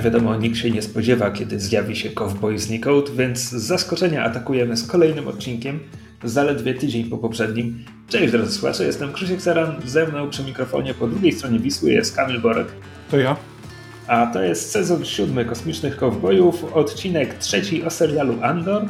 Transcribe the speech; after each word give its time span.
Jak 0.00 0.12
wiadomo, 0.12 0.36
nikt 0.36 0.56
się 0.56 0.70
nie 0.70 0.82
spodziewa, 0.82 1.30
kiedy 1.30 1.60
zjawi 1.60 1.96
się 1.96 2.10
Cowboy 2.10 2.58
Znikąd, 2.58 3.10
więc 3.10 3.38
z 3.38 3.52
zaskoczenia 3.52 4.24
atakujemy 4.24 4.76
z 4.76 4.86
kolejnym 4.86 5.28
odcinkiem, 5.28 5.80
zaledwie 6.24 6.74
tydzień 6.74 7.04
po 7.04 7.18
poprzednim. 7.18 7.84
Cześć 8.08 8.32
drodzy 8.32 8.52
słuchacze, 8.52 8.84
jestem 8.84 9.12
Krzysiek 9.12 9.42
Saran, 9.42 9.76
ze 9.84 10.06
mną 10.06 10.30
przy 10.30 10.44
mikrofonie 10.44 10.94
po 10.94 11.06
drugiej 11.06 11.32
stronie 11.32 11.58
Wisły 11.58 11.90
jest 11.90 12.16
Kamil 12.16 12.40
Borek. 12.40 12.66
To 13.10 13.18
ja. 13.18 13.36
A 14.06 14.26
to 14.26 14.42
jest 14.42 14.70
sezon 14.70 15.04
siódmy 15.04 15.44
Kosmicznych 15.44 15.96
Kowbojów, 15.96 16.64
odcinek 16.74 17.34
trzeci 17.34 17.84
o 17.84 17.90
serialu 17.90 18.34
Andor, 18.42 18.82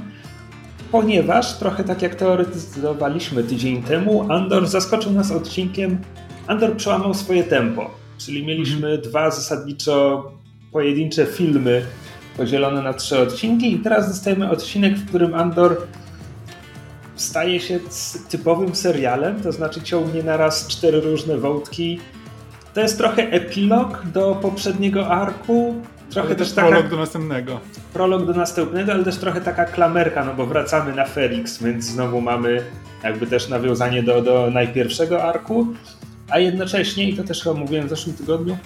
ponieważ 0.93 1.59
trochę 1.59 1.85
tak 1.85 2.03
jak 2.03 2.15
teoretyzowaliśmy 2.15 3.45
tydzień 3.45 3.83
temu, 3.83 4.33
Andor 4.33 4.67
zaskoczył 4.67 5.13
nas 5.13 5.31
odcinkiem, 5.31 5.99
Andor 6.47 6.77
przełamał 6.77 7.15
swoje 7.15 7.45
tempo, 7.45 7.91
czyli 8.19 8.47
mieliśmy 8.47 8.89
mm. 8.89 9.01
dwa 9.01 9.31
zasadniczo 9.31 10.40
pojedyncze 10.73 11.27
filmy 11.27 11.83
podzielone 12.37 12.83
na 12.83 12.93
trzy 12.93 13.19
odcinki 13.19 13.75
i 13.75 13.79
teraz 13.79 14.09
dostajemy 14.09 14.51
odcinek, 14.51 14.95
w 14.95 15.09
którym 15.09 15.35
Andor 15.35 15.77
staje 17.17 17.61
się 17.61 17.81
typowym 18.29 18.75
serialem, 18.75 19.43
to 19.43 19.53
znaczy 19.53 19.83
ciągnie 19.83 20.23
naraz 20.23 20.67
cztery 20.67 21.01
różne 21.01 21.39
wątki. 21.39 22.01
To 22.75 22.81
jest 22.81 22.99
trochę 22.99 23.23
epilog 23.31 24.05
do 24.15 24.35
poprzedniego 24.43 25.09
arku, 25.09 25.75
trochę 26.11 26.29
ale 26.29 26.37
też 26.37 26.53
taka, 26.53 26.69
prolog 26.69 26.91
do 26.91 26.97
następnego. 26.97 27.61
Prolog 27.93 28.27
do 28.27 28.33
następnego, 28.33 28.93
ale 28.93 29.05
też 29.05 29.17
trochę 29.17 29.41
taka 29.41 29.65
klamerka, 29.65 30.25
no 30.25 30.35
bo 30.35 30.47
wracamy 30.47 30.95
na 30.95 31.05
Felix, 31.05 31.63
więc 31.63 31.85
znowu 31.85 32.21
mamy 32.21 32.63
jakby 33.05 33.27
też 33.27 33.49
nawiązanie 33.49 34.03
do, 34.03 34.23
do 34.23 34.51
najpierwszego 34.51 35.23
arku, 35.23 35.67
a 36.29 36.39
jednocześnie, 36.39 37.11
i 37.11 37.17
to 37.17 37.25
też 37.25 37.43
chyba 37.43 37.55
mówiłem 37.55 37.87
w 37.87 37.91
zeszłym 37.91 38.17
tygodniu, 38.17 38.57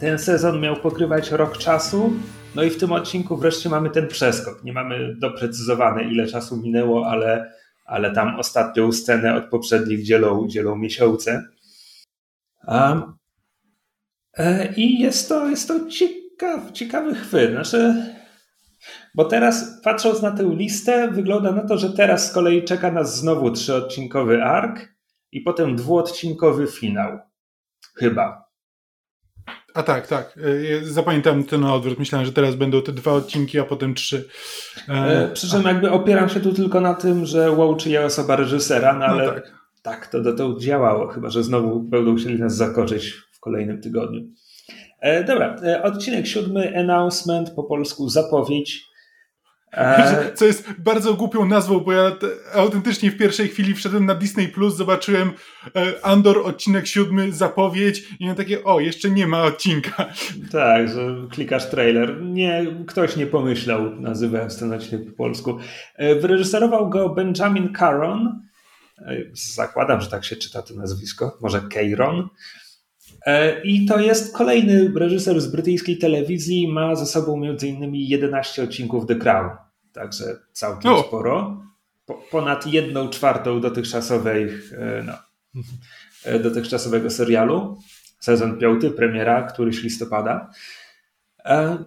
ten 0.00 0.18
sezon 0.18 0.60
miał 0.60 0.76
pokrywać 0.76 1.30
rok 1.30 1.58
czasu, 1.58 2.12
no 2.54 2.62
i 2.62 2.70
w 2.70 2.78
tym 2.78 2.92
odcinku 2.92 3.36
wreszcie 3.36 3.68
mamy 3.68 3.90
ten 3.90 4.08
przeskok. 4.08 4.64
Nie 4.64 4.72
mamy 4.72 5.14
doprecyzowane, 5.14 6.04
ile 6.04 6.26
czasu 6.26 6.56
minęło, 6.56 7.06
ale, 7.06 7.52
ale 7.84 8.12
tam 8.12 8.38
ostatnią 8.38 8.92
scenę 8.92 9.34
od 9.34 9.44
poprzednich 9.44 10.02
dzielą, 10.02 10.48
dzielą 10.48 10.76
miesiące. 10.76 11.44
Um, 12.66 13.02
e, 14.36 14.74
I 14.74 14.98
jest 14.98 15.28
to, 15.28 15.48
jest 15.48 15.68
to 15.68 15.90
ciekaw, 15.90 16.72
ciekawy 16.72 17.14
chwyt. 17.14 17.50
Znaczy, 17.50 17.94
bo 19.14 19.24
teraz, 19.24 19.80
patrząc 19.84 20.22
na 20.22 20.30
tę 20.30 20.54
listę, 20.54 21.10
wygląda 21.10 21.52
na 21.52 21.66
to, 21.66 21.78
że 21.78 21.92
teraz 21.92 22.30
z 22.30 22.32
kolei 22.32 22.64
czeka 22.64 22.92
nas 22.92 23.16
znowu 23.16 23.50
trzyodcinkowy 23.50 24.44
ark 24.44 24.88
i 25.32 25.40
potem 25.40 25.76
dwuodcinkowy 25.76 26.66
finał. 26.66 27.18
Chyba. 27.96 28.47
A 29.74 29.82
tak, 29.82 30.06
tak. 30.06 30.38
E, 30.82 30.84
zapamiętałem 30.84 31.44
ten 31.44 31.64
odwrót. 31.64 31.98
Myślałem, 31.98 32.26
że 32.26 32.32
teraz 32.32 32.54
będą 32.54 32.82
te 32.82 32.92
dwa 32.92 33.12
odcinki, 33.12 33.58
a 33.58 33.64
potem 33.64 33.94
trzy. 33.94 34.28
E, 34.88 34.92
e 34.92 35.28
Przy 35.28 35.50
czym 35.50 35.62
jakby 35.62 35.90
opieram 35.90 36.28
się 36.28 36.40
tu 36.40 36.52
tylko 36.52 36.80
na 36.80 36.94
tym, 36.94 37.26
że 37.26 37.50
łączy 37.50 37.90
je 37.90 38.04
osoba 38.04 38.36
reżysera, 38.36 38.92
no, 38.92 38.98
no 38.98 39.04
ale 39.04 39.26
no 39.26 39.32
tak. 39.32 39.52
tak 39.82 40.06
to 40.06 40.20
dotąd 40.20 40.60
działało, 40.60 41.06
chyba 41.08 41.30
że 41.30 41.42
znowu 41.42 41.80
będą 41.80 42.16
chcieli 42.16 42.38
nas 42.38 42.56
zakoczyć 42.56 43.12
w 43.32 43.40
kolejnym 43.40 43.80
tygodniu. 43.80 44.20
E, 45.00 45.24
dobra, 45.24 45.56
e, 45.64 45.82
odcinek 45.82 46.26
siódmy, 46.26 46.78
announcement, 46.78 47.50
po 47.50 47.64
polsku 47.64 48.08
zapowiedź. 48.08 48.87
E... 49.72 50.32
Co 50.34 50.44
jest 50.44 50.72
bardzo 50.78 51.14
głupią 51.14 51.44
nazwą, 51.44 51.80
bo 51.80 51.92
ja 51.92 52.16
autentycznie 52.54 53.10
w 53.10 53.16
pierwszej 53.16 53.48
chwili 53.48 53.74
wszedłem 53.74 54.06
na 54.06 54.14
Disney 54.14 54.48
Plus, 54.48 54.76
zobaczyłem 54.76 55.32
e, 55.76 56.06
Andor 56.06 56.38
odcinek 56.38 56.86
siódmy, 56.86 57.32
zapowiedź 57.32 58.08
i 58.20 58.26
na 58.26 58.34
takie, 58.34 58.64
o, 58.64 58.80
jeszcze 58.80 59.10
nie 59.10 59.26
ma 59.26 59.42
odcinka. 59.42 60.06
Tak, 60.52 60.88
że 60.88 61.16
klikasz 61.30 61.70
trailer. 61.70 62.22
Nie, 62.22 62.66
ktoś 62.86 63.16
nie 63.16 63.26
pomyślał, 63.26 64.00
nazywając 64.00 64.58
ten 64.58 64.72
odcinek 64.72 65.06
po 65.10 65.16
polsku. 65.16 65.58
E, 65.94 66.14
wyreżyserował 66.14 66.90
go 66.90 67.08
Benjamin 67.08 67.72
Caron. 67.72 68.42
Zakładam, 69.32 70.00
że 70.00 70.10
tak 70.10 70.24
się 70.24 70.36
czyta 70.36 70.62
to 70.62 70.74
nazwisko. 70.74 71.38
Może 71.40 71.60
Caron. 71.60 72.28
I 73.64 73.86
to 73.86 74.00
jest 74.00 74.36
kolejny 74.36 74.92
reżyser 74.96 75.40
z 75.40 75.46
brytyjskiej 75.46 75.98
telewizji, 75.98 76.68
ma 76.68 76.94
ze 76.94 77.06
sobą 77.06 77.42
m.in. 77.44 77.94
11 77.94 78.62
odcinków 78.62 79.06
The 79.06 79.14
Crown, 79.14 79.50
także 79.92 80.24
całkiem 80.52 80.92
o. 80.92 81.02
sporo. 81.02 81.62
Po, 82.06 82.14
ponad 82.14 82.66
jedną 82.66 83.08
czwartą 83.08 83.60
dotychczasowej, 83.60 84.48
e, 84.72 85.02
no, 85.06 85.12
e, 86.24 86.38
dotychczasowego 86.38 87.10
serialu. 87.10 87.78
Sezon 88.20 88.58
piąty, 88.58 88.90
premiera, 88.90 89.42
któryś 89.42 89.82
listopada. 89.82 90.50
E, 91.44 91.78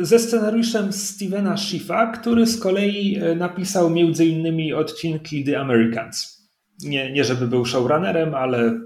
ze 0.00 0.18
scenariuszem 0.18 0.92
Stevena 0.92 1.56
Schiffa, 1.56 2.06
który 2.06 2.46
z 2.46 2.60
kolei 2.60 3.20
napisał 3.36 3.86
m.in. 3.86 4.74
odcinki 4.74 5.44
The 5.44 5.60
Americans. 5.60 6.48
Nie, 6.84 7.12
nie 7.12 7.24
żeby 7.24 7.48
był 7.48 7.64
showrunnerem, 7.64 8.34
ale 8.34 8.80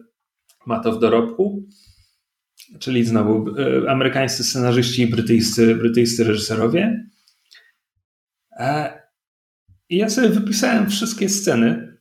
ma 0.67 0.81
to 0.81 0.93
w 0.93 1.01
dorobku. 1.01 1.67
Czyli 2.79 3.05
znowu 3.05 3.47
amerykańscy 3.89 4.45
scenarzyści 4.45 5.03
i 5.03 5.07
brytyjscy, 5.07 5.75
brytyjscy 5.75 6.25
reżyserowie. 6.25 7.07
E, 8.57 9.03
I 9.89 9.97
ja 9.97 10.11
sobie 10.11 10.29
wypisałem 10.29 10.91
wszystkie 10.91 11.29
sceny, 11.29 11.97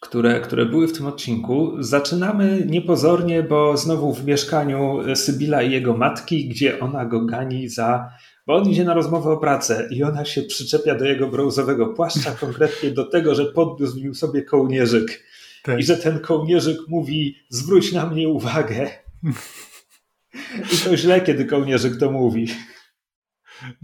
które, 0.00 0.40
które 0.40 0.66
były 0.66 0.88
w 0.88 0.92
tym 0.92 1.06
odcinku. 1.06 1.72
Zaczynamy 1.78 2.66
niepozornie, 2.66 3.42
bo 3.42 3.76
znowu 3.76 4.14
w 4.14 4.24
mieszkaniu 4.24 4.98
Sybila 5.14 5.62
i 5.62 5.72
jego 5.72 5.96
matki, 5.96 6.48
gdzie 6.48 6.80
ona 6.80 7.04
go 7.04 7.24
gani 7.24 7.68
za. 7.68 8.10
Bo 8.46 8.56
on 8.56 8.70
idzie 8.70 8.84
na 8.84 8.94
rozmowę 8.94 9.30
o 9.30 9.36
pracę 9.36 9.88
i 9.90 10.02
ona 10.02 10.24
się 10.24 10.42
przyczepia 10.42 10.94
do 10.94 11.04
jego 11.04 11.28
brązowego 11.28 11.86
płaszcza, 11.86 12.30
konkretnie 12.40 12.90
do 12.90 13.04
tego, 13.04 13.34
że 13.34 13.44
podniósł 13.44 14.14
sobie 14.14 14.42
kołnierzyk. 14.42 15.24
Tak. 15.62 15.78
I 15.78 15.82
że 15.82 15.96
ten 15.96 16.20
kołnierzyk 16.20 16.78
mówi: 16.88 17.36
zwróć 17.48 17.92
na 17.92 18.06
mnie 18.06 18.28
uwagę. 18.28 18.90
I 20.74 20.76
to 20.84 20.96
źle, 20.96 21.20
kiedy 21.20 21.44
kołnierzyk 21.44 21.96
to 21.96 22.10
mówi. 22.10 22.46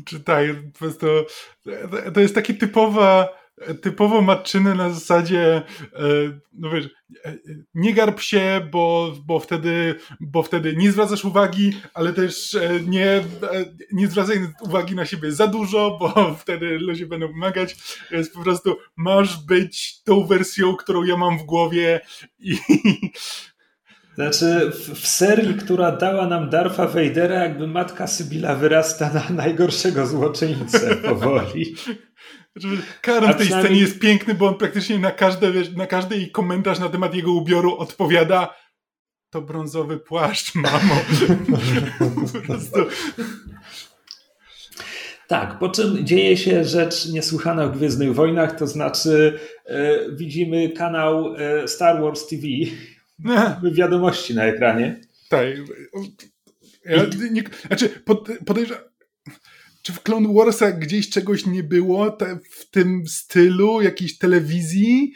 Czytaj, 0.05 0.55
po 0.72 0.78
prostu 0.78 1.06
to 2.15 2.21
jest 2.21 2.34
taki 2.34 2.55
typowa 2.55 3.43
typowo 3.83 4.22
matczyny 4.22 4.75
na 4.75 4.91
zasadzie 4.91 5.56
e, 5.56 6.03
no 6.53 6.71
wiesz, 6.71 6.88
e, 7.25 7.38
nie 7.75 7.94
garb 7.94 8.21
się, 8.21 8.69
bo, 8.71 9.12
bo, 9.27 9.41
wtedy, 9.41 9.94
bo 10.21 10.43
wtedy 10.43 10.77
nie 10.77 10.93
zwracasz 10.93 11.25
uwagi, 11.25 11.72
ale 11.94 12.12
też 12.12 12.55
e, 12.55 12.81
nie, 12.87 13.25
nie 13.93 14.09
zwracaj 14.09 14.38
uwagi 14.60 14.94
na 14.94 15.06
siebie 15.06 15.33
za 15.33 15.47
dużo, 15.47 15.97
bo 16.00 16.15
wtedy 16.43 16.78
ludzie 16.78 17.06
będą 17.06 17.28
wymagać. 17.28 17.77
Jest 18.10 18.34
po 18.34 18.43
prostu 18.43 18.77
masz 18.97 19.44
być 19.44 20.03
tą 20.03 20.27
wersją, 20.27 20.77
którą 20.77 21.03
ja 21.03 21.16
mam 21.16 21.39
w 21.39 21.43
głowie 21.43 22.00
i 22.39 22.59
znaczy, 24.15 24.71
w, 24.71 25.00
w, 25.00 25.09
serii, 25.09 25.55
która 25.55 25.93
dała 25.93 26.27
nam 26.27 26.50
Darfa 26.50 26.87
Vadera, 26.87 27.34
jakby 27.34 27.67
matka 27.67 28.06
Sybilla 28.06 28.55
wyrasta 28.55 29.11
na 29.12 29.34
najgorszego 29.34 30.06
złoczyńcę 30.06 30.97
powoli. 31.09 31.75
Karen 33.01 33.33
w 33.33 33.37
tej 33.37 33.47
scenie 33.47 33.81
jest 33.81 33.99
piękny, 33.99 34.34
bo 34.34 34.49
on 34.49 34.55
praktycznie 34.55 34.99
na, 34.99 35.11
każde, 35.11 35.53
na 35.77 35.87
każdy 35.87 36.17
jej 36.17 36.31
komentarz 36.31 36.78
na 36.78 36.89
temat 36.89 37.15
jego 37.15 37.33
ubioru 37.33 37.77
odpowiada 37.77 38.55
to 39.31 39.43
brązowy 39.43 39.99
płaszcz, 39.99 40.54
mamo. 40.54 40.95
Tak, 45.28 45.59
po 45.59 45.69
czym 45.69 46.07
dzieje 46.07 46.36
się 46.36 46.65
rzecz 46.65 47.09
niesłychana 47.09 47.66
w 47.66 47.77
Gwiezdnych 47.77 48.15
Wojnach, 48.15 48.59
to 48.59 48.66
znaczy 48.66 49.39
e, 49.66 49.98
widzimy 50.10 50.69
kanał 50.69 51.34
e, 51.34 51.69
Star 51.69 52.03
Wars 52.03 52.27
TV, 52.27 52.42
wiadomości 53.72 54.34
na 54.34 54.45
ekranie. 54.45 55.01
Tak. 55.28 55.47
Ja, 56.84 57.07
nie, 57.30 57.42
znaczy, 57.66 57.89
pod, 57.89 58.28
podejrzewam, 58.47 58.84
czy 59.83 59.92
w 59.92 60.03
Clone 60.03 60.34
Warsach 60.34 60.78
gdzieś 60.78 61.10
czegoś 61.10 61.47
nie 61.47 61.63
było 61.63 62.10
te, 62.10 62.39
w 62.51 62.71
tym 62.71 63.03
stylu, 63.07 63.83
jakiejś 63.83 64.19
telewizji? 64.19 65.13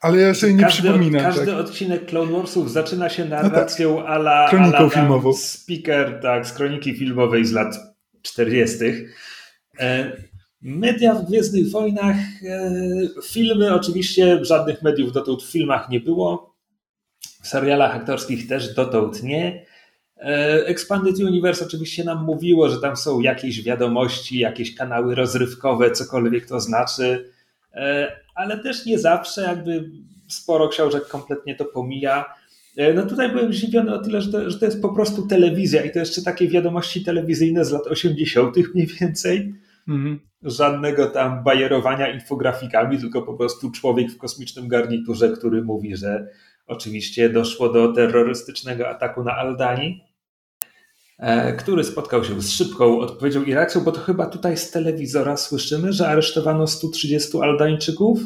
Ale 0.00 0.20
ja 0.20 0.34
sobie 0.34 0.54
nie 0.54 0.62
każdy, 0.62 0.82
przypominam. 0.82 1.22
Każdy 1.22 1.46
tak. 1.46 1.54
odcinek 1.54 2.06
Clone 2.06 2.32
Warsów 2.32 2.72
zaczyna 2.72 3.08
się 3.08 3.24
narracją 3.24 3.94
no 3.94 4.02
tak. 4.02 4.10
ala, 4.10 4.48
Kroniką 4.50 4.76
ala 4.76 4.88
filmową. 4.90 5.32
speaker 5.32 6.20
tak, 6.22 6.46
z 6.46 6.52
kroniki 6.52 6.94
filmowej 6.94 7.44
z 7.44 7.52
lat 7.52 7.76
40. 8.22 8.84
E, 9.80 10.12
media 10.62 11.14
w 11.14 11.26
Gwiezdnych 11.26 11.70
Wojnach, 11.70 12.16
e, 12.42 12.70
filmy 13.24 13.74
oczywiście, 13.74 14.44
żadnych 14.44 14.82
mediów 14.82 15.12
dotąd 15.12 15.42
w 15.42 15.50
filmach 15.50 15.88
nie 15.88 16.00
było. 16.00 16.55
W 17.46 17.48
serialach 17.48 17.96
aktorskich 17.96 18.48
też 18.48 18.74
dotąd 18.74 19.22
nie. 19.22 19.64
E, 20.16 20.66
Expanded 20.66 21.18
Universe 21.18 21.64
oczywiście 21.64 22.04
nam 22.04 22.24
mówiło, 22.24 22.68
że 22.68 22.80
tam 22.80 22.96
są 22.96 23.20
jakieś 23.20 23.62
wiadomości, 23.62 24.38
jakieś 24.38 24.74
kanały 24.74 25.14
rozrywkowe, 25.14 25.90
cokolwiek 25.90 26.46
to 26.46 26.60
znaczy, 26.60 27.30
e, 27.74 28.12
ale 28.34 28.58
też 28.58 28.86
nie 28.86 28.98
zawsze, 28.98 29.42
jakby 29.42 29.90
sporo 30.28 30.68
książek 30.68 31.08
kompletnie 31.08 31.54
to 31.54 31.64
pomija. 31.64 32.24
E, 32.76 32.94
no 32.94 33.06
tutaj 33.06 33.28
byłem 33.32 33.52
zdziwiony 33.52 33.94
o 33.94 33.98
tyle, 33.98 34.20
że 34.20 34.32
to, 34.32 34.50
że 34.50 34.58
to 34.58 34.64
jest 34.64 34.82
po 34.82 34.88
prostu 34.88 35.26
telewizja 35.26 35.84
i 35.84 35.92
to 35.92 35.98
jeszcze 35.98 36.22
takie 36.22 36.48
wiadomości 36.48 37.04
telewizyjne 37.04 37.64
z 37.64 37.70
lat 37.70 37.86
80. 37.86 38.56
mniej 38.74 38.86
więcej. 39.00 39.54
Mhm. 39.88 40.20
Żadnego 40.42 41.06
tam 41.06 41.44
bajerowania 41.44 42.14
infografikami, 42.14 42.98
tylko 42.98 43.22
po 43.22 43.34
prostu 43.34 43.70
człowiek 43.70 44.10
w 44.10 44.18
kosmicznym 44.18 44.68
garniturze, 44.68 45.28
który 45.28 45.62
mówi, 45.62 45.96
że 45.96 46.28
oczywiście 46.66 47.28
doszło 47.28 47.68
do 47.68 47.92
terrorystycznego 47.92 48.88
ataku 48.88 49.24
na 49.24 49.32
Aldani, 49.32 50.04
e, 51.18 51.52
który 51.52 51.84
spotkał 51.84 52.24
się 52.24 52.42
z 52.42 52.50
szybką 52.50 52.98
odpowiedzią 52.98 53.42
i 53.42 53.54
reakcją, 53.54 53.80
bo 53.80 53.92
to 53.92 54.00
chyba 54.00 54.26
tutaj 54.26 54.56
z 54.56 54.70
telewizora 54.70 55.36
słyszymy, 55.36 55.92
że 55.92 56.08
aresztowano 56.08 56.66
130 56.66 57.38
Aldańczyków. 57.42 58.20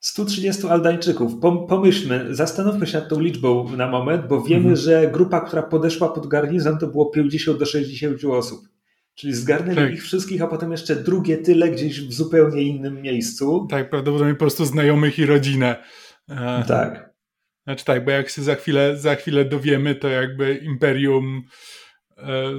130 0.00 0.66
Aldańczyków. 0.66 1.32
Pomyślmy, 1.68 2.26
zastanówmy 2.30 2.86
się 2.86 2.98
nad 2.98 3.08
tą 3.08 3.20
liczbą 3.20 3.76
na 3.76 3.88
moment, 3.88 4.26
bo 4.28 4.42
wiemy, 4.42 4.68
mhm. 4.68 4.76
że 4.76 5.10
grupa, 5.12 5.40
która 5.40 5.62
podeszła 5.62 6.08
pod 6.08 6.26
garnizon, 6.26 6.78
to 6.78 6.86
było 6.86 7.06
50 7.06 7.58
do 7.58 7.66
60 7.66 8.24
osób. 8.24 8.68
Czyli 9.14 9.34
zgarnęli 9.34 9.76
tak. 9.76 9.92
ich 9.92 10.02
wszystkich, 10.02 10.42
a 10.42 10.46
potem 10.46 10.72
jeszcze 10.72 10.96
drugie 10.96 11.36
tyle 11.36 11.70
gdzieś 11.70 12.00
w 12.00 12.12
zupełnie 12.12 12.62
innym 12.62 13.02
miejscu. 13.02 13.66
Tak, 13.70 13.90
prawdopodobnie 13.90 14.34
po 14.34 14.38
prostu 14.38 14.64
znajomych 14.64 15.18
i 15.18 15.26
rodzinę. 15.26 15.76
E, 16.28 16.64
tak. 16.68 17.10
Znaczy 17.64 17.84
tak, 17.84 18.04
bo 18.04 18.10
jak 18.10 18.28
się 18.28 18.42
za 18.42 18.54
chwilę, 18.54 18.96
za 18.96 19.14
chwilę 19.14 19.44
dowiemy, 19.44 19.94
to 19.94 20.08
jakby 20.08 20.54
Imperium, 20.54 21.42
e, 22.16 22.52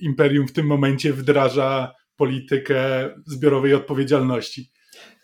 Imperium 0.00 0.48
w 0.48 0.52
tym 0.52 0.66
momencie 0.66 1.12
wdraża 1.12 1.94
politykę 2.16 3.10
zbiorowej 3.26 3.74
odpowiedzialności. 3.74 4.70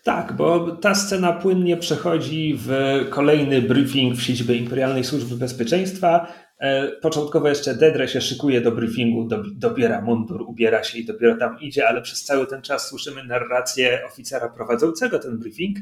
Tak, 0.03 0.33
bo 0.33 0.75
ta 0.75 0.95
scena 0.95 1.33
płynnie 1.33 1.77
przechodzi 1.77 2.59
w 2.59 2.71
kolejny 3.09 3.61
briefing 3.61 4.15
w 4.15 4.21
siedzibie 4.21 4.55
Imperialnej 4.55 5.03
Służby 5.03 5.35
Bezpieczeństwa. 5.35 6.33
E, 6.59 6.87
początkowo 6.87 7.49
jeszcze 7.49 7.75
Dedre 7.75 8.07
się 8.07 8.21
szykuje 8.21 8.61
do 8.61 8.71
briefingu, 8.71 9.27
dobiera 9.55 10.01
mundur, 10.01 10.41
ubiera 10.41 10.83
się 10.83 10.97
i 10.97 11.05
dopiero 11.05 11.37
tam 11.37 11.59
idzie, 11.59 11.87
ale 11.87 12.01
przez 12.01 12.23
cały 12.23 12.47
ten 12.47 12.61
czas 12.61 12.87
słyszymy 12.87 13.23
narrację 13.23 14.05
oficera 14.05 14.49
prowadzącego 14.49 15.19
ten 15.19 15.39
briefing, 15.39 15.77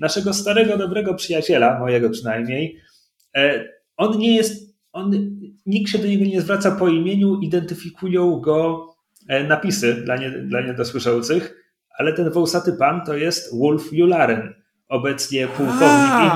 naszego 0.00 0.34
starego, 0.34 0.76
dobrego 0.76 1.14
przyjaciela, 1.14 1.78
mojego 1.78 2.10
przynajmniej. 2.10 2.80
E, 3.36 3.68
on 3.96 4.18
nie 4.18 4.36
jest, 4.36 4.74
on, 4.92 5.12
nikt 5.66 5.90
się 5.90 5.98
do 5.98 6.06
niego 6.06 6.24
nie 6.24 6.40
zwraca 6.40 6.70
po 6.70 6.88
imieniu, 6.88 7.40
identyfikują 7.40 8.40
go 8.40 8.86
e, 9.28 9.44
napisy 9.44 9.94
dla, 9.94 10.16
nie, 10.16 10.30
dla 10.30 10.60
niedosłyszących 10.60 11.60
ale 12.00 12.12
ten 12.12 12.30
wąsaty 12.30 12.72
pan 12.72 13.04
to 13.04 13.16
jest 13.16 13.58
Wolf 13.58 13.92
Jularen, 13.92 14.54
obecnie 14.88 15.48
pułkownik, 15.48 16.32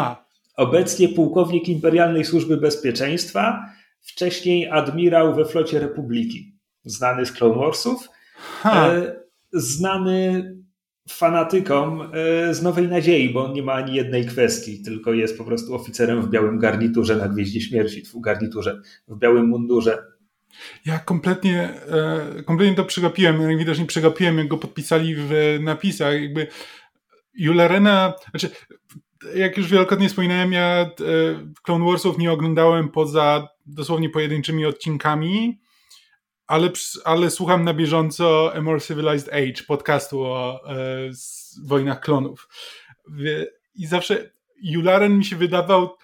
obecnie 0.56 1.08
pułkownik 1.08 1.69
Imperialnej 1.69 2.25
Służby 2.25 2.56
Bezpieczeństwa, 2.56 3.64
wcześniej 4.00 4.69
admirał 4.70 5.34
we 5.34 5.44
flocie 5.44 5.78
Republiki, 5.78 6.58
znany 6.84 7.26
z 7.26 7.32
Clone 7.32 7.55
Warsów, 7.55 8.08
e, 8.64 9.12
znany 9.52 10.50
fanatykom 11.09 12.03
e, 12.03 12.55
z 12.55 12.62
Nowej 12.62 12.89
Nadziei, 12.89 13.33
bo 13.33 13.45
on 13.45 13.53
nie 13.53 13.62
ma 13.62 13.73
ani 13.73 13.95
jednej 13.95 14.27
kwestii, 14.27 14.83
tylko 14.83 15.12
jest 15.12 15.39
po 15.39 15.45
prostu 15.45 15.75
oficerem 15.75 16.23
w 16.23 16.31
białym 16.31 16.59
garniturze 16.59 17.17
na 17.17 17.29
Gwieździe 17.29 17.61
Śmierci, 17.61 18.03
w 18.03 18.21
garniturze, 18.21 18.83
w 19.09 19.19
białym 19.19 19.49
mundurze. 19.49 20.03
Ja 20.87 20.99
kompletnie, 20.99 21.81
e, 21.91 22.43
kompletnie 22.43 22.75
to 22.75 22.85
przegapiłem. 22.85 23.43
Najwidoczniej 23.43 23.87
przegapiłem, 23.87 24.39
jak 24.39 24.49
go 24.49 24.59
podpisali 24.59 25.15
w 25.19 25.59
napisach. 25.61 26.23
Jakby 26.23 26.47
Jularena, 27.35 28.15
znaczy, 28.31 28.51
jak 29.35 29.56
już 29.56 29.71
wielokrotnie 29.71 30.09
wspominałem, 30.09 30.53
ja 30.53 30.81
e, 30.81 30.91
Clone 31.62 31.85
Warsów 31.85 32.19
nie 32.19 32.33
oglądałem 32.33 32.89
poza 32.89 33.49
dosłownie 33.67 34.11
pojedynczymi 34.11 34.67
odcinkami, 34.67 35.61
ale, 36.46 36.70
ale 37.05 37.31
słucham 37.31 37.64
na 37.64 37.75
bieżąco 37.75 38.52
A 38.55 38.61
More 38.61 38.81
Civilized 38.81 39.35
Age, 39.35 39.62
podcastu 39.67 40.23
o 40.23 40.61
e, 40.70 40.76
wojnach 41.64 42.00
klonów. 42.00 42.49
I 43.75 43.87
zawsze 43.87 44.31
Jularen 44.62 45.19
mi 45.19 45.25
się 45.25 45.37
wydawał, 45.37 45.96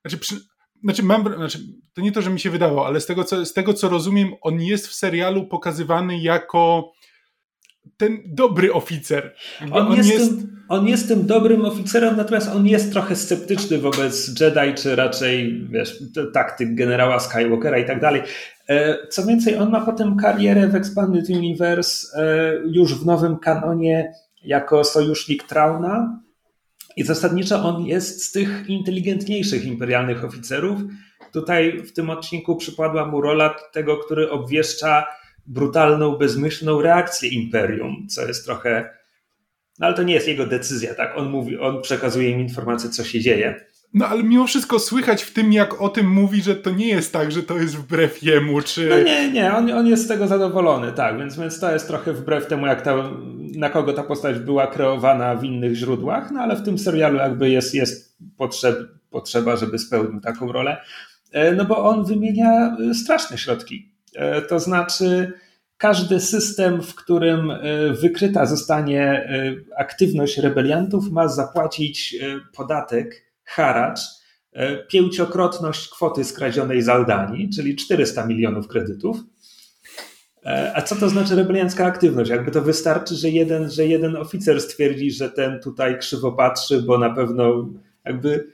znaczy 0.00 0.18
przy, 0.18 0.40
znaczy, 0.84 1.02
mam, 1.02 1.34
znaczy, 1.36 1.58
to 1.94 2.00
nie 2.00 2.12
to, 2.12 2.22
że 2.22 2.30
mi 2.30 2.40
się 2.40 2.50
wydawało, 2.50 2.86
ale 2.86 3.00
z 3.00 3.06
tego, 3.06 3.24
co, 3.24 3.46
z 3.46 3.52
tego, 3.52 3.74
co 3.74 3.88
rozumiem, 3.88 4.34
on 4.40 4.60
jest 4.60 4.88
w 4.88 4.94
serialu 4.94 5.46
pokazywany 5.46 6.18
jako 6.18 6.92
ten 7.96 8.18
dobry 8.26 8.72
oficer. 8.72 9.34
On, 9.72 9.72
on, 9.72 9.96
jest, 9.96 10.08
jest... 10.08 10.30
Tym, 10.30 10.56
on 10.68 10.88
jest 10.88 11.08
tym 11.08 11.26
dobrym 11.26 11.64
oficerem, 11.64 12.16
natomiast 12.16 12.48
on 12.48 12.66
jest 12.66 12.92
trochę 12.92 13.16
sceptyczny 13.16 13.78
wobec 13.78 14.40
Jedi, 14.40 14.74
czy 14.74 14.96
raczej 14.96 15.66
wiesz, 15.70 16.02
taktyk 16.32 16.74
generała 16.74 17.20
Skywalkera 17.20 17.78
i 17.78 17.86
tak 17.86 18.00
dalej. 18.00 18.22
E, 18.68 19.06
co 19.08 19.26
więcej, 19.26 19.56
on 19.56 19.70
ma 19.70 19.80
potem 19.80 20.16
karierę 20.16 20.68
w 20.68 20.74
Expanded 20.74 21.28
Universe 21.30 22.22
e, 22.22 22.52
już 22.66 22.94
w 22.94 23.06
nowym 23.06 23.38
kanonie 23.38 24.12
jako 24.42 24.84
sojusznik 24.84 25.42
Trauna, 25.42 26.24
i 26.96 27.02
zasadniczo 27.02 27.64
on 27.64 27.86
jest 27.86 28.24
z 28.24 28.32
tych 28.32 28.68
inteligentniejszych 28.68 29.64
imperialnych 29.64 30.24
oficerów. 30.24 30.80
Tutaj 31.32 31.82
w 31.82 31.92
tym 31.92 32.10
odcinku 32.10 32.56
przypadła 32.56 33.06
mu 33.06 33.20
rola 33.20 33.54
tego, 33.72 33.96
który 33.96 34.30
obwieszcza 34.30 35.06
brutalną, 35.46 36.16
bezmyślną 36.16 36.82
reakcję 36.82 37.28
imperium, 37.28 38.06
co 38.08 38.26
jest 38.26 38.44
trochę. 38.44 38.90
No 39.78 39.86
ale 39.86 39.94
to 39.94 40.02
nie 40.02 40.14
jest 40.14 40.28
jego 40.28 40.46
decyzja, 40.46 40.94
tak? 40.94 41.12
On 41.16 41.30
mówi, 41.30 41.58
on 41.58 41.82
przekazuje 41.82 42.30
im 42.30 42.40
informacje, 42.40 42.90
co 42.90 43.04
się 43.04 43.20
dzieje. 43.20 43.64
No 43.94 44.06
ale 44.06 44.22
mimo 44.22 44.46
wszystko 44.46 44.78
słychać 44.78 45.22
w 45.22 45.32
tym, 45.32 45.52
jak 45.52 45.82
o 45.82 45.88
tym 45.88 46.10
mówi, 46.10 46.42
że 46.42 46.56
to 46.56 46.70
nie 46.70 46.88
jest 46.88 47.12
tak, 47.12 47.32
że 47.32 47.42
to 47.42 47.58
jest 47.58 47.76
wbrew 47.76 48.22
jemu, 48.22 48.60
czy... 48.60 48.88
No 48.88 49.02
nie, 49.02 49.32
nie, 49.32 49.56
on, 49.56 49.70
on 49.70 49.86
jest 49.86 50.04
z 50.04 50.08
tego 50.08 50.26
zadowolony, 50.26 50.92
tak, 50.92 51.18
więc, 51.18 51.38
więc 51.38 51.60
to 51.60 51.72
jest 51.72 51.86
trochę 51.86 52.12
wbrew 52.12 52.46
temu, 52.46 52.66
jak 52.66 52.82
ta, 52.82 53.10
na 53.56 53.70
kogo 53.70 53.92
ta 53.92 54.02
postać 54.02 54.38
była 54.38 54.66
kreowana 54.66 55.34
w 55.34 55.44
innych 55.44 55.74
źródłach, 55.74 56.30
no 56.30 56.40
ale 56.40 56.56
w 56.56 56.62
tym 56.62 56.78
serialu 56.78 57.16
jakby 57.16 57.50
jest, 57.50 57.74
jest 57.74 58.18
potrzeb, 58.36 58.78
potrzeba, 59.10 59.56
żeby 59.56 59.78
spełnił 59.78 60.20
taką 60.20 60.52
rolę, 60.52 60.76
e, 61.32 61.52
no 61.52 61.64
bo 61.64 61.84
on 61.84 62.04
wymienia 62.04 62.76
e, 62.90 62.94
straszne 62.94 63.38
środki, 63.38 63.93
to 64.48 64.58
znaczy 64.58 65.32
każdy 65.76 66.20
system, 66.20 66.82
w 66.82 66.94
którym 66.94 67.52
wykryta 68.00 68.46
zostanie 68.46 69.28
aktywność 69.76 70.38
rebeliantów 70.38 71.10
ma 71.10 71.28
zapłacić 71.28 72.16
podatek 72.56 73.24
haracz, 73.44 74.00
e, 74.52 74.76
pięciokrotność 74.76 75.88
kwoty 75.88 76.24
skradzionej 76.24 76.82
z 76.82 76.88
Aldanii, 76.88 77.50
czyli 77.50 77.76
400 77.76 78.26
milionów 78.26 78.68
kredytów. 78.68 79.16
E, 80.44 80.72
a 80.76 80.82
co 80.82 80.96
to 80.96 81.08
znaczy 81.08 81.36
rebeliancka 81.36 81.84
aktywność? 81.84 82.30
Jakby 82.30 82.50
to 82.50 82.62
wystarczy, 82.62 83.14
że 83.14 83.30
jeden, 83.30 83.70
że 83.70 83.86
jeden 83.86 84.16
oficer 84.16 84.60
stwierdzi, 84.60 85.10
że 85.10 85.30
ten 85.30 85.60
tutaj 85.60 85.98
krzywo 85.98 86.32
patrzy, 86.32 86.82
bo 86.82 86.98
na 86.98 87.10
pewno 87.10 87.68
jakby 88.04 88.46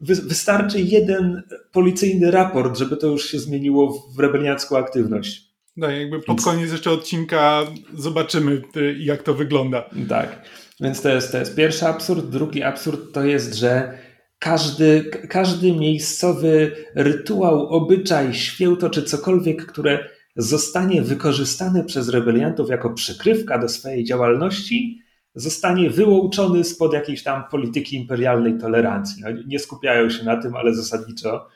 wystarczy 0.00 0.80
jeden 0.80 1.42
policyjny 1.72 2.30
raport, 2.30 2.78
żeby 2.78 2.96
to 2.96 3.06
już 3.06 3.30
się 3.30 3.38
zmieniło 3.38 4.08
w 4.16 4.18
rebeliancką 4.18 4.78
aktywność. 4.78 5.46
No, 5.76 5.90
jakby 5.90 6.20
pod 6.20 6.42
koniec 6.42 6.72
jeszcze 6.72 6.90
odcinka 6.90 7.62
zobaczymy, 7.94 8.62
y, 8.76 8.96
jak 8.98 9.22
to 9.22 9.34
wygląda. 9.34 9.90
Tak, 10.08 10.42
więc 10.80 11.02
to 11.02 11.08
jest, 11.08 11.32
to 11.32 11.38
jest 11.38 11.56
pierwszy 11.56 11.86
absurd. 11.86 12.30
Drugi 12.30 12.62
absurd 12.62 13.12
to 13.12 13.24
jest, 13.24 13.54
że 13.54 13.98
każdy, 14.38 15.10
każdy 15.28 15.72
miejscowy 15.72 16.72
rytuał, 16.94 17.68
obyczaj, 17.68 18.34
święto 18.34 18.90
czy 18.90 19.02
cokolwiek, 19.02 19.66
które 19.66 20.08
zostanie 20.36 21.02
wykorzystane 21.02 21.84
przez 21.84 22.08
rebeliantów 22.08 22.70
jako 22.70 22.90
przykrywka 22.90 23.58
do 23.58 23.68
swojej 23.68 24.04
działalności, 24.04 25.02
zostanie 25.36 25.90
wyłączony 25.90 26.64
spod 26.64 26.92
jakiejś 26.92 27.22
tam 27.22 27.44
polityki 27.50 27.96
imperialnej 27.96 28.58
tolerancji. 28.58 29.22
No, 29.22 29.28
nie 29.46 29.58
skupiają 29.58 30.10
się 30.10 30.24
na 30.24 30.42
tym, 30.42 30.56
ale 30.56 30.74
zasadniczo 30.74 31.48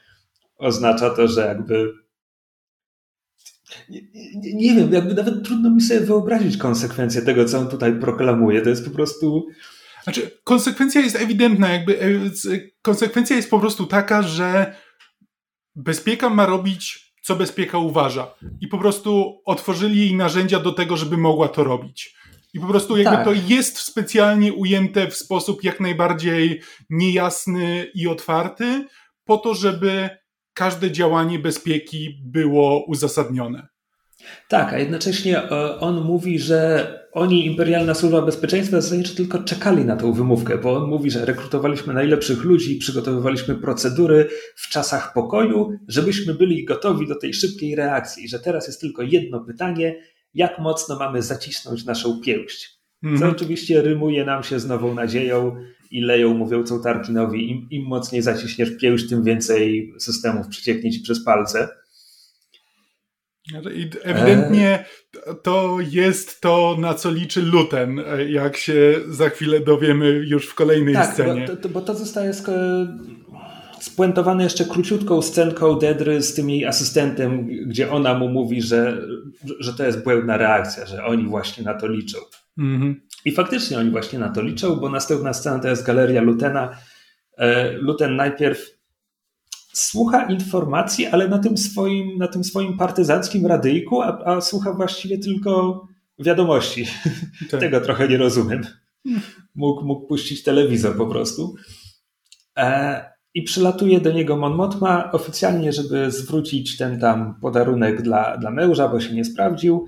oznacza 0.58 1.10
to, 1.10 1.28
że 1.28 1.46
jakby. 1.46 1.92
Nie, 3.90 4.00
nie, 4.34 4.54
nie 4.54 4.74
wiem, 4.74 4.92
jakby 4.92 5.14
nawet 5.14 5.44
trudno 5.44 5.70
mi 5.70 5.80
sobie 5.80 6.00
wyobrazić 6.00 6.56
konsekwencje 6.56 7.22
tego, 7.22 7.44
co 7.44 7.58
on 7.58 7.68
tutaj 7.68 8.00
proklamuje. 8.00 8.62
To 8.62 8.68
jest 8.68 8.84
po 8.84 8.90
prostu 8.90 9.46
znaczy, 10.04 10.30
konsekwencja 10.44 11.00
jest 11.00 11.16
ewidentna, 11.16 11.72
jakby 11.72 12.02
e, 12.02 12.08
konsekwencja 12.82 13.36
jest 13.36 13.50
po 13.50 13.60
prostu 13.60 13.86
taka, 13.86 14.22
że 14.22 14.74
bezpieka 15.74 16.30
ma 16.30 16.46
robić, 16.46 17.14
co 17.22 17.36
bezpieka 17.36 17.78
uważa. 17.78 18.34
I 18.60 18.68
po 18.68 18.78
prostu 18.78 19.40
otworzyli 19.44 19.98
jej 19.98 20.14
narzędzia 20.16 20.60
do 20.60 20.72
tego, 20.72 20.96
żeby 20.96 21.16
mogła 21.16 21.48
to 21.48 21.64
robić. 21.64 22.19
I 22.54 22.60
po 22.60 22.66
prostu 22.66 22.96
jakby 22.96 23.16
tak. 23.16 23.24
to 23.24 23.32
jest 23.32 23.78
specjalnie 23.78 24.52
ujęte 24.52 25.08
w 25.08 25.16
sposób 25.16 25.64
jak 25.64 25.80
najbardziej 25.80 26.60
niejasny 26.90 27.86
i 27.94 28.08
otwarty, 28.08 28.84
po 29.24 29.36
to, 29.36 29.54
żeby 29.54 30.10
każde 30.54 30.90
działanie 30.90 31.38
bezpieki 31.38 32.20
było 32.24 32.84
uzasadnione. 32.86 33.68
Tak, 34.48 34.72
a 34.72 34.78
jednocześnie 34.78 35.38
e, 35.38 35.80
on 35.80 36.04
mówi, 36.04 36.38
że 36.38 36.90
oni, 37.12 37.46
Imperialna 37.46 37.94
Służba 37.94 38.22
Bezpieczeństwa, 38.22 38.80
zasadniczo 38.80 39.14
tylko 39.14 39.38
czekali 39.38 39.84
na 39.84 39.96
tą 39.96 40.12
wymówkę, 40.12 40.58
bo 40.58 40.76
on 40.76 40.88
mówi, 40.88 41.10
że 41.10 41.24
rekrutowaliśmy 41.24 41.94
najlepszych 41.94 42.44
ludzi, 42.44 42.76
przygotowywaliśmy 42.76 43.54
procedury 43.54 44.28
w 44.56 44.68
czasach 44.68 45.12
pokoju, 45.12 45.78
żebyśmy 45.88 46.34
byli 46.34 46.64
gotowi 46.64 47.08
do 47.08 47.14
tej 47.14 47.34
szybkiej 47.34 47.74
reakcji, 47.74 48.28
że 48.28 48.38
teraz 48.38 48.66
jest 48.66 48.80
tylko 48.80 49.02
jedno 49.02 49.40
pytanie, 49.40 49.96
jak 50.34 50.58
mocno 50.58 50.98
mamy 50.98 51.22
zacisnąć 51.22 51.84
naszą 51.84 52.20
pięść. 52.20 52.80
Co 53.02 53.08
mhm. 53.08 53.30
oczywiście 53.30 53.82
rymuje 53.82 54.24
nam 54.24 54.42
się 54.42 54.60
z 54.60 54.66
nową 54.66 54.94
nadzieją 54.94 55.56
i 55.90 56.00
leją 56.00 56.34
mówiącą 56.34 56.82
Tarkinowi, 56.82 57.50
im, 57.50 57.66
im 57.70 57.86
mocniej 57.86 58.22
zaciśniesz 58.22 58.70
pięść, 58.76 59.08
tym 59.08 59.24
więcej 59.24 59.92
systemów 59.98 60.48
przecieknie 60.48 60.90
ci 60.90 61.00
przez 61.00 61.24
palce. 61.24 61.68
I 63.74 63.90
ewidentnie 64.02 64.84
to 65.42 65.78
jest 65.90 66.40
to, 66.40 66.76
na 66.78 66.94
co 66.94 67.10
liczy 67.10 67.42
Luten, 67.42 68.00
jak 68.28 68.56
się 68.56 69.00
za 69.08 69.28
chwilę 69.28 69.60
dowiemy 69.60 70.08
już 70.08 70.46
w 70.46 70.54
kolejnej 70.54 70.94
tak, 70.94 71.12
scenie. 71.12 71.46
Bo 71.48 71.56
to, 71.56 71.68
bo 71.68 71.80
to 71.80 71.94
zostaje 71.94 72.32
spuentowane 73.80 74.44
jeszcze 74.44 74.64
króciutką 74.64 75.22
scenką 75.22 75.78
Dedry 75.78 76.22
z 76.22 76.34
tym 76.34 76.50
jej 76.50 76.66
asystentem, 76.66 77.48
gdzie 77.66 77.92
ona 77.92 78.14
mu 78.14 78.28
mówi, 78.28 78.62
że, 78.62 79.02
że 79.58 79.74
to 79.74 79.84
jest 79.84 80.04
błędna 80.04 80.36
reakcja, 80.36 80.86
że 80.86 81.04
oni 81.04 81.26
właśnie 81.26 81.64
na 81.64 81.74
to 81.74 81.88
liczą. 81.88 82.18
Mhm. 82.58 83.00
I 83.24 83.32
faktycznie 83.32 83.78
oni 83.78 83.90
właśnie 83.90 84.18
na 84.18 84.28
to 84.28 84.42
liczą, 84.42 84.76
bo 84.76 84.88
następna 84.88 85.32
scena 85.32 85.58
to 85.58 85.68
jest 85.68 85.86
galeria 85.86 86.22
Lutena. 86.22 86.76
E, 87.38 87.72
Luten 87.72 88.16
najpierw 88.16 88.80
słucha 89.72 90.24
informacji, 90.24 91.06
ale 91.06 91.28
na 91.28 91.38
tym 91.38 91.58
swoim, 91.58 92.18
na 92.18 92.28
tym 92.28 92.44
swoim 92.44 92.76
partyzanckim 92.76 93.46
radyjku, 93.46 94.02
a, 94.02 94.18
a 94.24 94.40
słucha 94.40 94.72
właściwie 94.72 95.18
tylko 95.18 95.84
wiadomości. 96.18 96.86
Tak. 97.50 97.60
Tego 97.60 97.80
trochę 97.80 98.08
nie 98.08 98.16
rozumiem. 98.16 98.66
Mógł, 99.54 99.84
mógł 99.84 100.06
puścić 100.06 100.42
telewizor 100.42 100.96
po 100.96 101.06
prostu. 101.06 101.54
I 103.34 103.42
przylatuje 103.42 104.00
do 104.00 104.12
niego 104.12 104.36
Mon 104.36 104.54
Mothma 104.54 105.12
oficjalnie, 105.12 105.72
żeby 105.72 106.10
zwrócić 106.10 106.76
ten 106.76 107.00
tam 107.00 107.34
podarunek 107.40 108.02
dla, 108.02 108.36
dla 108.36 108.50
męża, 108.50 108.88
bo 108.88 109.00
się 109.00 109.14
nie 109.14 109.24
sprawdził, 109.24 109.86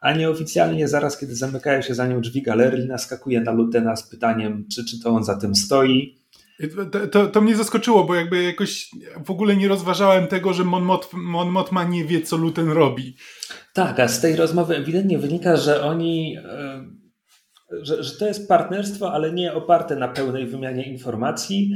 a 0.00 0.12
nieoficjalnie 0.12 0.88
zaraz, 0.88 1.18
kiedy 1.18 1.34
zamykają 1.34 1.82
się 1.82 1.94
za 1.94 2.06
nią 2.06 2.20
drzwi 2.20 2.42
galerii, 2.42 2.88
naskakuje 2.88 3.40
na 3.40 3.52
Lutena 3.52 3.96
z 3.96 4.08
pytaniem, 4.08 4.66
czy, 4.74 4.84
czy 4.84 5.00
to 5.00 5.10
on 5.10 5.24
za 5.24 5.36
tym 5.36 5.54
stoi 5.54 6.22
to, 6.92 7.06
to, 7.06 7.26
to, 7.26 7.40
mnie 7.40 7.56
zaskoczyło, 7.56 8.04
bo 8.04 8.14
jakby 8.14 8.42
jakoś 8.42 8.90
w 9.24 9.30
ogóle 9.30 9.56
nie 9.56 9.68
rozważałem 9.68 10.26
tego, 10.26 10.52
że 10.52 10.64
Mon, 10.64 10.84
Mot, 10.84 11.10
Mon 11.12 11.48
Motma 11.48 11.84
nie 11.84 12.04
wie, 12.04 12.22
co 12.22 12.36
Luten 12.36 12.70
robi. 12.70 13.16
Tak, 13.72 14.00
a 14.00 14.08
z 14.08 14.20
tej 14.20 14.36
rozmowy 14.36 14.76
ewidentnie 14.76 15.18
wynika, 15.18 15.56
że 15.56 15.82
oni, 15.84 16.36
e, 16.36 16.84
że, 17.82 18.02
że 18.02 18.18
to 18.18 18.26
jest 18.26 18.48
partnerstwo, 18.48 19.12
ale 19.12 19.32
nie 19.32 19.54
oparte 19.54 19.96
na 19.96 20.08
pełnej 20.08 20.46
wymianie 20.46 20.84
informacji. 20.84 21.72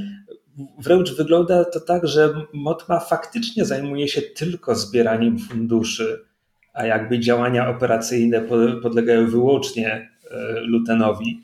Wręcz 0.79 1.17
wygląda 1.17 1.65
to 1.65 1.81
tak, 1.81 2.07
że 2.07 2.47
Motma 2.53 3.01
faktycznie 3.01 3.65
zajmuje 3.65 4.09
się 4.09 4.23
tylko 4.23 4.75
zbieraniem 4.75 5.39
funduszy, 5.39 6.25
a 6.73 6.87
jakby 6.87 7.21
działania 7.21 7.69
operacyjne 7.69 8.41
podlegają 8.83 9.31
wyłącznie 9.31 10.11
e, 10.31 10.61
Lutenowi. 10.61 11.41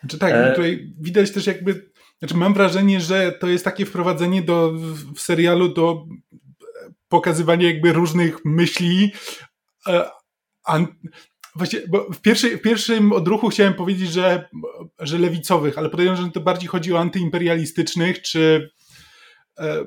Znaczy 0.00 0.18
tak, 0.18 0.32
e... 0.34 0.50
tutaj 0.50 0.92
widać 1.00 1.30
też 1.30 1.46
jakby 1.46 1.90
znaczy 2.18 2.36
mam 2.36 2.54
wrażenie, 2.54 3.00
że 3.00 3.32
to 3.32 3.46
jest 3.46 3.64
takie 3.64 3.86
wprowadzenie 3.86 4.42
do, 4.42 4.72
w 5.14 5.20
serialu 5.20 5.68
do 5.68 6.06
pokazywania 7.08 7.68
jakby 7.68 7.92
różnych 7.92 8.44
myśli. 8.44 9.12
E, 9.88 10.10
właśnie, 11.54 11.80
bo 11.88 12.12
w, 12.12 12.20
pierwszej, 12.20 12.56
w 12.56 12.62
pierwszym 12.62 13.12
odruchu 13.12 13.48
chciałem 13.48 13.74
powiedzieć, 13.74 14.10
że, 14.10 14.48
że 14.98 15.18
lewicowych, 15.18 15.78
ale 15.78 15.90
podejrzewam, 15.90 16.24
że 16.24 16.30
to 16.32 16.40
bardziej 16.40 16.68
chodzi 16.68 16.92
o 16.92 16.98
antyimperialistycznych, 16.98 18.22
czy 18.22 18.70
e, 19.58 19.84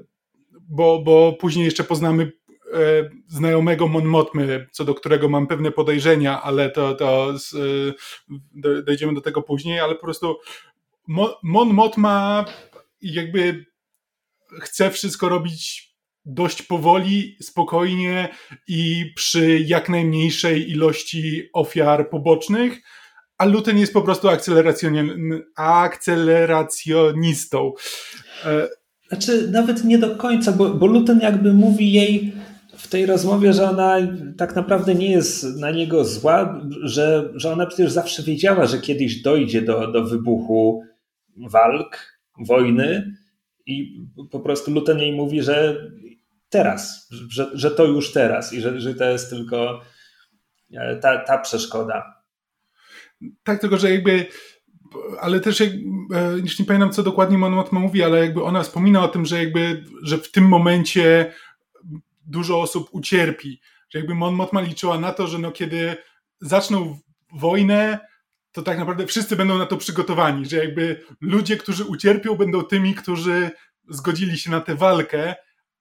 bo, 0.70 1.02
bo 1.02 1.34
później 1.34 1.66
jeszcze 1.66 1.84
poznamy 1.84 2.32
e, 2.74 3.10
znajomego 3.28 3.88
Mon 3.88 4.06
Motmy, 4.06 4.68
co 4.72 4.86
do 4.86 4.96
którego 4.96 5.30
mam 5.30 5.48
pewne 5.48 5.72
podejrzenia, 5.72 6.42
ale 6.42 6.70
to, 6.70 6.96
to 6.96 7.40
z, 7.40 7.56
dojdziemy 8.86 9.14
do 9.14 9.22
tego 9.22 9.42
później, 9.42 9.80
ale 9.80 9.96
po 9.96 10.02
prostu 10.02 10.38
Mon 11.44 11.74
Motma 11.74 12.46
jakby 13.02 13.66
chce 14.62 14.92
wszystko 14.92 15.30
robić 15.30 15.87
dość 16.28 16.62
powoli, 16.62 17.38
spokojnie 17.42 18.30
i 18.68 19.12
przy 19.16 19.60
jak 19.60 19.90
najmniejszej 19.90 20.72
ilości 20.72 21.50
ofiar 21.54 22.10
pobocznych, 22.10 22.82
a 23.38 23.46
Luten 23.46 23.78
jest 23.78 23.94
po 23.94 24.02
prostu 24.02 24.28
akceleracjonistą. 25.56 27.74
E, 28.46 28.68
znaczy, 29.08 29.52
nawet 29.52 29.84
nie 29.84 29.98
do 29.98 30.16
końca, 30.16 30.52
bo, 30.52 30.70
bo 30.70 30.88
Luten 30.88 31.20
jakby 31.20 31.54
mówi 31.54 31.92
jej 31.92 32.34
w 32.78 32.88
tej 32.88 33.06
rozmowie, 33.06 33.54
że 33.54 33.70
ona 33.70 33.98
tak 34.38 34.56
naprawdę 34.56 34.96
nie 34.96 35.12
jest 35.12 35.60
na 35.60 35.72
niego 35.72 36.06
zła, 36.06 36.62
że, 36.84 37.30
że 37.36 37.54
ona 37.54 37.66
przecież 37.66 37.92
zawsze 37.92 38.24
wiedziała, 38.24 38.66
że 38.66 38.80
kiedyś 38.80 39.22
dojdzie 39.22 39.62
do, 39.62 39.92
do 39.92 40.04
wybuchu 40.04 40.84
walk, 41.38 42.20
wojny 42.40 43.16
i 43.66 44.06
po 44.32 44.40
prostu 44.40 44.72
Luten 44.72 45.00
jej 45.00 45.12
mówi, 45.12 45.42
że 45.42 45.78
teraz, 46.50 47.08
że, 47.30 47.50
że 47.54 47.72
to 47.72 47.86
już 47.86 48.12
teraz 48.14 48.54
i 48.54 48.62
że, 48.62 48.80
że 48.80 48.96
to 48.96 49.06
jest 49.06 49.30
tylko 49.30 49.82
e, 50.74 50.96
ta, 50.96 51.24
ta 51.24 51.38
przeszkoda. 51.38 52.24
Tak, 53.44 53.62
tylko 53.62 53.78
że 53.78 53.92
jakby 53.92 54.26
ale 55.22 55.40
też 55.40 55.60
jak, 55.60 55.70
e, 56.14 56.38
już 56.38 56.60
nie 56.60 56.66
pamiętam 56.66 56.92
co 56.92 57.04
dokładnie 57.04 57.38
Monmouth 57.38 57.72
mówi, 57.72 58.04
ale 58.04 58.20
jakby 58.20 58.44
ona 58.44 58.64
wspomina 58.64 59.04
o 59.04 59.08
tym, 59.08 59.26
że 59.26 59.44
jakby, 59.44 59.84
że 60.04 60.18
w 60.18 60.32
tym 60.32 60.48
momencie 60.48 61.34
dużo 62.26 62.62
osób 62.62 62.90
ucierpi, 62.92 63.62
że 63.90 64.00
jakby 64.00 64.16
Mon 64.16 64.36
Mothma 64.36 64.62
liczyła 64.62 65.00
na 65.00 65.12
to, 65.12 65.28
że 65.28 65.40
no 65.40 65.52
kiedy 65.52 65.98
zaczną 66.42 67.00
wojnę, 67.34 68.00
to 68.52 68.62
tak 68.62 68.78
naprawdę 68.78 69.08
wszyscy 69.08 69.36
będą 69.36 69.58
na 69.58 69.66
to 69.66 69.78
przygotowani, 69.78 70.46
że 70.46 70.58
jakby 70.58 71.04
ludzie, 71.22 71.58
którzy 71.58 71.86
ucierpią, 71.86 72.36
będą 72.36 72.64
tymi, 72.64 72.96
którzy 72.96 73.52
zgodzili 73.90 74.38
się 74.38 74.52
na 74.52 74.62
tę 74.62 74.76
walkę, 74.76 75.36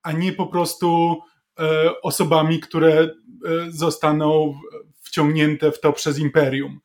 a 0.07 0.13
nie 0.13 0.33
po 0.33 0.47
prostu 0.47 1.17
e, 1.61 1.65
osobami, 2.03 2.61
które 2.61 3.01
e, 3.01 3.11
zostaną 3.69 4.55
wciągnięte 5.03 5.73
w 5.73 5.81
to 5.81 5.93
przez 5.93 6.19
imperium. 6.19 6.81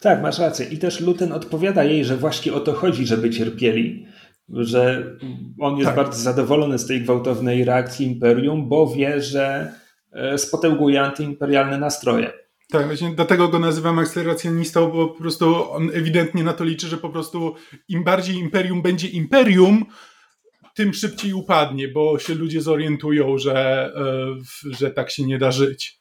Tak, 0.00 0.22
masz 0.22 0.38
rację. 0.38 0.66
I 0.66 0.78
też 0.78 1.00
Luten 1.00 1.32
odpowiada 1.32 1.84
jej, 1.84 2.04
że 2.04 2.16
właśnie 2.16 2.54
o 2.54 2.60
to 2.60 2.72
chodzi, 2.72 3.06
żeby 3.06 3.30
cierpieli. 3.30 4.06
Że 4.48 5.04
on 5.60 5.76
jest 5.76 5.86
tak. 5.86 5.96
bardzo 5.96 6.18
zadowolony 6.18 6.78
z 6.78 6.86
tej 6.86 7.00
gwałtownej 7.00 7.64
reakcji 7.64 8.06
imperium, 8.06 8.68
bo 8.68 8.86
wie, 8.86 9.20
że 9.20 9.72
e, 10.12 10.38
spotęguje 10.38 11.02
antyimperialne 11.02 11.78
nastroje. 11.78 12.32
Tak, 12.70 12.86
właśnie 12.86 13.12
dlatego 13.14 13.48
go 13.48 13.58
nazywam 13.58 13.98
akceleracjonistą, 13.98 14.90
bo 14.90 15.08
po 15.08 15.18
prostu 15.18 15.70
on 15.72 15.90
ewidentnie 15.94 16.44
na 16.44 16.52
to 16.52 16.64
liczy, 16.64 16.86
że 16.86 16.96
po 16.96 17.08
prostu 17.08 17.54
im 17.88 18.04
bardziej 18.04 18.36
imperium 18.36 18.82
będzie 18.82 19.08
imperium, 19.08 19.84
tym 20.76 20.94
szybciej 20.94 21.32
upadnie, 21.32 21.88
bo 21.88 22.18
się 22.18 22.34
ludzie 22.34 22.60
zorientują, 22.60 23.38
że, 23.38 23.86
e, 23.96 24.74
że 24.78 24.90
tak 24.90 25.10
się 25.10 25.26
nie 25.26 25.38
da 25.38 25.50
żyć. 25.50 26.00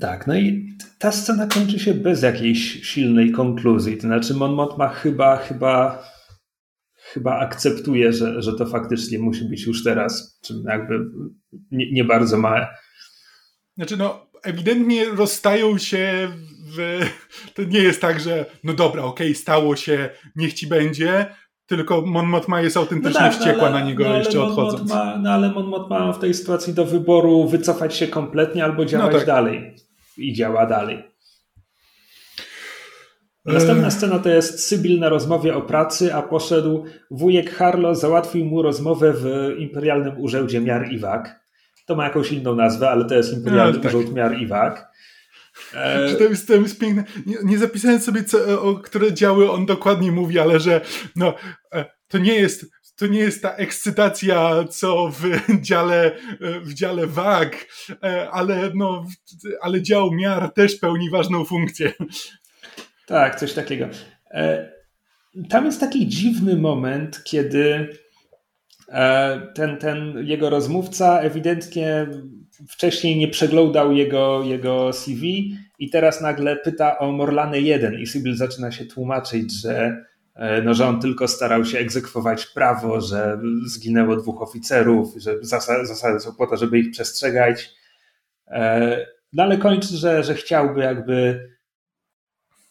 Tak, 0.00 0.26
no 0.26 0.36
i 0.36 0.68
ta 0.98 1.12
scena 1.12 1.46
kończy 1.46 1.78
się 1.78 1.94
bez 1.94 2.22
jakiejś 2.22 2.86
silnej 2.86 3.32
konkluzji. 3.32 3.96
To 3.96 4.02
znaczy, 4.02 4.34
Mon 4.34 4.54
Mothma 4.54 4.88
chyba, 4.88 5.36
chyba, 5.36 6.04
chyba 6.94 7.38
akceptuje, 7.38 8.12
że, 8.12 8.42
że 8.42 8.52
to 8.52 8.66
faktycznie 8.66 9.18
musi 9.18 9.44
być 9.44 9.66
już 9.66 9.84
teraz, 9.84 10.40
czym 10.44 10.64
jakby 10.68 10.98
nie, 11.70 11.92
nie 11.92 12.04
bardzo 12.04 12.38
ma 12.38 12.66
znaczy, 13.76 13.96
no, 13.96 14.26
ewidentnie 14.42 15.04
rozstają 15.04 15.78
się 15.78 16.32
w... 16.66 17.00
To 17.54 17.64
nie 17.64 17.78
jest 17.78 18.00
tak, 18.00 18.20
że 18.20 18.46
no 18.64 18.72
dobra, 18.72 19.02
okej, 19.02 19.26
okay, 19.26 19.34
stało 19.34 19.76
się, 19.76 20.10
niech 20.36 20.54
ci 20.54 20.66
będzie, 20.66 21.26
tylko 21.66 22.02
Mon 22.02 22.26
Mothma 22.26 22.60
jest 22.60 22.76
autentycznie 22.76 23.20
no 23.20 23.26
tak, 23.26 23.32
no 23.32 23.38
wściekła 23.38 23.70
no, 23.70 23.76
ale, 23.76 23.80
na 23.80 23.86
niego 23.86 24.04
no, 24.04 24.16
jeszcze 24.16 24.38
Mon 24.38 24.48
odchodząc. 24.50 24.90
Ma, 24.90 25.18
no 25.18 25.30
ale 25.30 25.50
Mon 25.50 25.66
Mothma 25.66 26.06
ma 26.06 26.12
w 26.12 26.18
tej 26.18 26.34
sytuacji 26.34 26.74
do 26.74 26.84
wyboru 26.84 27.48
wycofać 27.48 27.96
się 27.96 28.08
kompletnie 28.08 28.64
albo 28.64 28.84
działać 28.84 29.12
no 29.12 29.18
tak. 29.18 29.26
dalej. 29.26 29.76
I 30.16 30.32
działa 30.32 30.66
dalej. 30.66 31.14
Następna 33.44 33.90
scena 33.90 34.18
to 34.18 34.28
jest 34.28 34.66
Sybil 34.66 34.98
na 34.98 35.08
rozmowie 35.08 35.56
o 35.56 35.62
pracy, 35.62 36.14
a 36.14 36.22
poszedł 36.22 36.84
wujek 37.10 37.50
Harlo, 37.50 37.94
załatwił 37.94 38.44
mu 38.44 38.62
rozmowę 38.62 39.12
w 39.12 39.54
Imperialnym 39.58 40.20
Urzędzie 40.20 40.60
Miar 40.60 40.92
i 40.92 40.98
Wag. 40.98 41.40
To 41.86 41.96
ma 41.96 42.04
jakąś 42.04 42.32
inną 42.32 42.54
nazwę, 42.54 42.90
ale 42.90 43.04
to 43.04 43.14
jest 43.14 43.32
Imperialny 43.32 43.76
no, 43.76 43.82
tak. 43.82 43.94
Urząd 43.94 44.14
Miar 44.14 44.38
i 44.38 44.46
Wag. 44.46 44.93
E... 45.74 46.14
To, 46.14 46.24
jest, 46.24 46.48
to 46.48 46.54
jest 46.54 46.80
piękne. 46.80 47.04
Nie, 47.26 47.36
nie 47.44 47.58
zapisałem 47.58 48.00
sobie, 48.00 48.24
co, 48.24 48.62
o 48.62 48.74
które 48.74 49.12
działy 49.12 49.50
on 49.50 49.66
dokładnie 49.66 50.12
mówi, 50.12 50.38
ale 50.38 50.60
że 50.60 50.80
no, 51.16 51.34
e, 51.72 51.84
to 52.08 52.18
nie 52.18 52.34
jest 52.34 52.66
to 52.96 53.06
nie 53.06 53.18
jest 53.18 53.42
ta 53.42 53.54
ekscytacja, 53.54 54.64
co 54.70 55.08
w 55.08 55.22
dziale, 55.60 56.12
w 56.40 56.74
dziale 56.74 57.06
wag, 57.06 57.66
e, 58.02 58.30
ale, 58.30 58.70
no, 58.74 59.06
ale 59.60 59.82
dział 59.82 60.12
miar 60.12 60.52
też 60.52 60.76
pełni 60.76 61.10
ważną 61.10 61.44
funkcję. 61.44 61.92
Tak, 63.06 63.40
coś 63.40 63.52
takiego. 63.52 63.88
E, 64.30 64.72
tam 65.48 65.66
jest 65.66 65.80
taki 65.80 66.08
dziwny 66.08 66.56
moment, 66.56 67.24
kiedy 67.24 67.88
e, 68.88 69.40
ten, 69.54 69.76
ten 69.76 70.26
jego 70.26 70.50
rozmówca 70.50 71.20
ewidentnie 71.20 72.06
wcześniej 72.68 73.16
nie 73.16 73.28
przeglądał 73.28 73.92
jego, 73.92 74.42
jego 74.44 74.92
CV 74.92 75.56
i 75.78 75.90
teraz 75.90 76.20
nagle 76.20 76.56
pyta 76.56 76.98
o 76.98 77.12
Morlany 77.12 77.60
1 77.60 77.98
i 77.98 78.06
Sybil 78.06 78.36
zaczyna 78.36 78.72
się 78.72 78.84
tłumaczyć, 78.86 79.60
że, 79.60 80.04
e, 80.34 80.62
no, 80.62 80.74
że 80.74 80.86
on 80.86 81.00
tylko 81.00 81.28
starał 81.28 81.64
się 81.64 81.78
egzekwować 81.78 82.46
prawo, 82.46 83.00
że 83.00 83.38
zginęło 83.66 84.16
dwóch 84.16 84.42
oficerów, 84.42 85.14
że 85.16 85.38
zasady 85.82 86.20
są 86.20 86.34
po 86.34 86.46
to, 86.46 86.56
żeby 86.56 86.78
ich 86.78 86.90
przestrzegać. 86.90 87.70
No 89.32 89.42
ale 89.42 89.58
kończy, 89.58 89.96
że, 89.96 90.22
że 90.22 90.34
chciałby 90.34 90.80
jakby 90.80 91.48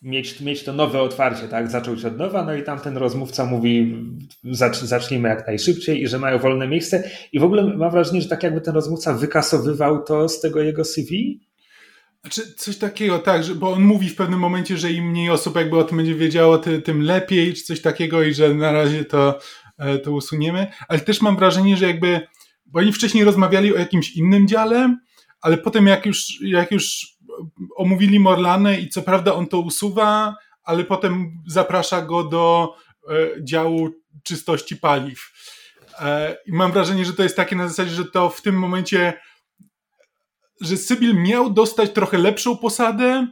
mieć, 0.03 0.41
mieć 0.41 0.63
to 0.63 0.73
nowe 0.73 1.01
otwarcie, 1.01 1.47
tak? 1.47 1.71
Zacząć 1.71 2.05
od 2.05 2.17
nowa, 2.17 2.45
no 2.45 2.55
i 2.55 2.63
tam 2.63 2.79
ten 2.79 2.97
rozmówca 2.97 3.45
mówi 3.45 3.95
zacz, 4.43 4.77
zacznijmy 4.77 5.29
jak 5.29 5.47
najszybciej 5.47 6.03
i 6.03 6.07
że 6.07 6.19
mają 6.19 6.39
wolne 6.39 6.67
miejsce 6.67 7.09
i 7.31 7.39
w 7.39 7.43
ogóle 7.43 7.63
mam 7.77 7.91
wrażenie, 7.91 8.21
że 8.21 8.29
tak 8.29 8.43
jakby 8.43 8.61
ten 8.61 8.73
rozmówca 8.73 9.13
wykasowywał 9.13 10.03
to 10.03 10.29
z 10.29 10.41
tego 10.41 10.61
jego 10.61 10.85
CV. 10.85 11.39
Znaczy 12.21 12.53
coś 12.55 12.77
takiego, 12.77 13.19
tak, 13.19 13.43
że, 13.43 13.55
bo 13.55 13.73
on 13.73 13.83
mówi 13.83 14.09
w 14.09 14.15
pewnym 14.15 14.39
momencie, 14.39 14.77
że 14.77 14.91
im 14.91 15.09
mniej 15.09 15.29
osób 15.29 15.55
jakby 15.55 15.77
o 15.77 15.83
tym 15.83 15.97
będzie 15.97 16.15
wiedziało, 16.15 16.57
ty, 16.57 16.81
tym 16.81 17.01
lepiej, 17.01 17.53
czy 17.53 17.63
coś 17.63 17.81
takiego 17.81 18.23
i 18.23 18.33
że 18.33 18.53
na 18.53 18.71
razie 18.71 19.05
to, 19.05 19.39
e, 19.77 19.99
to 19.99 20.11
usuniemy, 20.11 20.67
ale 20.87 20.99
też 20.99 21.21
mam 21.21 21.35
wrażenie, 21.35 21.77
że 21.77 21.87
jakby, 21.87 22.21
bo 22.65 22.79
oni 22.79 22.93
wcześniej 22.93 23.23
rozmawiali 23.23 23.75
o 23.75 23.79
jakimś 23.79 24.15
innym 24.15 24.47
dziale, 24.47 24.97
ale 25.41 25.57
potem 25.57 25.87
jak 25.87 26.05
już, 26.05 26.41
jak 26.41 26.71
już 26.71 27.12
omówili 27.75 28.19
Morlane 28.19 28.79
i 28.79 28.89
co 28.89 29.01
prawda 29.01 29.33
on 29.33 29.47
to 29.47 29.59
usuwa, 29.59 30.35
ale 30.63 30.83
potem 30.83 31.31
zaprasza 31.47 32.01
go 32.01 32.23
do 32.23 32.75
e, 33.09 33.13
działu 33.43 33.89
czystości 34.23 34.77
paliw. 34.77 35.31
E, 35.99 36.37
I 36.45 36.51
mam 36.53 36.71
wrażenie, 36.71 37.05
że 37.05 37.13
to 37.13 37.23
jest 37.23 37.35
takie 37.35 37.55
na 37.55 37.67
zasadzie, 37.67 37.91
że 37.91 38.05
to 38.05 38.29
w 38.29 38.41
tym 38.41 38.59
momencie, 38.59 39.13
że 40.61 40.77
Sybil 40.77 41.15
miał 41.15 41.53
dostać 41.53 41.93
trochę 41.93 42.17
lepszą 42.17 42.57
posadę, 42.57 43.27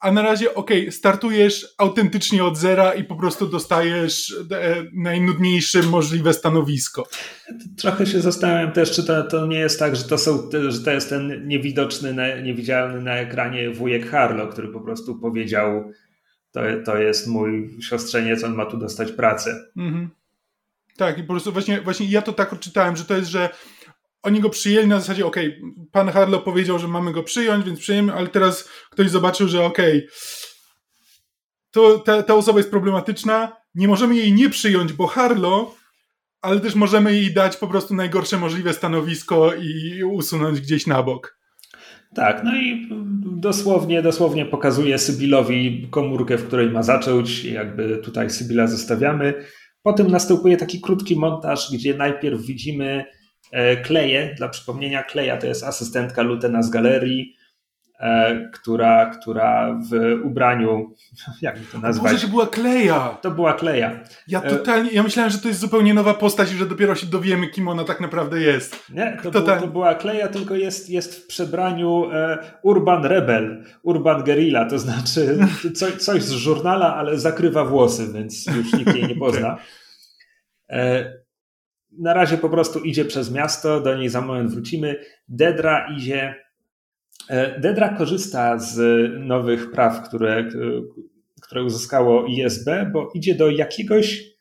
a 0.00 0.12
na 0.12 0.22
razie, 0.22 0.54
okej, 0.54 0.80
okay, 0.80 0.92
startujesz 0.92 1.74
autentycznie 1.78 2.44
od 2.44 2.56
zera 2.56 2.94
i 2.94 3.04
po 3.04 3.16
prostu 3.16 3.46
dostajesz 3.46 4.34
e, 4.50 4.84
najnudniejsze 4.92 5.82
możliwe 5.82 6.34
stanowisko. 6.34 7.08
Trochę 7.76 8.06
się 8.06 8.20
zastanawiam 8.20 8.72
też, 8.72 8.92
czy 8.92 9.04
to, 9.04 9.22
to 9.22 9.46
nie 9.46 9.58
jest 9.58 9.78
tak, 9.78 9.96
że 9.96 10.04
to, 10.04 10.18
są, 10.18 10.50
że 10.68 10.80
to 10.80 10.90
jest 10.90 11.08
ten 11.08 11.48
niewidoczny, 11.48 12.42
niewidzialny 12.42 13.00
na 13.00 13.14
ekranie 13.14 13.70
wujek 13.70 14.10
Harlow, 14.10 14.52
który 14.52 14.68
po 14.68 14.80
prostu 14.80 15.18
powiedział, 15.18 15.92
to, 16.52 16.60
to 16.84 16.98
jest 16.98 17.26
mój 17.26 17.76
siostrzeniec, 17.82 18.44
on 18.44 18.54
ma 18.54 18.66
tu 18.66 18.76
dostać 18.76 19.12
pracę. 19.12 19.64
Mhm. 19.76 20.10
Tak, 20.96 21.18
i 21.18 21.22
po 21.22 21.32
prostu 21.32 21.52
właśnie, 21.52 21.80
właśnie 21.80 22.06
ja 22.06 22.22
to 22.22 22.32
tak 22.32 22.52
odczytałem, 22.52 22.96
że 22.96 23.04
to 23.04 23.16
jest, 23.16 23.30
że 23.30 23.48
oni 24.26 24.40
go 24.40 24.50
przyjęli 24.50 24.86
na 24.86 25.00
zasadzie, 25.00 25.26
ok, 25.26 25.36
pan 25.92 26.08
Harlow 26.08 26.42
powiedział, 26.42 26.78
że 26.78 26.88
mamy 26.88 27.12
go 27.12 27.22
przyjąć, 27.22 27.64
więc 27.64 27.80
przyjmiemy, 27.80 28.12
ale 28.12 28.28
teraz 28.28 28.68
ktoś 28.90 29.10
zobaczył, 29.10 29.48
że 29.48 29.64
ok, 29.64 29.78
to 31.70 31.98
ta, 31.98 32.22
ta 32.22 32.34
osoba 32.34 32.58
jest 32.58 32.70
problematyczna, 32.70 33.56
nie 33.74 33.88
możemy 33.88 34.16
jej 34.16 34.32
nie 34.32 34.50
przyjąć, 34.50 34.92
bo 34.92 35.06
Harlow, 35.06 35.80
ale 36.42 36.60
też 36.60 36.74
możemy 36.74 37.12
jej 37.12 37.34
dać 37.34 37.56
po 37.56 37.66
prostu 37.66 37.94
najgorsze 37.94 38.38
możliwe 38.38 38.74
stanowisko 38.74 39.54
i 39.54 40.04
usunąć 40.04 40.60
gdzieś 40.60 40.86
na 40.86 41.02
bok. 41.02 41.38
Tak, 42.14 42.44
no 42.44 42.56
i 42.56 42.88
dosłownie, 43.40 44.02
dosłownie 44.02 44.46
pokazuje 44.46 44.98
Sybilowi 44.98 45.88
komórkę, 45.90 46.38
w 46.38 46.46
której 46.46 46.70
ma 46.70 46.82
zacząć, 46.82 47.44
jakby 47.44 47.98
tutaj 47.98 48.30
Sybila 48.30 48.66
zostawiamy. 48.66 49.34
Potem 49.82 50.10
następuje 50.10 50.56
taki 50.56 50.80
krótki 50.80 51.16
montaż, 51.16 51.72
gdzie 51.72 51.94
najpierw 51.94 52.42
widzimy 52.42 53.04
Kleje, 53.84 54.34
dla 54.34 54.48
przypomnienia, 54.48 55.02
Kleja 55.02 55.36
to 55.36 55.46
jest 55.46 55.64
asystentka 55.64 56.22
Lutena 56.22 56.62
z 56.62 56.70
galerii, 56.70 57.36
e, 58.00 58.50
która, 58.54 59.10
która 59.10 59.80
w 59.90 60.20
ubraniu, 60.24 60.94
jak 61.42 61.58
to 61.72 61.78
nazwać? 61.78 62.12
Może 62.12 62.26
to 62.26 62.30
była 62.30 62.46
Kleja! 62.46 63.18
To 63.22 63.30
była 63.30 63.54
Kleja. 63.54 64.00
Ja 64.28 64.42
e, 64.42 64.50
totalnie, 64.50 64.90
ja 64.90 65.02
myślałem, 65.02 65.32
że 65.32 65.38
to 65.38 65.48
jest 65.48 65.60
zupełnie 65.60 65.94
nowa 65.94 66.14
postać 66.14 66.52
i 66.52 66.56
że 66.56 66.66
dopiero 66.66 66.94
się 66.94 67.06
dowiemy, 67.06 67.48
kim 67.48 67.68
ona 67.68 67.84
tak 67.84 68.00
naprawdę 68.00 68.40
jest. 68.40 68.90
Nie, 68.90 69.18
to, 69.22 69.42
to 69.42 69.66
była 69.66 69.94
Kleja, 69.94 70.28
tylko 70.28 70.54
jest, 70.54 70.90
jest 70.90 71.14
w 71.14 71.26
przebraniu 71.26 72.10
Urban 72.62 73.04
Rebel, 73.04 73.64
Urban 73.82 74.24
Guerrilla, 74.24 74.64
to 74.64 74.78
znaczy 74.78 75.38
coś, 75.78 75.94
coś 75.94 76.22
z 76.22 76.30
żurnala, 76.30 76.96
ale 76.96 77.18
zakrywa 77.18 77.64
włosy, 77.64 78.12
więc 78.12 78.46
już 78.46 78.72
nikt 78.72 78.94
jej 78.94 79.08
nie 79.08 79.16
pozna 79.26 79.58
na 81.98 82.14
razie 82.14 82.38
po 82.38 82.48
prostu 82.48 82.78
idzie 82.78 83.04
przez 83.04 83.30
miasto, 83.32 83.80
do 83.80 83.96
niej 83.96 84.08
za 84.08 84.20
moment 84.20 84.50
wrócimy. 84.50 84.96
Dedra 85.28 85.88
idzie. 85.96 86.34
E, 87.28 87.60
Dedra 87.60 87.88
korzysta 87.88 88.58
z 88.58 88.78
nowych 89.20 89.70
praw, 89.70 90.08
które, 90.08 90.50
które 91.42 91.64
uzyskało 91.64 92.26
ISB, 92.26 92.68
bo 92.92 93.10
idzie 93.14 93.34
do 93.34 93.50
jakiegoś 93.50 94.36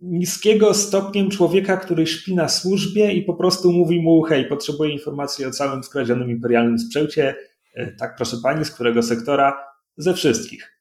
niskiego 0.00 0.74
stopniem 0.74 1.30
człowieka, 1.30 1.76
który 1.76 2.06
śpi 2.06 2.34
na 2.34 2.48
służbie 2.48 3.12
i 3.12 3.22
po 3.22 3.34
prostu 3.34 3.72
mówi 3.72 4.02
mu: 4.02 4.22
Hej, 4.22 4.44
potrzebuję 4.44 4.92
informacji 4.92 5.44
o 5.44 5.50
całym 5.50 5.82
skradzionym 5.82 6.30
imperialnym 6.30 6.78
sprzęcie. 6.78 7.34
E, 7.74 7.92
tak, 7.92 8.16
proszę 8.16 8.36
pani, 8.42 8.64
z 8.64 8.70
którego 8.70 9.02
sektora? 9.02 9.58
Ze 9.96 10.14
wszystkich. 10.14 10.78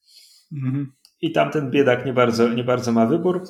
Mhm. 0.52 0.92
I 1.22 1.32
tamten 1.32 1.72
biedak 1.72 2.06
nie 2.06 2.14
bardzo, 2.14 2.54
nie 2.54 2.64
bardzo 2.64 2.92
ma 2.92 3.06
wybór. 3.06 3.44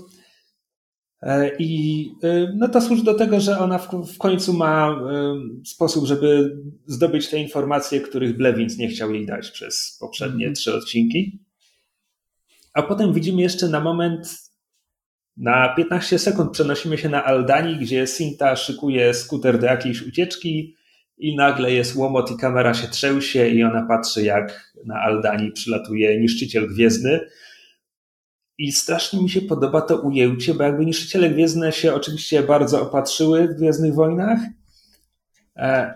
E, 1.22 1.52
I 1.60 2.12
e, 2.24 2.54
no 2.56 2.68
to 2.68 2.82
służy 2.82 3.04
do 3.04 3.14
tego, 3.14 3.40
że 3.40 3.60
ona 3.60 3.78
w, 3.78 4.18
końcu 4.18 4.54
ma 4.54 4.90
e, 4.90 5.66
sposób, 5.66 6.06
żeby 6.06 6.58
zdobyć 6.86 7.30
te 7.30 7.38
informacje, 7.38 8.02
których 8.02 8.38
Blewins 8.38 8.78
nie 8.78 8.88
chciał 8.88 9.14
jej 9.14 9.26
dać 9.26 9.52
przez 9.52 9.98
poprzednie 10.00 10.46
mm. 10.46 10.56
trzy 10.56 10.76
odcinki. 10.76 11.40
A 12.74 12.84
potem 12.84 13.14
widzimy 13.14 13.42
jeszcze 13.42 13.68
na 13.68 13.80
moment, 13.80 14.28
na 15.38 15.74
15 15.76 16.20
sekund 16.20 16.52
przenosimy 16.52 16.98
się 16.98 17.10
na 17.10 17.26
Aldani, 17.26 17.78
gdzie 17.78 18.08
Sinta 18.08 18.56
szykuje 18.56 19.14
skuter 19.14 19.60
do 19.60 19.66
jakiejś 19.66 20.02
ucieczki 20.02 20.76
i 21.18 21.36
nagle 21.36 21.72
jest 21.72 21.96
łomot 21.96 22.32
i 22.32 22.38
kamera 22.38 22.74
się 22.74 22.88
trzęsie 22.88 23.48
i 23.48 23.64
ona 23.64 23.86
patrzy 23.88 24.24
jak 24.24 24.74
na 24.86 25.02
Aldani 25.02 25.52
przylatuje 25.52 26.20
niszczyciel 26.20 26.68
gwiezdny 26.68 27.20
i 28.62 28.72
strasznie 28.72 29.22
mi 29.22 29.30
się 29.30 29.42
podoba 29.42 29.82
to 29.82 29.98
ujęcie, 29.98 30.54
bo 30.54 30.64
jakby 30.64 30.86
niszczyciele 30.86 31.30
gwiezdne 31.30 31.72
się 31.72 31.94
oczywiście 31.94 32.44
bardzo 32.44 32.82
opatrzyły 32.82 33.48
w 33.48 33.54
Gwiezdnych 33.54 33.94
Wojnach, 33.94 34.40
e, 35.56 35.94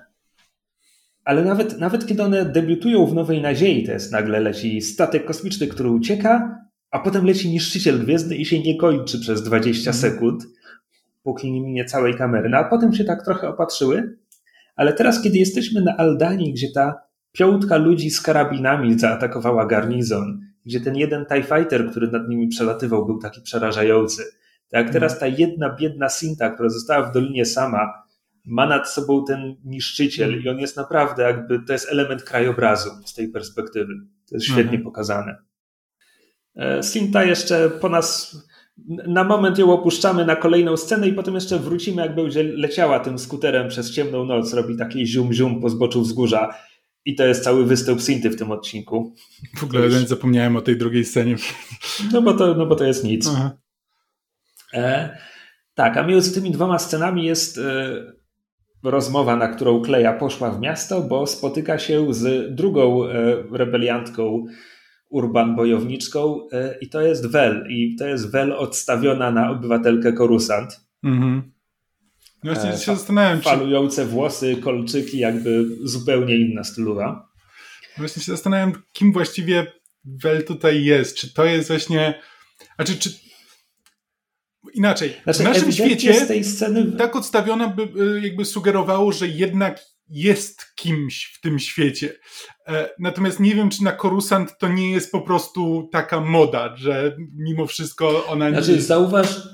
ale 1.23 1.43
nawet, 1.43 1.80
nawet 1.80 2.08
kiedy 2.08 2.23
one 2.23 2.45
debiutują 2.45 3.06
w 3.06 3.13
Nowej 3.13 3.41
Nadziei, 3.41 3.86
to 3.86 3.91
jest 3.91 4.12
nagle 4.12 4.39
leci 4.39 4.82
statek 4.82 5.25
kosmiczny, 5.25 5.67
który 5.67 5.89
ucieka, 5.89 6.60
a 6.91 6.99
potem 6.99 7.25
leci 7.25 7.49
niszczyciel 7.49 7.99
gwiezdny 7.99 8.36
i 8.36 8.45
się 8.45 8.60
nie 8.60 8.78
kończy 8.78 9.19
przez 9.19 9.43
20 9.43 9.91
mhm. 9.91 10.01
sekund, 10.01 10.43
póki 11.23 11.51
nie 11.51 11.62
minie 11.62 11.86
całej 11.86 12.15
kamery. 12.15 12.49
No 12.49 12.58
a 12.58 12.63
potem 12.63 12.93
się 12.93 13.04
tak 13.04 13.25
trochę 13.25 13.49
opatrzyły, 13.49 14.17
ale 14.75 14.93
teraz, 14.93 15.21
kiedy 15.21 15.38
jesteśmy 15.38 15.82
na 15.82 15.97
Aldanii, 15.97 16.54
gdzie 16.54 16.71
ta 16.71 17.01
piątka 17.32 17.78
ludzi 17.78 18.12
z 18.12 18.21
karabinami 18.21 18.99
zaatakowała 18.99 19.65
garnizon, 19.65 20.54
gdzie 20.65 20.82
ten 20.82 20.95
jeden 20.95 21.25
TIE 21.25 21.43
Fighter, 21.43 21.91
który 21.91 22.08
nad 22.08 22.30
nimi 22.30 22.47
przelatywał, 22.47 23.06
był 23.06 23.19
taki 23.19 23.41
przerażający. 23.41 24.23
Tak 24.69 24.89
teraz 24.89 25.19
ta 25.19 25.28
jedna 25.28 25.75
biedna 25.75 26.10
Sinta, 26.10 26.49
która 26.49 26.69
została 26.69 27.10
w 27.10 27.13
Dolinie 27.13 27.45
sama, 27.45 28.06
ma 28.45 28.67
nad 28.67 28.89
sobą 28.89 29.25
ten 29.25 29.56
niszczyciel 29.63 30.43
i 30.43 30.49
on 30.49 30.60
jest 30.60 30.78
naprawdę 30.78 31.23
jakby, 31.23 31.60
to 31.60 31.73
jest 31.73 31.91
element 31.91 32.23
krajobrazu 32.23 32.89
z 33.06 33.13
tej 33.13 33.30
perspektywy. 33.30 33.93
To 34.30 34.36
jest 34.36 34.45
świetnie 34.45 34.63
mhm. 34.63 34.84
pokazane. 34.84 35.36
E, 36.56 36.84
Sinta 36.84 37.23
jeszcze 37.23 37.69
po 37.69 37.89
nas, 37.89 38.38
na 39.08 39.23
moment 39.23 39.60
ją 39.60 39.73
opuszczamy 39.73 40.25
na 40.25 40.36
kolejną 40.36 40.78
scenę 40.78 41.08
i 41.08 41.13
potem 41.13 41.36
jeszcze 41.36 41.60
wrócimy, 41.60 42.01
jak 42.01 42.15
będzie 42.15 42.43
leciała 42.43 42.99
tym 42.99 43.19
skuterem 43.19 43.69
przez 43.69 43.91
ciemną 43.91 44.25
noc, 44.25 44.54
robi 44.54 44.78
taki 44.78 45.06
zium-zium 45.06 45.62
po 45.62 45.69
zboczu 45.69 46.01
wzgórza 46.01 46.56
i 47.05 47.15
to 47.15 47.25
jest 47.25 47.43
cały 47.43 47.65
występ 47.65 48.01
Sinty 48.01 48.29
w 48.29 48.35
tym 48.35 48.51
odcinku. 48.51 49.15
W 49.57 49.63
ogóle 49.63 49.85
już... 49.85 49.93
zapomniałem 49.93 50.55
o 50.55 50.61
tej 50.61 50.77
drugiej 50.77 51.05
scenie. 51.05 51.35
No 52.13 52.21
bo 52.21 52.33
to, 52.33 52.53
no 52.53 52.65
bo 52.65 52.75
to 52.75 52.85
jest 52.85 53.03
nic. 53.03 53.29
E, 54.73 55.17
tak, 55.73 55.97
a 55.97 56.03
między 56.03 56.33
tymi 56.33 56.51
dwoma 56.51 56.79
scenami 56.79 57.25
jest 57.25 57.57
e, 57.57 57.95
rozmowa, 58.83 59.35
na 59.35 59.47
którą 59.47 59.81
Kleja 59.81 60.13
poszła 60.13 60.51
w 60.51 60.59
miasto, 60.59 61.01
bo 61.01 61.27
spotyka 61.27 61.79
się 61.79 62.13
z 62.13 62.55
drugą 62.55 63.05
e, 63.05 63.43
rebeliantką 63.51 64.45
Urban 65.09 65.55
bojowniczką 65.55 66.39
i 66.81 66.89
to 66.89 67.01
jest 67.01 67.31
Wel. 67.31 67.67
I 67.69 67.95
to 67.95 68.07
jest 68.07 68.31
Wel 68.31 68.53
odstawiona 68.53 69.31
na 69.31 69.51
obywatelkę 69.51 70.13
Korusant. 70.13 70.85
Mhm. 71.03 71.54
No 72.45 72.53
właśnie 72.53 72.71
się 72.71 72.95
zastanawiam. 72.95 73.41
Falujące 73.41 74.01
czy... 74.01 74.08
włosy, 74.08 74.55
kolczyki, 74.55 75.19
jakby 75.19 75.65
zupełnie 75.84 76.36
inna 76.36 76.63
stylowa. 76.63 77.29
Właśnie 77.97 78.23
się 78.23 78.31
zastanawiam, 78.31 78.73
kim 78.93 79.13
właściwie 79.13 79.71
Wel 80.05 80.43
tutaj 80.43 80.84
jest. 80.84 81.17
Czy 81.17 81.34
to 81.34 81.45
jest 81.45 81.67
właśnie. 81.67 82.21
Znaczy, 82.75 82.99
czy. 82.99 83.10
Inaczej. 84.73 85.13
Znaczy, 85.23 85.39
w 85.39 85.43
naszym 85.43 85.71
świecie 85.71 86.25
tej 86.25 86.43
sceny... 86.43 86.91
tak 86.91 87.15
odstawiona 87.15 87.67
by 87.67 87.88
jakby 88.21 88.45
sugerowało, 88.45 89.12
że 89.12 89.27
jednak 89.27 89.81
jest 90.10 90.75
kimś 90.75 91.34
w 91.34 91.41
tym 91.41 91.60
świecie. 91.60 92.13
E, 92.67 92.89
natomiast 92.99 93.39
nie 93.39 93.55
wiem, 93.55 93.69
czy 93.69 93.84
na 93.84 93.91
Korusant 93.91 94.58
to 94.60 94.67
nie 94.67 94.91
jest 94.91 95.12
po 95.12 95.21
prostu 95.21 95.89
taka 95.91 96.21
moda, 96.21 96.75
że 96.77 97.17
mimo 97.38 97.67
wszystko 97.67 98.27
ona 98.27 98.49
znaczy, 98.49 98.71
nie. 98.71 98.81
Zauważ, 98.81 99.47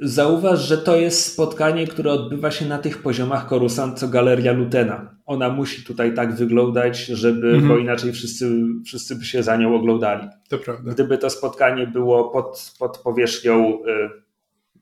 Zauważ, 0.00 0.60
że 0.60 0.78
to 0.78 0.96
jest 0.96 1.32
spotkanie, 1.32 1.86
które 1.86 2.12
odbywa 2.12 2.50
się 2.50 2.66
na 2.66 2.78
tych 2.78 3.02
poziomach 3.02 3.46
Korusant, 3.46 3.98
co 3.98 4.08
Galeria 4.08 4.52
Lutena. 4.52 5.14
Ona 5.26 5.50
musi 5.50 5.84
tutaj 5.84 6.14
tak 6.14 6.34
wyglądać, 6.34 7.06
żeby, 7.06 7.48
mhm. 7.48 7.68
bo 7.68 7.78
inaczej 7.78 8.12
wszyscy, 8.12 8.50
wszyscy 8.84 9.16
by 9.16 9.24
się 9.24 9.42
za 9.42 9.56
nią 9.56 9.74
oglądali. 9.74 10.28
To 10.48 10.58
prawda. 10.58 10.92
Gdyby 10.92 11.18
to 11.18 11.30
spotkanie 11.30 11.86
było 11.86 12.30
pod, 12.30 12.72
pod 12.78 12.98
powierzchnią 12.98 13.74
y, 13.74 13.76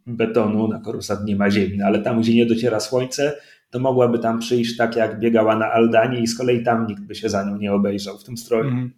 betonu, 0.06 0.68
na 0.68 0.80
Korusant 0.80 1.24
nie 1.24 1.36
ma 1.36 1.50
ziemi, 1.50 1.78
no 1.78 1.86
ale 1.86 1.98
tam, 1.98 2.20
gdzie 2.20 2.34
nie 2.34 2.46
dociera 2.46 2.80
słońce, 2.80 3.36
to 3.70 3.78
mogłaby 3.78 4.18
tam 4.18 4.38
przyjść 4.38 4.76
tak, 4.76 4.96
jak 4.96 5.20
biegała 5.20 5.56
na 5.56 5.72
Aldanie 5.72 6.20
i 6.20 6.26
z 6.26 6.38
kolei 6.38 6.64
tam 6.64 6.86
nikt 6.86 7.02
by 7.02 7.14
się 7.14 7.28
za 7.28 7.44
nią 7.44 7.56
nie 7.56 7.72
obejrzał 7.72 8.18
w 8.18 8.24
tym 8.24 8.36
stroju. 8.36 8.68
Mhm. 8.68 8.92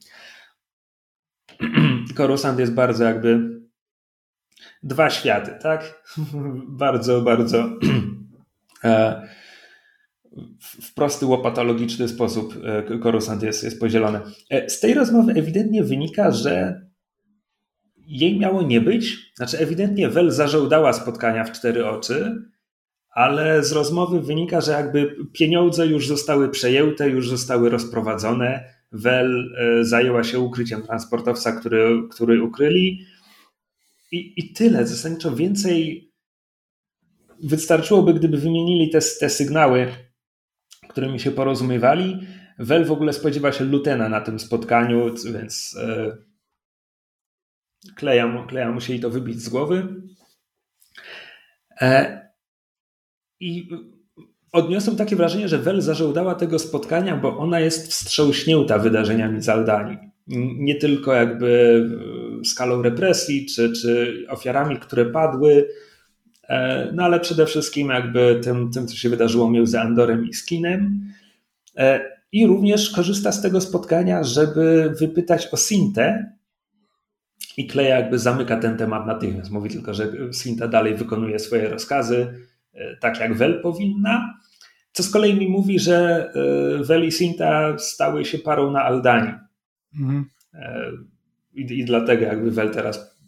Korusant 2.17 2.59
jest 2.59 2.75
bardzo 2.75 3.05
jakby 3.05 3.60
dwa 4.83 5.11
światy, 5.11 5.51
tak? 5.63 6.05
bardzo, 6.85 7.23
bardzo 7.23 7.69
e, 8.85 9.23
w 10.83 10.95
prosty, 10.95 11.27
łopatologiczny 11.27 12.09
sposób 12.09 12.55
e, 12.65 12.99
korusant 12.99 13.43
jest, 13.43 13.65
jest 13.65 13.81
podzielony. 13.81 14.21
E, 14.51 14.71
z 14.71 14.81
tej 14.81 14.95
rozmowy 14.95 15.33
ewidentnie 15.33 15.85
wynika, 15.85 16.31
że 16.31 16.81
jej 17.97 18.39
miało 18.39 18.63
nie 18.63 18.81
być. 18.81 19.33
Znaczy, 19.37 19.59
ewidentnie 19.59 20.09
Wel 20.09 20.31
zażądała 20.31 20.93
spotkania 20.93 21.45
w 21.45 21.53
cztery 21.53 21.87
oczy, 21.87 22.43
ale 23.11 23.65
z 23.65 23.73
rozmowy 23.73 24.21
wynika, 24.21 24.61
że 24.61 24.73
jakby 24.73 25.17
pieniądze 25.33 25.87
już 25.87 26.09
zostały 26.09 26.49
przejęte, 26.49 27.09
już 27.09 27.29
zostały 27.29 27.71
rozprowadzone. 27.71 28.65
Wel 28.93 29.55
zajęła 29.83 30.25
się 30.25 30.39
ukryciem 30.39 30.83
transportowca, 30.83 31.53
który, 31.53 32.03
który 32.11 32.43
ukryli 32.43 33.07
i, 34.11 34.33
i 34.37 34.53
tyle. 34.53 34.87
Zasadniczo 34.87 35.37
więcej 35.37 36.11
wystarczyłoby, 37.43 38.15
gdyby 38.15 38.39
wymienili 38.39 38.91
te, 38.91 38.99
te 39.21 39.31
sygnały, 39.31 39.93
którymi 40.89 41.21
się 41.21 41.31
porozumiewali. 41.31 42.21
Wel 42.59 42.85
w 42.85 42.93
ogóle 42.93 43.13
spodziewa 43.13 43.53
się 43.53 43.65
Lutena 43.65 44.09
na 44.09 44.21
tym 44.21 44.39
spotkaniu, 44.39 45.15
więc 45.33 45.77
e, 45.83 46.17
Kleja, 47.95 48.47
Kleja 48.49 48.73
musieli 48.73 49.01
to 49.01 49.11
wybić 49.11 49.43
z 49.43 49.49
głowy. 49.49 50.03
E, 51.81 52.21
I 53.41 53.69
odniosłem 54.53 54.97
takie 54.97 55.17
wrażenie, 55.17 55.49
że 55.49 55.59
Wel 55.59 55.81
zażądała 55.81 56.35
tego 56.35 56.59
spotkania, 56.59 57.17
bo 57.17 57.39
ona 57.39 57.61
jest 57.61 57.91
wstrząśnięta 57.91 58.79
wydarzeniami 58.79 59.43
z 59.43 59.49
Aldanii. 59.49 59.99
Nie 60.57 60.75
tylko 60.75 61.15
jakby 61.15 61.81
skalą 62.45 62.83
represji, 62.83 63.47
czy, 63.47 63.73
czy 63.73 64.25
ofiarami, 64.29 64.77
które 64.79 65.07
padły, 65.07 65.69
e, 66.49 66.91
no 66.95 67.03
ale 67.03 67.21
przede 67.21 67.47
wszystkim 67.47 67.89
jakby 67.89 68.41
tym, 68.45 68.71
tym 68.71 68.87
co 68.87 68.97
się 68.97 69.09
wydarzyło 69.09 69.51
między 69.51 69.81
Andorem 69.81 70.29
i 70.29 70.35
Skinem. 70.35 71.13
E, 71.77 72.01
I 72.33 72.47
również 72.47 72.91
korzysta 72.91 73.33
z 73.33 73.43
tego 73.43 73.61
spotkania, 73.61 74.25
żeby 74.25 74.95
wypytać 75.01 75.49
o 75.53 75.57
Sintę. 75.57 76.33
I 77.57 77.67
Kleja 77.67 77.99
jakby 77.99 78.19
zamyka 78.19 78.57
ten 78.57 78.77
temat 78.77 79.07
natychmiast. 79.07 79.51
Mówi 79.51 79.71
tylko, 79.71 79.95
że 79.95 80.13
Sinta 80.33 80.69
dalej 80.69 80.95
wykonuje 80.95 81.39
swoje 81.39 81.69
rozkazy, 81.69 82.35
e, 82.75 82.97
tak 82.97 83.21
jak 83.21 83.35
Wel 83.35 83.63
powinna. 83.63 84.35
Co 84.93 85.03
z 85.03 85.11
kolei 85.11 85.35
mi 85.35 85.49
mówi, 85.49 85.79
że 85.79 86.31
Wel 86.81 87.07
i 87.07 87.13
Sinta 87.13 87.79
stały 87.79 88.25
się 88.25 88.39
parą 88.39 88.71
na 88.71 88.83
Aldani. 88.83 89.33
Mhm. 90.01 90.25
I, 91.53 91.79
i 91.79 91.85
dlatego 91.85 92.25
jakby 92.25 92.51
Wel 92.51 92.71
teraz 92.71 93.21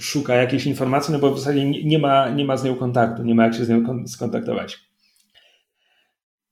szuka 0.00 0.34
jakiejś 0.34 0.66
informacji, 0.66 1.12
no 1.12 1.18
bo 1.18 1.34
w 1.34 1.38
zasadzie 1.38 1.70
nie 1.84 1.98
ma, 1.98 2.28
nie 2.30 2.44
ma 2.44 2.56
z 2.56 2.64
nią 2.64 2.76
kontaktu, 2.76 3.22
nie 3.22 3.34
ma 3.34 3.44
jak 3.44 3.54
się 3.54 3.64
z 3.64 3.68
nią 3.68 4.06
skontaktować. 4.06 4.78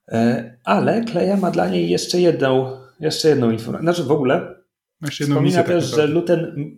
E, 0.08 0.58
ale 0.64 1.04
Kleja 1.04 1.36
ma 1.36 1.50
dla 1.50 1.68
niej 1.68 1.90
jeszcze 1.90 2.20
jedną, 2.20 2.80
jeszcze 3.00 3.28
jedną 3.28 3.50
informację. 3.50 3.84
Znaczy 3.84 4.04
w 4.04 4.10
ogóle 4.10 4.54
jeszcze 5.02 5.24
wspomina 5.24 5.56
tak 5.56 5.66
też, 5.66 5.90
tak 5.90 6.00
że 6.00 6.06
Luten, 6.06 6.70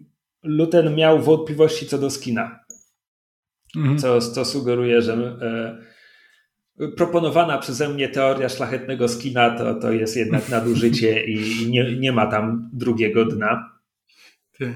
Luten 0.42 0.94
miał 0.94 1.22
wątpliwości 1.22 1.86
co 1.86 1.98
do 1.98 2.10
skina. 2.10 2.60
Mhm. 3.76 3.98
Co, 3.98 4.20
co 4.20 4.44
sugeruje, 4.44 5.02
że 5.02 5.12
e, 5.42 5.78
proponowana 6.96 7.58
przeze 7.58 7.88
mnie 7.88 8.08
teoria 8.08 8.48
szlachetnego 8.48 9.08
skina 9.08 9.58
to, 9.58 9.74
to 9.74 9.92
jest 9.92 10.16
jednak 10.16 10.48
nadużycie 10.48 11.24
i 11.24 11.66
nie, 11.70 11.96
nie 11.96 12.12
ma 12.12 12.26
tam 12.26 12.70
drugiego 12.72 13.24
dna. 13.24 13.75
Ty. 14.58 14.74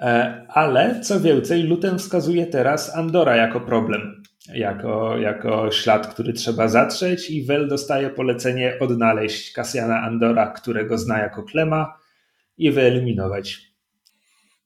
E, 0.00 0.46
ale 0.48 1.00
co 1.00 1.20
więcej, 1.20 1.62
Lutem 1.62 1.98
wskazuje 1.98 2.46
teraz 2.46 2.96
Andora 2.96 3.36
jako 3.36 3.60
problem, 3.60 4.22
jako, 4.54 5.18
jako 5.18 5.70
ślad, 5.70 6.06
który 6.06 6.32
trzeba 6.32 6.68
zatrzeć 6.68 7.30
i 7.30 7.46
Wel 7.46 7.68
dostaje 7.68 8.10
polecenie 8.10 8.78
odnaleźć 8.80 9.52
Kasjana 9.52 10.00
Andora, 10.02 10.46
którego 10.46 10.98
zna 10.98 11.18
jako 11.18 11.42
Klema 11.42 11.98
i 12.58 12.70
wyeliminować. 12.70 13.74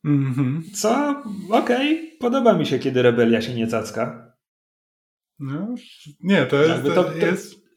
Mm 0.05 0.35
-hmm. 0.35 0.61
Co? 0.75 1.23
Okej, 1.51 1.99
okay. 1.99 2.19
podoba 2.21 2.59
mi 2.59 2.67
się, 2.67 2.79
kiedy 2.79 3.03
rebelia 3.03 3.43
się 3.43 3.55
nie 3.55 3.67
cacka. 3.67 4.33
No, 5.39 5.75
nie, 6.21 6.47
to 6.47 6.63
jest, 6.63 6.83
to, 6.85 7.05
to, 7.05 7.27
jest 7.27 7.68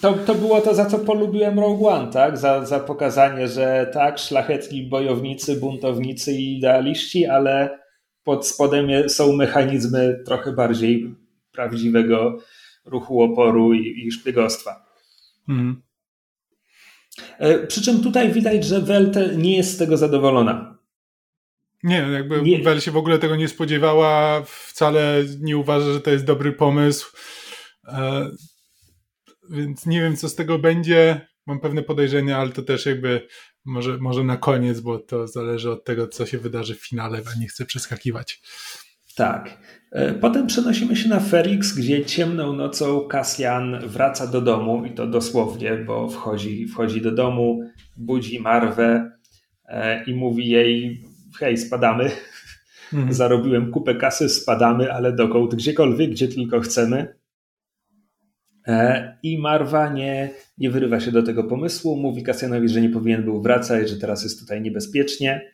to, 0.00 0.12
to 0.12 0.34
było 0.34 0.60
to, 0.60 0.74
za 0.74 0.86
co 0.86 0.98
polubiłem 0.98 1.58
Rogue 1.58 1.88
One, 1.88 2.12
tak? 2.12 2.38
Za, 2.38 2.66
za 2.66 2.80
pokazanie, 2.80 3.48
że 3.48 3.90
tak, 3.92 4.18
szlachetni 4.18 4.82
bojownicy, 4.82 5.56
buntownicy 5.56 6.32
i 6.32 6.58
idealiści, 6.58 7.26
ale 7.26 7.78
pod 8.24 8.46
spodem 8.46 9.08
są 9.08 9.32
mechanizmy 9.32 10.22
trochę 10.26 10.52
bardziej 10.52 11.14
prawdziwego 11.52 12.38
ruchu 12.84 13.22
oporu 13.22 13.74
i, 13.74 14.06
i 14.06 14.12
szpiegostwa. 14.12 14.86
Mhm. 15.48 15.82
E, 17.38 17.66
przy 17.66 17.82
czym 17.82 18.02
tutaj 18.02 18.32
widać, 18.32 18.64
że 18.64 18.80
Welte 18.80 19.36
nie 19.36 19.56
jest 19.56 19.74
z 19.74 19.76
tego 19.76 19.96
zadowolona. 19.96 20.78
Nie, 21.82 21.96
jakby 21.96 22.42
nie. 22.42 22.62
Wel 22.62 22.80
się 22.80 22.90
w 22.90 22.96
ogóle 22.96 23.18
tego 23.18 23.36
nie 23.36 23.48
spodziewała, 23.48 24.42
wcale 24.46 25.24
nie 25.40 25.56
uważa, 25.56 25.92
że 25.92 26.00
to 26.00 26.10
jest 26.10 26.24
dobry 26.24 26.52
pomysł. 26.52 27.16
Więc 29.50 29.86
nie 29.86 30.00
wiem, 30.00 30.16
co 30.16 30.28
z 30.28 30.34
tego 30.34 30.58
będzie. 30.58 31.26
Mam 31.46 31.60
pewne 31.60 31.82
podejrzenia, 31.82 32.38
ale 32.38 32.50
to 32.50 32.62
też 32.62 32.86
jakby 32.86 33.26
może, 33.64 33.98
może 33.98 34.24
na 34.24 34.36
koniec, 34.36 34.80
bo 34.80 34.98
to 34.98 35.26
zależy 35.26 35.70
od 35.70 35.84
tego, 35.84 36.08
co 36.08 36.26
się 36.26 36.38
wydarzy 36.38 36.74
w 36.74 36.86
finale, 36.88 37.22
a 37.34 37.40
nie 37.40 37.48
chcę 37.48 37.64
przeskakiwać. 37.64 38.40
Tak. 39.16 39.58
E, 39.92 40.14
potem 40.14 40.46
przenosimy 40.46 40.96
się 40.96 41.08
na 41.08 41.20
Ferix, 41.20 41.74
gdzie 41.74 42.04
ciemną 42.04 42.52
nocą 42.52 43.00
Kasjan 43.00 43.88
wraca 43.88 44.26
do 44.26 44.40
domu 44.40 44.84
i 44.84 44.90
to 44.90 45.06
dosłownie, 45.06 45.76
bo 45.76 46.08
wchodzi, 46.08 46.66
wchodzi 46.68 47.00
do 47.00 47.12
domu, 47.12 47.60
budzi 47.96 48.40
Marwę 48.40 49.10
e, 49.68 50.04
i 50.04 50.14
mówi 50.14 50.48
jej: 50.48 51.02
Hej, 51.38 51.56
spadamy. 51.56 52.10
Mhm. 52.92 53.12
Zarobiłem 53.12 53.70
kupę 53.70 53.94
kasy, 53.94 54.28
spadamy, 54.28 54.92
ale 54.92 55.12
dokąd? 55.12 55.54
Gdziekolwiek, 55.54 56.10
gdzie 56.10 56.28
tylko 56.28 56.60
chcemy. 56.60 57.16
E, 58.66 59.18
I 59.22 59.38
Marwa 59.38 59.88
nie, 59.88 60.30
nie 60.58 60.70
wyrywa 60.70 61.00
się 61.00 61.12
do 61.12 61.22
tego 61.22 61.44
pomysłu. 61.44 61.96
Mówi 61.96 62.22
Kasjanowi, 62.22 62.68
że 62.68 62.80
nie 62.80 62.88
powinien 62.88 63.22
był 63.22 63.42
wracać, 63.42 63.90
że 63.90 63.96
teraz 63.96 64.22
jest 64.22 64.40
tutaj 64.40 64.60
niebezpiecznie. 64.60 65.52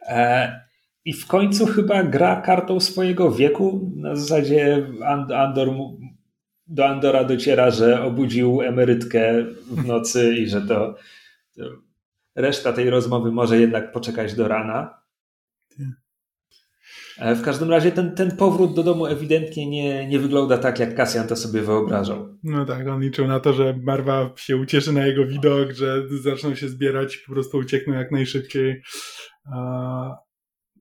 E, 0.00 0.60
I 1.04 1.12
w 1.12 1.26
końcu 1.26 1.66
chyba 1.66 2.04
gra 2.04 2.40
kartą 2.40 2.80
swojego 2.80 3.32
wieku. 3.32 3.92
Na 3.96 4.16
zasadzie 4.16 4.86
Andor, 5.34 5.68
do 6.66 6.86
Andora 6.86 7.24
dociera, 7.24 7.70
że 7.70 8.02
obudził 8.04 8.62
emerytkę 8.62 9.44
w 9.70 9.86
nocy 9.86 10.34
i 10.34 10.46
że 10.46 10.62
to, 10.62 10.96
to 11.56 11.62
reszta 12.34 12.72
tej 12.72 12.90
rozmowy 12.90 13.32
może 13.32 13.60
jednak 13.60 13.92
poczekać 13.92 14.34
do 14.34 14.48
rana. 14.48 15.01
E, 17.22 17.34
w 17.34 17.42
każdym 17.42 17.70
razie 17.70 17.92
ten, 17.92 18.14
ten 18.14 18.36
powrót 18.36 18.74
do 18.74 18.82
domu 18.82 19.06
ewidentnie 19.06 19.70
nie, 19.70 20.08
nie 20.08 20.18
wygląda 20.18 20.58
tak, 20.58 20.78
jak 20.78 20.94
Kasjan 20.94 21.28
to 21.28 21.36
sobie 21.36 21.62
wyobrażał. 21.62 22.28
No 22.42 22.64
tak, 22.64 22.88
on 22.88 23.00
liczył 23.00 23.28
na 23.28 23.40
to, 23.40 23.52
że 23.52 23.78
Marwa 23.82 24.30
się 24.36 24.56
ucieszy 24.56 24.92
na 24.92 25.06
jego 25.06 25.26
widok, 25.26 25.72
że 25.72 26.08
zaczną 26.08 26.54
się 26.54 26.68
zbierać 26.68 27.16
i 27.16 27.18
po 27.26 27.32
prostu 27.32 27.58
uciekną 27.58 27.94
jak 27.94 28.12
najszybciej. 28.12 28.82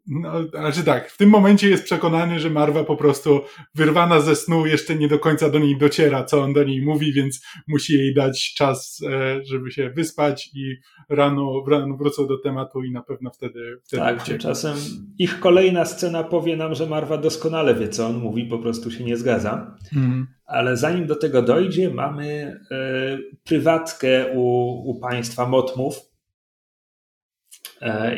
No, 0.08 0.44
znaczy 0.44 0.84
tak, 0.84 1.12
w 1.12 1.18
tym 1.18 1.30
momencie 1.30 1.70
jest 1.70 1.84
przekonany, 1.84 2.40
że 2.40 2.50
Marwa 2.50 2.84
po 2.84 2.96
prostu 2.96 3.42
wyrwana 3.76 4.20
ze 4.20 4.36
snu 4.36 4.66
jeszcze 4.66 4.96
nie 4.96 5.08
do 5.08 5.20
końca 5.20 5.50
do 5.50 5.60
niej 5.60 5.78
dociera, 5.78 6.24
co 6.24 6.42
on 6.42 6.54
do 6.54 6.64
niej 6.64 6.82
mówi, 6.82 7.14
więc 7.14 7.42
musi 7.68 7.94
jej 7.94 8.14
dać 8.14 8.54
czas, 8.58 9.02
e, 9.10 9.40
żeby 9.46 9.72
się 9.72 9.90
wyspać 9.90 10.50
i 10.56 10.76
rano, 11.10 11.64
rano 11.68 11.98
wrócą 11.98 12.28
do 12.28 12.38
tematu 12.38 12.84
i 12.84 12.92
na 12.92 13.02
pewno 13.02 13.32
wtedy, 13.32 13.78
wtedy 13.84 14.04
Tak, 14.04 14.24
tymczasem 14.24 14.78
ich 15.20 15.40
kolejna 15.40 15.86
scena 15.86 16.24
powie 16.24 16.58
nam, 16.58 16.76
że 16.76 16.88
Marwa 16.88 17.18
doskonale 17.18 17.76
wie, 17.76 17.90
co 17.90 18.08
on 18.08 18.18
mówi, 18.18 18.46
po 18.46 18.60
prostu 18.60 18.92
się 18.92 19.04
nie 19.04 19.18
zgadza. 19.18 19.78
Mhm. 19.96 20.28
Ale 20.46 20.78
zanim 20.78 21.08
do 21.08 21.16
tego 21.16 21.42
dojdzie, 21.42 21.90
mamy 21.90 22.60
e, 22.72 23.18
prywatkę 23.44 24.26
u, 24.34 24.44
u 24.90 25.00
państwa 25.00 25.48
Motmów, 25.48 26.11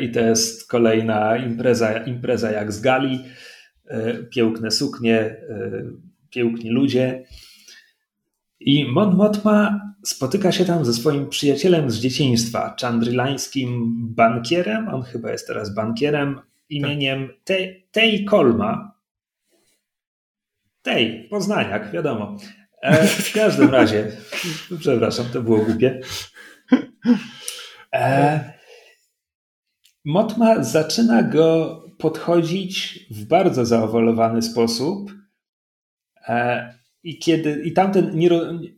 I 0.00 0.10
to 0.10 0.20
jest 0.20 0.68
kolejna 0.68 1.36
impreza, 1.36 1.98
impreza 1.98 2.50
jak 2.50 2.72
z 2.72 2.80
gali. 2.80 3.24
E, 3.86 4.14
piękne 4.14 4.70
suknie, 4.70 5.18
e, 5.20 5.82
piękni 6.30 6.70
ludzie. 6.70 7.24
I 8.60 8.84
Mon 8.84 9.16
Motma 9.16 9.80
spotyka 10.04 10.52
się 10.52 10.64
tam 10.64 10.84
ze 10.84 10.94
swoim 10.94 11.28
przyjacielem 11.28 11.90
z 11.90 11.96
dzieciństwa, 11.96 12.76
chandrilańskim 12.80 13.92
bankierem, 14.14 14.88
on 14.88 15.02
chyba 15.02 15.30
jest 15.30 15.46
teraz 15.46 15.74
bankierem, 15.74 16.40
imieniem 16.68 17.28
Tej, 17.44 17.86
Tej 17.90 18.24
Kolma. 18.24 18.94
Tej, 20.82 21.28
Poznaniak, 21.28 21.92
wiadomo. 21.92 22.36
w 23.06 23.32
każdym 23.32 23.70
razie, 23.70 24.12
przepraszam, 24.80 25.26
to 25.32 25.42
było 25.42 25.58
głupie. 25.58 26.00
E, 27.92 28.53
Motma 30.04 30.64
zaczyna 30.64 31.22
go 31.22 31.80
podchodzić 31.98 33.06
w 33.10 33.24
bardzo 33.24 33.66
zaowolowany 33.66 34.42
sposób. 34.42 35.12
E, 36.28 36.74
I, 37.02 37.18
kiedy, 37.18 37.62
i 37.64 37.72
tamten 37.72 38.18
nie, 38.18 38.30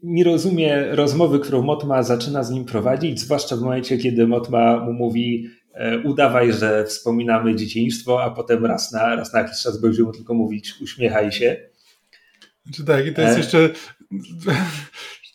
nie 0.02 0.24
rozumie 0.24 0.84
rozmowy, 0.90 1.40
którą 1.40 1.62
Motma 1.62 2.02
zaczyna 2.02 2.42
z 2.42 2.50
nim 2.50 2.64
prowadzić, 2.64 3.20
zwłaszcza 3.20 3.56
w 3.56 3.60
momencie, 3.60 3.98
kiedy 3.98 4.26
Motma 4.26 4.80
mu 4.80 4.92
mówi: 4.92 5.48
e, 5.74 5.98
Udawaj, 5.98 6.52
że 6.52 6.84
wspominamy 6.84 7.54
dzieciństwo, 7.54 8.22
a 8.22 8.30
potem 8.30 8.66
raz 8.66 8.92
na, 8.92 9.16
raz 9.16 9.32
na 9.32 9.38
jakiś 9.38 9.62
czas 9.62 9.80
będzie 9.80 10.02
mu 10.02 10.12
tylko 10.12 10.34
mówić: 10.34 10.74
Uśmiechaj 10.82 11.32
się. 11.32 11.56
Znaczy 12.64 12.84
tak, 12.84 13.06
i 13.06 13.14
to 13.14 13.22
jest 13.22 13.34
e... 13.34 13.38
jeszcze 13.38 13.70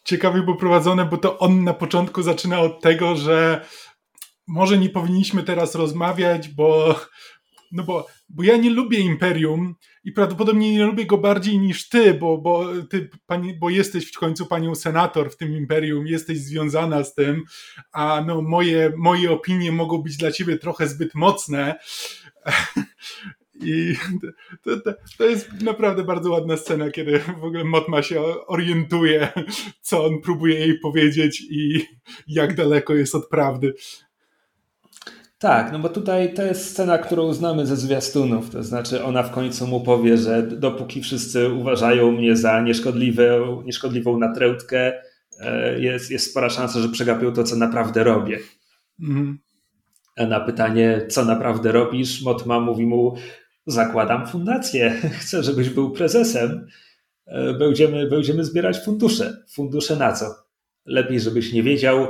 ciekawie 0.04 0.43
poprowadzone, 0.43 1.06
bo 1.06 1.17
to 1.17 1.39
on 1.39 1.63
na 1.63 1.73
początku 1.73 2.23
zaczyna 2.23 2.60
od 2.60 2.82
tego, 2.82 3.15
że 3.15 3.62
może 4.51 4.77
nie 4.77 4.89
powinniśmy 4.89 5.43
teraz 5.43 5.75
rozmawiać, 5.75 6.49
bo, 6.49 6.99
no 7.71 7.83
bo, 7.83 8.07
bo 8.29 8.43
ja 8.43 8.57
nie 8.57 8.69
lubię 8.69 8.99
Imperium 8.99 9.75
i 10.03 10.11
prawdopodobnie 10.11 10.71
nie 10.71 10.85
lubię 10.85 11.05
go 11.05 11.17
bardziej 11.17 11.59
niż 11.59 11.89
ty, 11.89 12.13
bo, 12.13 12.37
bo, 12.37 12.65
ty 12.89 13.09
pani, 13.25 13.53
bo 13.53 13.69
jesteś 13.69 14.11
w 14.11 14.19
końcu 14.19 14.45
panią 14.45 14.75
senator 14.75 15.31
w 15.31 15.37
tym 15.37 15.57
Imperium, 15.57 16.07
jesteś 16.07 16.39
związana 16.39 17.03
z 17.03 17.15
tym, 17.15 17.43
a 17.91 18.23
no 18.27 18.41
moje, 18.41 18.93
moje 18.97 19.31
opinie 19.31 19.71
mogą 19.71 19.97
być 19.97 20.17
dla 20.17 20.31
ciebie 20.31 20.57
trochę 20.57 20.87
zbyt 20.87 21.15
mocne. 21.15 21.75
I 23.63 23.95
to, 24.63 24.79
to, 24.79 24.93
to, 25.17 25.25
jest 25.25 25.61
naprawdę 25.61 26.03
bardzo 26.03 26.31
ładna 26.31 26.57
scena, 26.57 26.91
kiedy 26.91 27.19
w 27.19 27.43
ogóle 27.43 27.63
Motma 27.63 28.03
się 28.03 28.21
orientuje, 28.47 29.27
co 29.81 30.05
on 30.05 30.21
próbuje 30.21 30.59
jej 30.59 30.79
powiedzieć 30.79 31.41
i 31.41 31.85
jak 32.27 32.55
daleko 32.55 32.95
jest 32.95 33.15
od 33.15 33.29
prawdy. 33.29 33.73
Tak, 35.41 35.71
no 35.71 35.80
bo 35.80 35.89
tutaj 35.89 36.34
to 36.34 36.43
jest 36.43 36.69
scena, 36.69 36.97
którą 36.97 37.34
znamy 37.34 37.65
ze 37.65 37.77
zwiastunów. 37.77 38.49
To 38.49 38.63
znaczy, 38.63 39.04
ona 39.04 39.23
w 39.23 39.32
końcu 39.32 39.67
mu 39.67 39.82
powie, 39.82 40.17
że 40.17 40.43
dopóki 40.43 41.01
wszyscy 41.01 41.49
uważają 41.49 42.12
mnie 42.12 42.36
za 42.36 42.62
nieszkodliwą, 42.62 43.62
nieszkodliwą 43.62 44.19
natrętkę, 44.19 44.93
e, 45.39 45.80
jest, 45.80 46.12
jest 46.12 46.32
spora 46.32 46.49
szansa, 46.49 46.80
że 46.80 46.89
przegapią 46.89 47.34
to, 47.34 47.43
co 47.43 47.56
naprawdę 47.56 48.04
robię. 48.04 48.39
Mhm. 48.99 49.39
A 50.17 50.25
na 50.25 50.39
pytanie, 50.39 51.06
co 51.10 51.25
naprawdę 51.25 51.71
robisz, 51.71 52.21
Motma 52.21 52.60
mówi 52.60 52.86
mu: 52.86 53.15
Zakładam 53.65 54.27
fundację, 54.27 54.91
chcę, 55.21 55.43
żebyś 55.43 55.69
był 55.69 55.91
prezesem. 55.91 56.67
E, 57.25 57.54
będziemy, 57.54 58.10
będziemy 58.10 58.45
zbierać 58.45 58.86
fundusze. 58.86 59.43
Fundusze 59.54 59.95
na 59.95 60.13
co? 60.13 60.25
Lepiej, 60.86 61.19
żebyś 61.19 61.54
nie 61.54 61.63
wiedział 61.63 62.08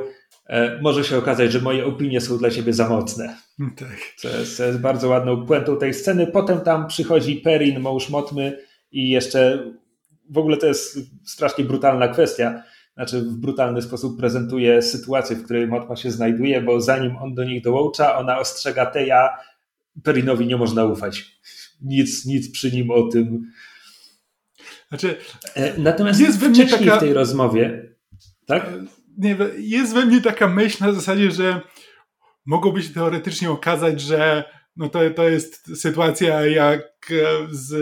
może 0.81 1.03
się 1.03 1.17
okazać, 1.17 1.51
że 1.51 1.61
moje 1.61 1.85
opinie 1.85 2.21
są 2.21 2.37
dla 2.37 2.49
ciebie 2.49 2.73
za 2.73 2.89
mocne. 2.89 3.37
Tak. 3.77 3.97
Co 4.17 4.29
jest, 4.29 4.57
co 4.57 4.65
jest 4.65 4.79
bardzo 4.79 5.09
ładną 5.09 5.45
puentą 5.45 5.77
tej 5.77 5.93
sceny. 5.93 6.27
Potem 6.27 6.61
tam 6.61 6.87
przychodzi 6.87 7.35
Perin, 7.35 7.79
mąż 7.79 8.09
Motmy 8.09 8.57
i 8.91 9.09
jeszcze 9.09 9.63
w 10.29 10.37
ogóle 10.37 10.57
to 10.57 10.67
jest 10.67 10.99
strasznie 11.25 11.63
brutalna 11.63 12.07
kwestia. 12.07 12.63
Znaczy 12.93 13.21
w 13.21 13.33
brutalny 13.33 13.81
sposób 13.81 14.19
prezentuje 14.19 14.81
sytuację, 14.81 15.35
w 15.35 15.43
której 15.43 15.67
Motma 15.67 15.95
się 15.95 16.11
znajduje, 16.11 16.61
bo 16.61 16.81
zanim 16.81 17.17
on 17.17 17.33
do 17.33 17.43
nich 17.43 17.63
dołącza, 17.63 18.17
ona 18.17 18.39
ostrzega 18.39 18.85
Teja, 18.85 19.29
Perinowi 20.03 20.47
nie 20.47 20.57
można 20.57 20.85
ufać. 20.85 21.31
Nic, 21.81 22.25
nic 22.25 22.51
przy 22.51 22.71
nim 22.71 22.91
o 22.91 23.07
tym. 23.07 23.51
Znaczy, 24.89 25.15
e, 25.55 25.77
Natomiast 25.77 26.19
jest 26.19 26.37
wcześniej 26.37 26.67
taka... 26.67 26.97
w 26.97 26.99
tej 26.99 27.13
rozmowie, 27.13 27.89
tak? 28.45 28.69
Nie, 29.17 29.37
jest 29.57 29.93
we 29.93 30.05
mnie 30.05 30.21
taka 30.21 30.47
myśl 30.47 30.83
na 30.83 30.93
zasadzie, 30.93 31.31
że 31.31 31.61
mogłoby 32.45 32.83
się 32.83 32.93
teoretycznie 32.93 33.51
okazać, 33.51 34.01
że 34.01 34.43
no 34.75 34.89
to, 34.89 34.99
to 35.15 35.29
jest 35.29 35.81
sytuacja 35.81 36.45
jak 36.45 36.81
e, 37.11 37.47
z 37.51 37.73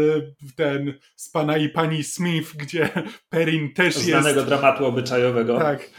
ten 0.55 0.93
z 1.15 1.29
pana 1.29 1.57
i 1.57 1.69
pani 1.69 2.03
Smith, 2.03 2.55
gdzie 2.55 2.89
Perin 3.29 3.73
też 3.73 3.95
Znanego 3.95 4.11
jest. 4.11 4.21
Znanego 4.21 4.43
dramatu 4.43 4.85
obyczajowego. 4.85 5.57
Tak. 5.57 5.89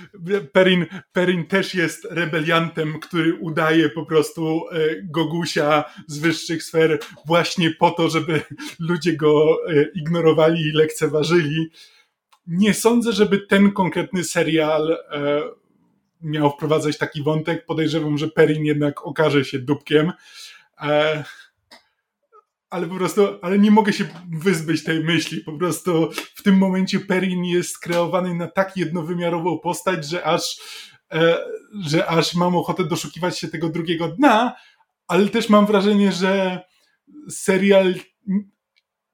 Perin, 0.53 0.87
Perin 1.13 1.47
też 1.47 1.75
jest 1.75 2.05
rebeliantem, 2.11 3.01
który 3.01 3.35
udaje 3.35 3.89
po 3.89 4.07
prostu 4.07 4.65
e, 4.73 4.79
Gogusia 5.03 5.85
z 6.07 6.19
wyższych 6.19 6.63
sfer 6.63 6.99
właśnie 7.27 7.71
po 7.71 7.91
to, 7.91 8.09
żeby 8.09 8.41
ludzie 8.79 9.17
go 9.17 9.57
e, 9.69 9.85
ignorowali 9.95 10.63
i 10.63 10.73
lekceważyli 10.73 11.71
nie 12.51 12.75
sądzę, 12.75 13.13
żeby 13.13 13.39
ten 13.39 13.73
konkretny 13.73 14.25
serial 14.25 14.93
e, 14.93 15.43
miał 16.21 16.51
wprowadzać 16.51 16.99
taki 16.99 17.23
wątek. 17.23 17.67
Podejrzewam, 17.67 18.19
że 18.19 18.29
Perin 18.29 18.65
jednak 18.65 19.07
okaże 19.07 19.45
się 19.45 19.59
dupkiem. 19.59 20.13
E, 20.83 21.25
ale 22.71 22.87
po 22.87 22.95
prostu, 22.95 23.23
ale 23.43 23.59
nie 23.59 23.71
mogę 23.71 23.93
się 23.93 24.09
wyzbyć 24.33 24.85
tej 24.85 25.05
myśli. 25.05 25.41
Po 25.41 25.53
prostu 25.53 26.11
w 26.35 26.43
tym 26.43 26.59
momencie 26.59 27.01
Perin 27.01 27.45
jest 27.45 27.79
kreowany 27.79 28.35
na 28.35 28.47
tak 28.47 28.77
jednowymiarową 28.77 29.59
postać, 29.59 30.05
że 30.05 30.25
aż, 30.25 30.61
e, 31.13 31.39
że 31.81 32.07
aż 32.07 32.35
mam 32.35 32.57
ochotę 32.57 32.85
doszukiwać 32.85 33.39
się 33.39 33.49
tego 33.49 33.69
drugiego 33.69 34.09
dna, 34.09 34.57
ale 35.09 35.29
też 35.29 35.49
mam 35.49 35.67
wrażenie, 35.67 36.13
że 36.13 36.61
serial 37.29 37.95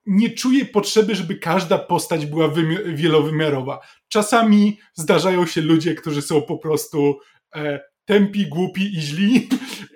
nie 0.07 0.31
czuję 0.31 0.65
potrzeby, 0.65 1.15
żeby 1.15 1.35
każda 1.35 1.79
postać 1.79 2.27
była 2.27 2.53
wielowymiarowa. 2.87 3.81
Czasami 4.09 4.79
zdarzają 4.95 5.47
się 5.47 5.61
ludzie, 5.61 5.95
którzy 5.95 6.23
są 6.23 6.43
po 6.43 6.59
prostu 6.59 7.19
e, 7.55 7.81
tępi, 8.05 8.47
głupi 8.47 8.97
i 8.97 9.01
źli 9.01 9.49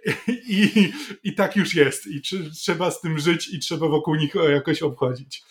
i, 0.48 0.92
i 1.24 1.34
tak 1.34 1.56
już 1.56 1.74
jest. 1.74 2.06
I 2.06 2.20
trzeba 2.60 2.90
z 2.90 3.00
tym 3.00 3.18
żyć 3.18 3.54
i 3.54 3.58
trzeba 3.58 3.88
wokół 3.88 4.14
nich 4.14 4.34
jakoś 4.52 4.82
obchodzić. 4.82 5.42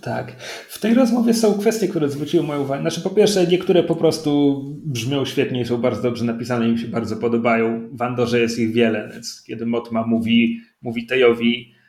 Tak. 0.00 0.42
W 0.68 0.78
tej 0.78 0.94
rozmowie 0.94 1.34
są 1.34 1.58
kwestie, 1.58 1.88
które 1.88 2.08
zwróciły 2.08 2.42
moją 2.42 2.60
uwagę. 2.60 2.80
Znaczy, 2.80 3.00
po 3.00 3.10
pierwsze, 3.10 3.46
niektóre 3.46 3.82
po 3.82 3.96
prostu 3.96 4.62
brzmią 4.84 5.24
świetnie, 5.24 5.66
są 5.66 5.76
bardzo 5.76 6.02
dobrze 6.02 6.24
napisane 6.24 6.68
i 6.68 6.72
mi 6.72 6.78
się 6.78 6.88
bardzo 6.88 7.16
podobają. 7.16 7.88
W 7.92 8.02
Andorze 8.02 8.40
jest 8.40 8.58
ich 8.58 8.72
wiele, 8.72 9.10
więc 9.12 9.42
kiedy 9.46 9.66
Motma 9.66 10.06
mówi, 10.06 10.60
mówi 10.82 11.06
Tejowi, 11.06 11.74
E, 11.74 11.79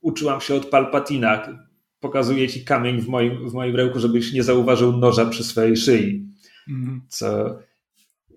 uczyłam 0.00 0.40
się 0.40 0.54
od 0.54 0.66
Palpatina. 0.66 1.58
Pokazuję 2.00 2.48
ci 2.48 2.64
kamień 2.64 3.00
w 3.00 3.08
moim, 3.08 3.48
w 3.50 3.52
moim 3.52 3.76
ręku, 3.76 3.98
żebyś 3.98 4.32
nie 4.32 4.42
zauważył 4.42 4.92
noża 4.92 5.26
przy 5.26 5.44
swojej 5.44 5.76
szyi. 5.76 6.26
Mhm. 6.68 7.02
Co 7.08 7.58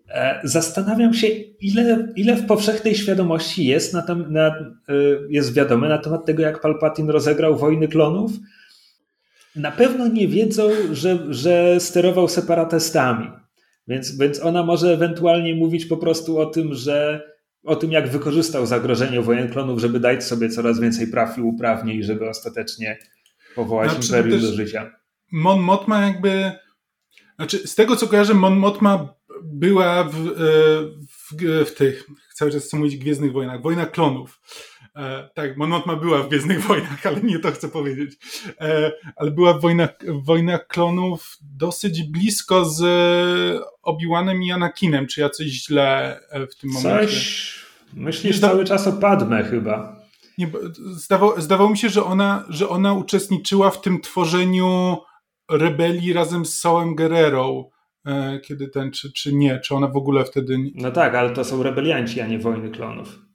e, 0.09 0.41
Zastanawiam 0.43 1.13
się, 1.13 1.27
ile, 1.61 2.13
ile 2.15 2.35
w 2.35 2.45
powszechnej 2.45 2.95
świadomości 2.95 3.65
jest, 3.65 3.93
na 3.93 4.01
tem, 4.01 4.33
na, 4.33 4.47
e, 4.47 4.53
jest 5.29 5.53
wiadome 5.53 5.89
na 5.89 5.97
temat 5.97 6.25
tego, 6.25 6.43
jak 6.43 6.61
Palpatine 6.61 7.11
rozegrał 7.11 7.57
Wojny 7.57 7.87
Klonów. 7.87 8.31
Na 9.55 9.71
pewno 9.71 10.07
nie 10.07 10.27
wiedzą, 10.27 10.69
że, 10.91 11.33
że 11.33 11.79
sterował 11.79 12.27
separatystami. 12.27 13.27
Więc, 13.87 14.17
więc 14.17 14.43
ona 14.43 14.63
może 14.63 14.93
ewentualnie 14.93 15.55
mówić 15.55 15.85
po 15.85 15.97
prostu 15.97 16.39
o 16.39 16.45
tym, 16.45 16.73
że 16.73 17.28
o 17.63 17.75
tym, 17.75 17.91
jak 17.91 18.09
wykorzystał 18.09 18.65
zagrożenie 18.65 19.21
wojen 19.21 19.51
klonów, 19.51 19.79
żeby 19.79 19.99
dać 19.99 20.23
sobie 20.23 20.49
coraz 20.49 20.79
więcej 20.79 21.07
praw 21.07 21.37
i 21.37 21.41
uprawnień, 21.41 22.03
żeby 22.03 22.29
ostatecznie 22.29 22.97
powołać 23.55 23.91
znaczy, 23.91 24.07
imperium 24.07 24.41
do 24.41 24.53
życia. 24.53 24.91
Mon 25.31 25.59
Mothma 25.59 26.01
jakby... 26.01 26.51
Znaczy, 27.35 27.67
z 27.67 27.75
tego 27.75 27.95
co 27.95 28.07
kojarzę, 28.07 28.33
Mon 28.33 28.55
Mothma 28.55 29.13
była 29.43 30.03
w, 30.03 30.15
e, 30.15 30.31
w, 31.09 31.65
w 31.65 31.73
tych, 31.73 32.07
cały 32.33 32.51
czas 32.51 32.63
chcę 32.63 32.77
mówić 32.77 32.97
Gwiezdnych 32.97 33.31
Wojnach, 33.31 33.61
Wojnach 33.61 33.91
Klonów. 33.91 34.41
E, 34.99 35.29
tak, 35.33 35.57
Mon 35.57 35.69
Mothma 35.69 35.95
była 35.95 36.23
w 36.23 36.29
Gwiezdnych 36.29 36.61
Wojnach, 36.67 37.05
ale 37.05 37.21
nie 37.21 37.39
to 37.39 37.51
chcę 37.51 37.69
powiedzieć. 37.69 38.17
E, 38.61 38.91
ale 39.15 39.31
była 39.31 39.53
w 39.53 39.61
Wojnach, 39.61 39.89
w 40.07 40.25
Wojnach 40.25 40.67
Klonów 40.67 41.37
dosyć 41.41 42.03
blisko 42.03 42.65
z 42.65 42.81
Obi-Wanem 43.83 44.43
i 44.43 44.51
Anakinem. 44.51 45.07
Czy 45.07 45.21
ja 45.21 45.29
coś 45.29 45.47
źle 45.47 46.19
e, 46.29 46.47
w 46.47 46.55
tym 46.55 46.69
momencie... 46.71 47.07
Coś... 47.07 47.59
Myślisz 47.93 48.39
cały 48.39 48.65
czas 48.65 48.87
o 48.87 48.93
Padme 48.93 49.43
chyba. 49.43 49.99
Nie, 50.37 50.51
zdawało, 50.91 51.41
zdawało 51.41 51.69
mi 51.69 51.77
się, 51.77 51.89
że 51.89 52.03
ona, 52.03 52.45
że 52.49 52.69
ona 52.69 52.93
uczestniczyła 52.93 53.69
w 53.69 53.81
tym 53.81 54.01
tworzeniu 54.01 54.97
rebelii 55.51 56.13
razem 56.13 56.45
z 56.45 56.59
Saulem 56.59 56.95
Guerrero 56.95 57.69
e, 58.05 58.39
kiedy 58.39 58.67
ten, 58.67 58.91
czy, 58.91 59.13
czy 59.13 59.33
nie, 59.33 59.59
czy 59.59 59.75
ona 59.75 59.87
w 59.87 59.97
ogóle 59.97 60.25
wtedy... 60.25 60.57
No 60.75 60.91
tak, 60.91 61.15
ale 61.15 61.29
to 61.29 61.43
są 61.43 61.63
rebelianci, 61.63 62.21
a 62.21 62.27
nie 62.27 62.39
wojny 62.39 62.69
klonów. 62.69 63.28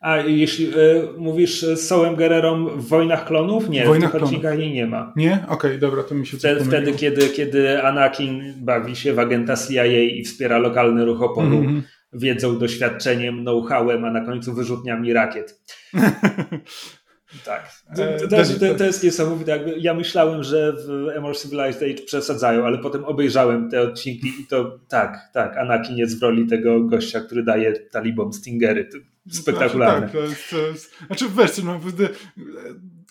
A 0.00 0.16
jeśli 0.16 0.66
y, 0.66 0.72
mówisz 1.18 1.62
z 1.62 1.80
Sołem 1.80 2.14
Guerrerą 2.14 2.66
w 2.66 2.88
Wojnach 2.88 3.26
Klonów? 3.26 3.68
Nie, 3.68 3.86
Wojnach 3.86 4.10
w 4.10 4.12
tych 4.12 4.22
odcinkach 4.22 4.58
jej 4.58 4.72
nie 4.72 4.86
ma. 4.86 5.12
Nie? 5.16 5.34
Okej, 5.34 5.48
okay, 5.48 5.78
dobra, 5.78 6.02
to 6.02 6.14
mi 6.14 6.26
się 6.26 6.36
Wtedy, 6.36 6.64
wtedy 6.64 6.92
kiedy, 6.92 7.28
kiedy 7.28 7.82
Anakin 7.82 8.54
bawi 8.56 8.96
się 8.96 9.12
w 9.12 9.18
agenta 9.18 9.54
CIA 9.56 9.84
i 9.84 10.24
wspiera 10.24 10.58
lokalny 10.58 11.04
ruch 11.04 11.22
oporu 11.22 11.56
mm 11.56 11.66
-hmm. 11.66 11.82
wiedzą, 12.12 12.58
doświadczeniem, 12.58 13.44
know-howem, 13.44 14.04
a 14.04 14.10
na 14.10 14.26
końcu 14.26 14.54
wyrzutniami 14.54 15.12
rakiet. 15.12 15.60
Tak. 17.44 17.70
E, 17.90 18.18
to, 18.18 18.28
to, 18.28 18.36
to, 18.60 18.74
to, 18.74 18.84
jest 18.84 19.04
niesamowite. 19.04 19.50
Jakby 19.50 19.78
ja 19.78 19.94
myślałem, 19.94 20.42
że 20.42 20.72
w 20.72 21.20
More 21.20 21.34
Civilized 21.34 21.82
Age 21.82 22.02
przesadzają, 22.06 22.66
ale 22.66 22.78
potem 22.78 23.04
obejrzałem 23.04 23.70
te 23.70 23.80
odcinki 23.80 24.28
i 24.40 24.46
to 24.46 24.78
tak, 24.88 25.18
tak. 25.32 25.56
Anakin 25.56 25.96
jest 25.96 26.18
w 26.18 26.22
roli 26.22 26.46
tego 26.46 26.80
gościa, 26.80 27.20
który 27.20 27.42
daje 27.42 27.72
talibom 27.72 28.32
stingery. 28.32 28.84
To 28.84 28.98
spektakularne. 29.30 30.08
Znaczy, 30.08 30.12
tak, 30.12 30.22
to 30.22 30.28
jest, 30.28 30.50
to 30.50 30.66
jest, 30.66 30.98
znaczy 31.06 31.24
wiesz, 31.38 31.64
no, 31.64 31.80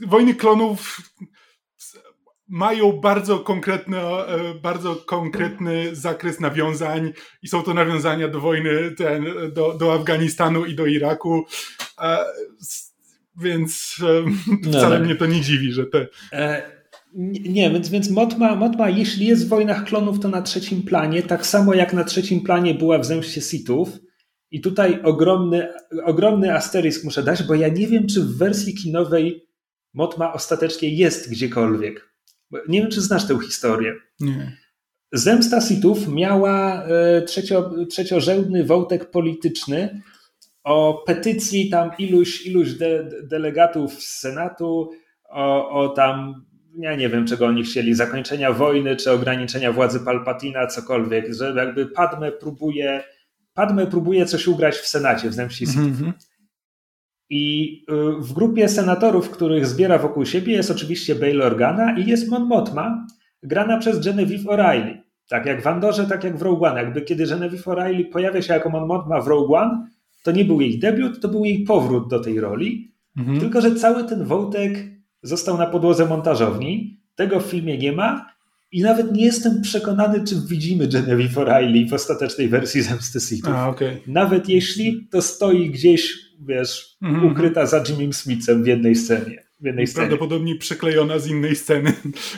Wojny 0.08 0.36
Klonów 0.36 1.02
mają 2.48 2.92
bardzo 2.92 3.40
konkretny, 3.40 3.98
e, 3.98 4.54
bardzo 4.62 4.96
konkretny 4.96 5.96
zakres 5.96 6.40
nawiązań 6.40 7.14
i 7.42 7.48
są 7.48 7.64
to 7.64 7.74
nawiązania 7.74 8.28
do 8.28 8.40
wojny, 8.40 8.92
ten, 8.92 9.26
do, 9.54 9.74
do 9.74 9.94
Afganistanu 9.94 10.66
i 10.66 10.76
do 10.76 10.86
Iraku. 10.86 11.46
Więc 13.42 13.96
no 14.64 14.70
wcale 14.70 14.98
tak. 14.98 15.06
mnie 15.06 15.16
to 15.16 15.26
nie 15.26 15.42
dziwi, 15.42 15.72
że 15.72 15.86
te. 15.86 16.08
E, 16.34 16.76
nie, 17.14 17.70
więc, 17.70 17.90
więc 17.90 18.10
Motma, 18.10 18.56
Motma, 18.56 18.90
jeśli 18.90 19.26
jest 19.26 19.46
w 19.46 19.50
Wojnach 19.50 19.86
Klonów, 19.86 20.20
to 20.20 20.30
na 20.30 20.42
trzecim 20.42 20.84
planie, 20.84 21.24
tak 21.24 21.46
samo 21.46 21.74
jak 21.74 21.94
na 21.94 22.04
trzecim 22.04 22.42
planie 22.42 22.74
była 22.74 23.00
w 23.00 23.06
Zemście 23.06 23.42
Sithów. 23.42 23.90
I 24.52 24.62
tutaj 24.62 25.02
ogromny, 25.04 25.68
ogromny 26.04 26.54
asterisk 26.56 27.04
muszę 27.04 27.24
dać, 27.24 27.44
bo 27.44 27.56
ja 27.56 27.68
nie 27.68 27.88
wiem, 27.88 28.08
czy 28.08 28.22
w 28.22 28.38
wersji 28.38 28.76
kinowej 28.76 29.48
Motma 29.94 30.34
ostatecznie 30.34 30.90
jest 30.90 31.32
gdziekolwiek. 31.32 32.10
Nie 32.68 32.82
wiem, 32.82 32.92
czy 32.92 33.02
znasz 33.02 33.28
tę 33.28 33.40
historię. 33.46 33.94
Nie. 34.20 34.58
Zemsta 35.12 35.62
Sithów 35.62 36.08
miała 36.08 36.84
e, 36.84 37.22
trzecio, 37.22 37.72
trzeciorzędny 37.90 38.64
wątek 38.64 39.12
polityczny, 39.12 40.02
o 40.66 41.04
petycji 41.08 41.70
tam 41.70 41.92
iluś, 41.98 42.46
iluś 42.46 42.74
de, 42.74 43.10
delegatów 43.24 43.94
z 43.94 44.20
Senatu, 44.20 44.92
o, 45.30 45.70
o 45.70 45.90
tam, 45.90 46.46
ja 46.80 46.96
nie 46.96 47.10
wiem 47.10 47.28
czego 47.28 47.46
oni 47.46 47.64
chcieli, 47.64 47.94
zakończenia 47.94 48.52
wojny, 48.54 48.96
czy 48.96 49.12
ograniczenia 49.12 49.72
władzy 49.72 50.00
Palpatina, 50.00 50.68
cokolwiek, 50.68 51.34
że 51.34 51.54
jakby 51.58 51.86
Padme 51.86 52.32
próbuje, 52.32 53.04
Padme 53.54 53.88
próbuje 53.88 54.26
coś 54.26 54.48
ugrać 54.48 54.76
w 54.76 54.88
Senacie, 54.88 55.30
w 55.30 55.34
zemści 55.34 55.66
mm 55.78 55.94
-hmm. 55.94 56.12
I 57.30 57.74
y, 57.92 58.22
w 58.22 58.34
grupie 58.34 58.70
senatorów, 58.70 59.30
których 59.30 59.66
zbiera 59.66 59.98
wokół 59.98 60.26
siebie 60.26 60.54
jest 60.54 60.72
oczywiście 60.72 61.16
Bail 61.16 61.42
Organa 61.42 61.98
i 61.98 62.06
jest 62.06 62.30
Mon 62.30 62.46
Mothma, 62.46 63.08
grana 63.44 63.78
przez 63.78 64.06
Genevieve 64.06 64.44
O'Reilly. 64.44 64.98
Tak 65.30 65.46
jak 65.46 65.62
w 65.62 65.68
Andorze, 65.68 66.06
tak 66.06 66.24
jak 66.24 66.38
w 66.38 66.42
Rogue 66.42 66.66
One. 66.66 66.84
Jakby 66.84 67.02
kiedy 67.02 67.26
Genevieve 67.26 67.64
O'Reilly 67.64 68.10
pojawia 68.10 68.42
się 68.42 68.54
jako 68.54 68.70
Mon 68.70 68.88
Mothma 68.88 69.22
w 69.22 69.28
Rogue 69.28 69.56
One, 69.56 69.88
to 70.26 70.32
nie 70.32 70.46
był 70.46 70.62
jej 70.62 70.80
debiut, 70.80 71.20
to 71.22 71.28
był 71.28 71.46
jej 71.46 71.64
powrót 71.64 72.10
do 72.10 72.20
tej 72.20 72.40
roli. 72.40 72.92
Mhm. 73.18 73.40
Tylko, 73.40 73.62
że 73.62 73.76
cały 73.76 74.04
ten 74.04 74.24
wątek 74.24 74.86
został 75.22 75.58
na 75.58 75.68
podłodze 75.68 76.06
montażowni. 76.06 77.00
Tego 77.16 77.40
w 77.40 77.46
filmie 77.46 77.78
nie 77.78 77.92
ma 77.92 78.36
i 78.72 78.82
nawet 78.82 79.12
nie 79.12 79.26
jestem 79.26 79.62
przekonany, 79.62 80.24
czy 80.24 80.36
widzimy 80.50 80.88
Genevieve 80.88 81.42
O'Reilly 81.42 81.90
w 81.90 81.94
ostatecznej 81.94 82.48
wersji 82.48 82.82
Zemsty 82.82 83.20
Sithów. 83.20 83.56
Okay. 83.56 83.98
Nawet 84.08 84.50
jeśli 84.50 85.08
to 85.12 85.22
stoi 85.22 85.70
gdzieś, 85.70 86.14
wiesz, 86.48 86.98
mhm. 87.02 87.32
ukryta 87.32 87.66
za 87.66 87.84
Jimmy 87.90 88.14
Smithem 88.14 88.64
w 88.64 88.68
jednej 88.68 88.96
scenie. 88.96 89.44
W 89.62 89.66
jednej 89.66 89.88
scenie. 89.88 90.08
Prawdopodobnie 90.08 90.56
przyklejona 90.56 91.20
z 91.20 91.28
innej 91.28 91.56
sceny. 91.56 91.94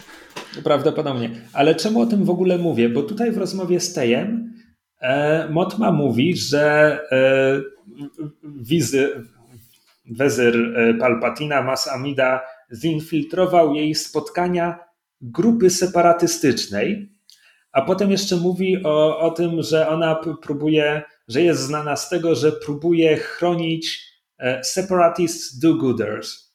Prawdopodobnie. 0.64 1.30
Ale 1.54 1.76
czemu 1.76 2.02
o 2.02 2.06
tym 2.06 2.26
w 2.26 2.30
ogóle 2.30 2.58
mówię? 2.58 2.90
Bo 2.90 3.04
tutaj 3.04 3.32
w 3.32 3.38
rozmowie 3.38 3.80
z 3.80 3.94
Tejem 3.94 4.54
e, 5.02 5.50
Motma 5.50 5.92
mówi, 5.92 6.36
że 6.36 7.00
e, 7.12 7.77
wizy, 8.44 9.24
wezyr 10.12 10.74
e, 10.78 10.94
Palpatina, 10.94 11.62
Mas 11.62 11.88
Amida, 11.88 12.42
zinfiltrował 12.72 13.76
jej 13.76 13.96
spotkania 13.96 14.80
grupy 15.22 15.70
separatystycznej, 15.70 17.12
a 17.72 17.82
potem 17.82 18.12
jeszcze 18.12 18.36
mówi 18.36 18.84
o, 18.84 19.20
o 19.20 19.32
tym, 19.32 19.62
że 19.62 19.90
ona 19.90 20.20
próbuje, 20.42 21.02
że 21.28 21.42
jest 21.42 21.62
znana 21.62 21.96
z 21.96 22.10
tego, 22.10 22.36
że 22.36 22.52
próbuje 22.52 23.18
chronić 23.18 24.04
e, 24.40 24.64
separatist 24.64 25.62
do-gooders. 25.62 26.48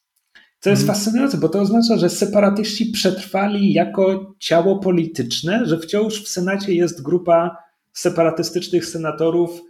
Co 0.59 0.69
jest 0.69 0.83
mm. 0.83 0.95
fascynujące, 0.95 1.37
bo 1.37 1.49
to 1.49 1.61
oznacza, 1.61 1.97
że 1.97 2.09
separatyści 2.09 2.85
przetrwali 2.85 3.73
jako 3.73 4.35
ciało 4.39 4.79
polityczne, 4.79 5.65
że 5.65 5.79
wciąż 5.79 6.23
w 6.23 6.27
Senacie 6.27 6.73
jest 6.73 7.01
grupa 7.01 7.57
separatystycznych 7.93 8.85
senatorów, 8.85 9.61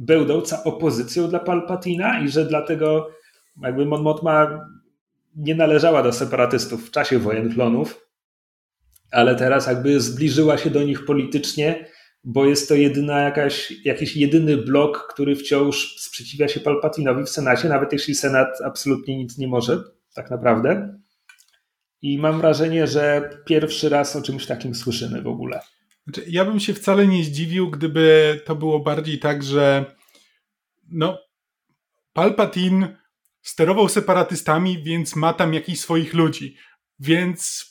będąca 0.00 0.64
opozycją 0.64 1.28
dla 1.28 1.38
Palpatina 1.38 2.20
i 2.20 2.28
że 2.28 2.44
dlatego 2.44 3.10
jakby 3.62 3.86
Mon 3.86 4.02
Mothma 4.02 4.66
nie 5.36 5.54
należała 5.54 6.02
do 6.02 6.12
separatystów 6.12 6.88
w 6.88 6.90
czasie 6.90 7.18
wojen 7.18 7.54
klonów, 7.54 8.06
ale 9.12 9.36
teraz 9.36 9.66
jakby 9.66 10.00
zbliżyła 10.00 10.58
się 10.58 10.70
do 10.70 10.82
nich 10.82 11.04
politycznie, 11.04 11.86
bo 12.24 12.46
jest 12.46 12.68
to 12.68 12.74
jedyna 12.74 13.20
jakaś, 13.20 13.72
jakiś 13.84 14.16
jedyny 14.16 14.56
blok, 14.56 15.08
który 15.12 15.36
wciąż 15.36 15.96
sprzeciwia 15.98 16.48
się 16.48 16.60
Palpatinowi 16.60 17.24
w 17.24 17.30
Senacie, 17.30 17.68
nawet 17.68 17.92
jeśli 17.92 18.14
Senat 18.14 18.48
absolutnie 18.64 19.16
nic 19.16 19.38
nie 19.38 19.48
może, 19.48 19.82
tak 20.14 20.30
naprawdę. 20.30 20.98
I 22.02 22.18
mam 22.18 22.40
wrażenie, 22.40 22.86
że 22.86 23.30
pierwszy 23.46 23.88
raz 23.88 24.16
o 24.16 24.22
czymś 24.22 24.46
takim 24.46 24.74
słyszymy 24.74 25.22
w 25.22 25.26
ogóle. 25.26 25.60
Znaczy, 26.04 26.24
ja 26.28 26.44
bym 26.44 26.60
się 26.60 26.74
wcale 26.74 27.06
nie 27.06 27.24
zdziwił, 27.24 27.70
gdyby 27.70 28.40
to 28.46 28.56
było 28.56 28.80
bardziej 28.80 29.18
tak, 29.18 29.42
że 29.42 29.94
no, 30.88 31.18
Palpatine 32.12 32.96
sterował 33.42 33.88
separatystami, 33.88 34.82
więc 34.82 35.16
ma 35.16 35.32
tam 35.32 35.54
jakichś 35.54 35.80
swoich 35.80 36.14
ludzi. 36.14 36.56
Więc 36.98 37.70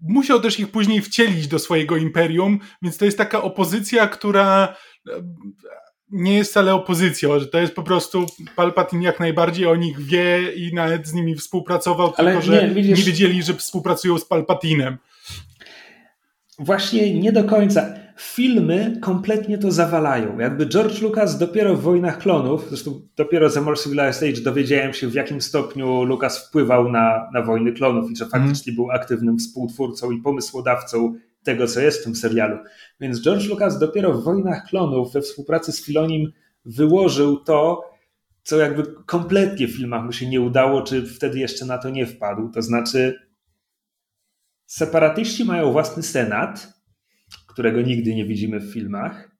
musiał 0.00 0.40
też 0.40 0.60
ich 0.60 0.70
później 0.70 1.00
wcielić 1.00 1.48
do 1.48 1.58
swojego 1.58 1.96
imperium, 1.96 2.58
więc 2.82 2.98
to 2.98 3.04
jest 3.04 3.18
taka 3.18 3.42
opozycja, 3.42 4.08
która 4.08 4.76
e, 5.08 5.22
nie 6.10 6.36
jest 6.36 6.50
wcale 6.50 6.74
opozycją, 6.74 7.40
że 7.40 7.46
to 7.46 7.58
jest 7.58 7.74
po 7.74 7.82
prostu 7.82 8.26
Palpatine 8.56 9.02
jak 9.02 9.20
najbardziej 9.20 9.66
o 9.66 9.76
nich 9.76 10.00
wie 10.00 10.52
i 10.52 10.74
nawet 10.74 11.06
z 11.06 11.12
nimi 11.12 11.34
współpracował, 11.34 12.12
Ale 12.16 12.30
tylko 12.30 12.46
że 12.46 12.68
nie, 12.68 12.74
widzisz... 12.74 12.98
nie 12.98 13.04
wiedzieli, 13.04 13.42
że 13.42 13.54
współpracują 13.54 14.18
z 14.18 14.24
Palpatinem. 14.24 14.98
Właśnie 16.62 17.20
nie 17.20 17.32
do 17.32 17.44
końca. 17.44 17.94
Filmy 18.18 18.98
kompletnie 19.00 19.58
to 19.58 19.72
zawalają. 19.72 20.38
Jakby 20.38 20.66
George 20.66 21.02
Lucas 21.02 21.38
dopiero 21.38 21.76
w 21.76 21.82
Wojnach 21.82 22.18
Klonów, 22.18 22.66
zresztą 22.68 23.00
dopiero 23.16 23.50
za 23.50 23.60
More 23.60 23.76
Civilized 23.76 24.22
Age 24.22 24.40
dowiedziałem 24.40 24.92
się 24.92 25.08
w 25.08 25.14
jakim 25.14 25.40
stopniu 25.40 26.04
Lucas 26.04 26.48
wpływał 26.48 26.88
na, 26.88 27.30
na 27.34 27.42
Wojny 27.42 27.72
Klonów 27.72 28.10
i 28.10 28.16
że 28.16 28.26
faktycznie 28.26 28.72
mm. 28.72 28.76
był 28.76 28.90
aktywnym 28.90 29.38
współtwórcą 29.38 30.10
i 30.10 30.20
pomysłodawcą 30.20 31.14
tego, 31.42 31.66
co 31.66 31.80
jest 31.80 32.00
w 32.00 32.04
tym 32.04 32.16
serialu. 32.16 32.58
Więc 33.00 33.22
George 33.22 33.48
Lucas 33.48 33.78
dopiero 33.78 34.12
w 34.12 34.24
Wojnach 34.24 34.66
Klonów 34.68 35.12
we 35.12 35.20
współpracy 35.20 35.72
z 35.72 35.84
Filonim 35.84 36.32
wyłożył 36.64 37.36
to, 37.36 37.84
co 38.42 38.58
jakby 38.58 38.82
kompletnie 39.06 39.68
w 39.68 39.76
filmach 39.76 40.04
mu 40.04 40.12
się 40.12 40.28
nie 40.28 40.40
udało, 40.40 40.82
czy 40.82 41.06
wtedy 41.06 41.38
jeszcze 41.38 41.64
na 41.66 41.78
to 41.78 41.90
nie 41.90 42.06
wpadł. 42.06 42.48
To 42.48 42.62
znaczy 42.62 43.31
Separatyści 44.72 45.44
mają 45.44 45.72
własny 45.72 46.02
senat, 46.02 46.72
którego 47.46 47.82
nigdy 47.82 48.14
nie 48.14 48.24
widzimy 48.24 48.60
w 48.60 48.72
filmach. 48.72 49.30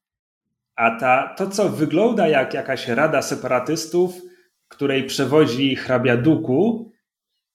A 0.77 0.99
ta, 0.99 1.35
to, 1.39 1.51
co 1.51 1.69
wygląda 1.69 2.29
jak 2.29 2.55
jakaś 2.55 2.89
rada 2.89 3.23
separatystów, 3.23 4.15
której 4.69 5.07
przewodzi 5.07 5.77
hrabia 5.77 6.17
Duku, 6.17 6.93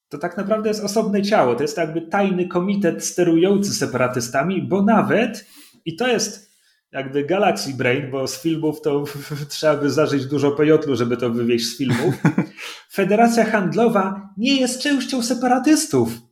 to 0.09 0.17
tak 0.17 0.37
naprawdę 0.37 0.69
jest 0.69 0.83
osobne 0.83 1.21
ciało. 1.21 1.55
To 1.55 1.63
jest 1.63 1.77
jakby 1.77 2.01
tajny 2.01 2.47
komitet 2.47 3.05
sterujący 3.05 3.73
separatystami, 3.73 4.61
bo 4.61 4.81
nawet, 4.81 5.45
i 5.85 5.95
to 5.95 6.07
jest 6.07 6.51
jakby 6.91 7.23
Galaxy 7.23 7.73
Brain, 7.73 8.11
bo 8.11 8.27
z 8.27 8.41
filmów 8.41 8.81
to 8.81 9.03
trzeba 9.49 9.77
by 9.77 9.89
zażyć 9.89 10.25
dużo 10.25 10.51
pejotlu, 10.51 10.95
żeby 10.95 11.17
to 11.17 11.29
wywieźć 11.29 11.67
z 11.67 11.77
filmów. 11.77 12.15
Federacja 12.93 13.45
Handlowa 13.45 14.29
nie 14.37 14.61
jest 14.61 14.81
częścią 14.81 15.23
separatystów. 15.23 16.26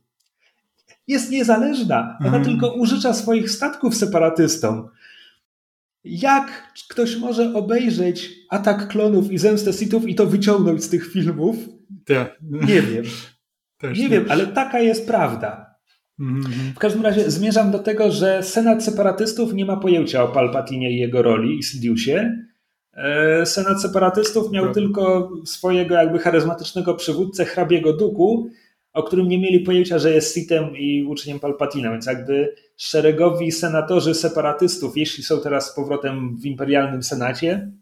Jest 1.06 1.30
niezależna. 1.30 2.16
Ona 2.20 2.36
mhm. 2.36 2.44
tylko 2.44 2.74
użycza 2.74 3.14
swoich 3.14 3.50
statków 3.50 3.96
separatystom. 3.96 4.88
Jak 6.04 6.72
ktoś 6.88 7.16
może 7.16 7.54
obejrzeć 7.54 8.30
atak 8.50 8.88
klonów 8.88 9.32
i 9.32 9.38
zemstę 9.38 9.72
Sithów 9.72 10.08
i 10.08 10.14
to 10.14 10.26
wyciągnąć 10.26 10.84
z 10.84 10.88
tych 10.88 11.12
filmów? 11.12 11.56
Tak. 12.06 12.38
Nie 12.42 12.82
wiem. 12.82 13.04
Też 13.78 13.98
nie, 13.98 14.08
wiem, 14.08 14.26
ale 14.28 14.46
taka 14.46 14.80
jest 14.80 15.06
prawda. 15.06 15.76
Mhm. 16.20 16.72
W 16.74 16.78
każdym 16.78 17.02
razie 17.02 17.30
zmierzam 17.30 17.70
do 17.70 17.78
tego, 17.78 18.10
że 18.10 18.42
Senat 18.42 18.84
Separatystów 18.84 19.54
nie 19.54 19.64
ma 19.64 19.76
pojęcia 19.76 20.22
o 20.22 20.28
Palpatinie 20.28 20.90
i 20.90 20.98
jego 20.98 21.22
roli 21.22 21.58
i 21.58 21.62
Sidiousie. 21.62 22.36
E, 22.92 23.46
Senat 23.46 23.82
Separatystów 23.82 24.52
miał 24.52 24.72
tylko 24.72 25.30
swojego 25.44 25.94
jakby 25.94 26.18
charyzmatycznego 26.18 26.94
przywódcę 26.94 27.44
hrabiego 27.44 27.92
Duku, 27.92 28.50
o 28.96 29.02
którym 29.02 29.28
nie 29.28 29.38
mieli 29.38 29.60
pojęcia, 29.60 29.98
że 29.98 30.12
jest 30.12 30.34
Sithem 30.34 30.76
i 30.76 31.04
uczniem 31.04 31.40
Palpatina, 31.40 31.90
więc 31.90 32.06
jakby 32.06 32.54
szeregowi 32.76 33.52
senatorzy 33.52 34.14
separatystów, 34.14 34.96
jeśli 34.96 35.24
są 35.24 35.40
teraz 35.40 35.70
z 35.70 35.74
powrotem 35.74 36.36
w 36.36 36.46
imperialnym 36.46 37.02
senacie, 37.02 37.72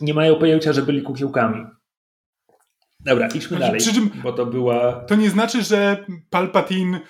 nie 0.00 0.14
mają 0.14 0.36
pojęcia, 0.36 0.72
że 0.72 0.82
byli 0.82 1.02
kukiełkami. 1.02 1.66
Dobra, 3.00 3.26
idźmy 3.26 3.56
znaczy, 3.56 3.60
dalej, 3.60 3.80
czym, 3.80 4.10
bo 4.22 4.32
to 4.32 4.46
była... 4.46 4.92
To 4.92 5.14
nie 5.14 5.30
znaczy, 5.30 5.62
że 5.62 6.04
Palpatine, 6.30 7.00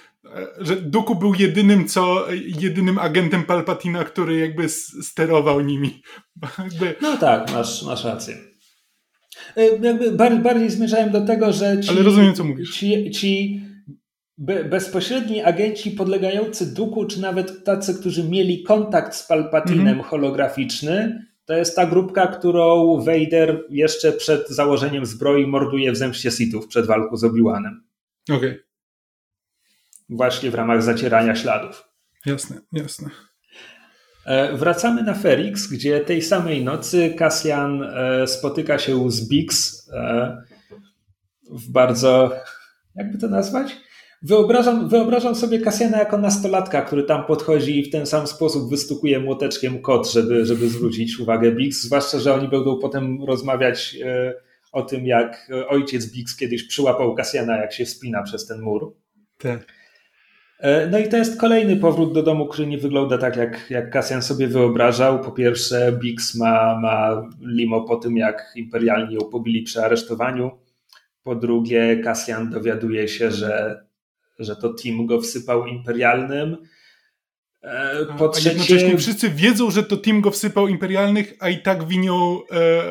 że 0.58 0.76
Duku 0.76 1.14
był 1.14 1.34
jedynym, 1.34 1.88
co, 1.88 2.26
jedynym 2.60 2.98
agentem 2.98 3.44
Palpatina, 3.44 4.04
który 4.04 4.38
jakby 4.38 4.68
sterował 5.02 5.60
nimi. 5.60 6.02
Jakby... 6.58 6.94
No 7.02 7.16
tak, 7.16 7.52
masz, 7.52 7.82
masz 7.82 8.04
rację. 8.04 8.53
E, 9.56 9.66
jakby 9.66 10.10
bardziej 10.42 10.70
zmierzałem 10.70 11.10
do 11.10 11.20
tego, 11.20 11.52
że 11.52 11.80
ci, 11.80 11.90
Ale 11.90 12.02
rozumiem, 12.02 12.34
co 12.34 12.44
mówisz. 12.44 12.78
Ci, 12.78 13.10
ci 13.10 13.60
bezpośredni 14.68 15.42
agenci 15.42 15.90
podlegający 15.90 16.74
Duku, 16.74 17.06
czy 17.06 17.20
nawet 17.20 17.64
tacy, 17.64 17.94
którzy 17.94 18.28
mieli 18.28 18.62
kontakt 18.62 19.14
z 19.14 19.26
Palpatinem 19.26 19.88
mm 19.88 20.00
-hmm. 20.00 20.04
holograficzny, 20.04 21.24
to 21.44 21.54
jest 21.54 21.76
ta 21.76 21.86
grupka, 21.86 22.26
którą 22.26 22.96
Vader 23.00 23.64
jeszcze 23.70 24.12
przed 24.12 24.48
założeniem 24.48 25.06
zbroi 25.06 25.46
morduje 25.46 25.92
w 25.92 25.96
zemście 25.96 26.30
Sithów 26.30 26.66
przed 26.66 26.86
walką 26.86 27.16
z 27.16 27.24
Obi-Wanem. 27.24 27.80
Okej. 28.24 28.36
Okay. 28.36 28.64
Właśnie 30.08 30.50
w 30.50 30.54
ramach 30.54 30.82
zacierania 30.82 31.34
śladów. 31.34 31.88
Jasne, 32.26 32.60
jasne. 32.72 33.10
E, 34.26 34.56
wracamy 34.56 35.02
na 35.02 35.14
Ferix, 35.14 35.66
gdzie 35.66 36.00
tej 36.00 36.22
samej 36.22 36.64
nocy 36.64 37.14
Cassian 37.18 37.82
e, 37.82 38.26
spotyka 38.26 38.78
się 38.78 39.10
z 39.10 39.28
Bix 39.28 39.80
e, 39.92 40.36
w 41.50 41.70
bardzo, 41.70 42.32
jakby 42.94 43.18
to 43.18 43.28
nazwać? 43.28 43.76
Wyobrażam, 44.22 44.88
wyobrażam 44.88 45.34
sobie 45.34 45.60
Kasjana 45.60 45.98
jako 45.98 46.18
nastolatka, 46.18 46.82
który 46.82 47.02
tam 47.02 47.24
podchodzi 47.24 47.78
i 47.78 47.84
w 47.84 47.92
ten 47.92 48.06
sam 48.06 48.26
sposób 48.26 48.70
wystukuje 48.70 49.20
młoteczkiem 49.20 49.82
kot, 49.82 50.12
żeby, 50.12 50.46
żeby 50.46 50.68
zwrócić 50.68 51.18
uwagę 51.18 51.52
Bix, 51.52 51.82
zwłaszcza, 51.82 52.18
że 52.18 52.34
oni 52.34 52.48
będą 52.48 52.78
potem 52.78 53.24
rozmawiać 53.24 53.96
o 54.72 54.82
tym, 54.82 55.06
jak 55.06 55.50
ojciec 55.68 56.12
Bix 56.12 56.36
kiedyś 56.36 56.68
przyłapał 56.68 57.14
Kasjana, 57.14 57.56
jak 57.56 57.72
się 57.72 57.84
wspina 57.84 58.22
przez 58.22 58.46
ten 58.46 58.60
mur. 58.60 58.94
Tak. 59.38 59.66
E, 60.64 60.86
no 60.86 60.98
i 60.98 61.08
to 61.08 61.16
jest 61.16 61.40
kolejny 61.40 61.76
powrót 61.76 62.12
do 62.12 62.22
domu, 62.22 62.46
który 62.46 62.68
nie 62.68 62.78
wygląda 62.78 63.18
tak, 63.18 63.36
jak, 63.36 63.70
jak 63.70 63.90
Kasjan 63.90 64.22
sobie 64.22 64.48
wyobrażał. 64.48 65.20
Po 65.20 65.32
pierwsze, 65.32 65.92
Bix 65.92 66.34
ma, 66.34 66.80
ma 66.80 67.28
limo 67.40 67.82
po 67.82 67.96
tym, 67.96 68.16
jak 68.16 68.52
imperialni 68.56 69.14
ją 69.14 69.20
pobili 69.20 69.62
przy 69.62 69.84
aresztowaniu. 69.84 70.50
Po 71.22 71.34
drugie, 71.34 72.00
Kasjan 72.04 72.50
dowiaduje 72.50 73.08
się, 73.08 73.30
że, 73.30 73.84
że 74.38 74.56
to 74.56 74.74
Tim 74.74 75.06
go 75.06 75.20
wsypał 75.20 75.66
imperialnym. 75.66 76.56
E, 77.64 78.06
po 78.18 78.28
trzecie... 78.28 78.50
A 78.50 78.52
jednocześnie 78.52 78.98
wszyscy 78.98 79.30
wiedzą, 79.30 79.70
że 79.70 79.82
to 79.82 79.96
Tim 79.96 80.20
go 80.20 80.30
wsypał 80.30 80.68
imperialnych, 80.68 81.34
a 81.40 81.48
i 81.48 81.62
tak 81.62 81.88
winią 81.88 82.40
e, 82.52 82.82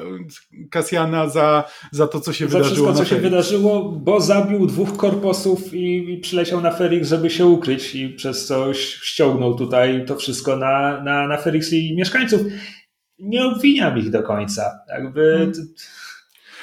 Kasjana 0.71 1.29
za, 1.29 1.63
za 1.91 2.07
to, 2.07 2.21
co 2.21 2.33
się 2.33 2.47
za 2.47 2.57
wydarzyło. 2.57 2.87
Za 2.87 2.93
wszystko, 2.93 3.15
co 3.15 3.15
się 3.15 3.29
wydarzyło, 3.29 3.91
bo 3.91 4.21
zabił 4.21 4.65
dwóch 4.65 4.97
korposów 4.97 5.73
i, 5.73 6.13
i 6.13 6.17
przyleciał 6.17 6.61
na 6.61 6.71
Ferix, 6.71 7.09
żeby 7.09 7.29
się 7.29 7.45
ukryć 7.45 7.95
i 7.95 8.09
przez 8.09 8.45
coś 8.45 8.77
ściągnął 8.79 9.55
tutaj 9.55 10.05
to 10.05 10.15
wszystko 10.15 10.55
na, 10.55 11.03
na, 11.03 11.27
na 11.27 11.37
Ferix 11.37 11.73
i 11.73 11.95
mieszkańców. 11.95 12.41
Nie 13.19 13.45
obwiniam 13.45 13.97
ich 13.97 14.09
do 14.09 14.23
końca. 14.23 14.79
Jakby... 14.89 15.31
Hmm. 15.37 15.53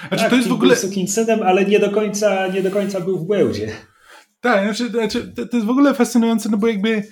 Znaczy, 0.08 0.22
tak, 0.22 0.30
to 0.30 0.36
jest 0.36 0.48
w 0.48 0.52
ogóle. 0.52 0.76
Był 0.94 1.06
synem, 1.06 1.42
ale 1.42 1.64
nie 1.64 1.78
do, 1.78 1.90
końca, 1.90 2.46
nie 2.46 2.62
do 2.62 2.70
końca 2.70 3.00
był 3.00 3.18
w 3.18 3.26
błędzie. 3.26 3.68
Tak, 4.40 4.64
znaczy, 4.64 4.88
znaczy, 4.88 5.32
to 5.50 5.56
jest 5.56 5.66
w 5.66 5.70
ogóle 5.70 5.94
fascynujące, 5.94 6.48
no 6.48 6.56
bo 6.56 6.66
jakby 6.66 7.02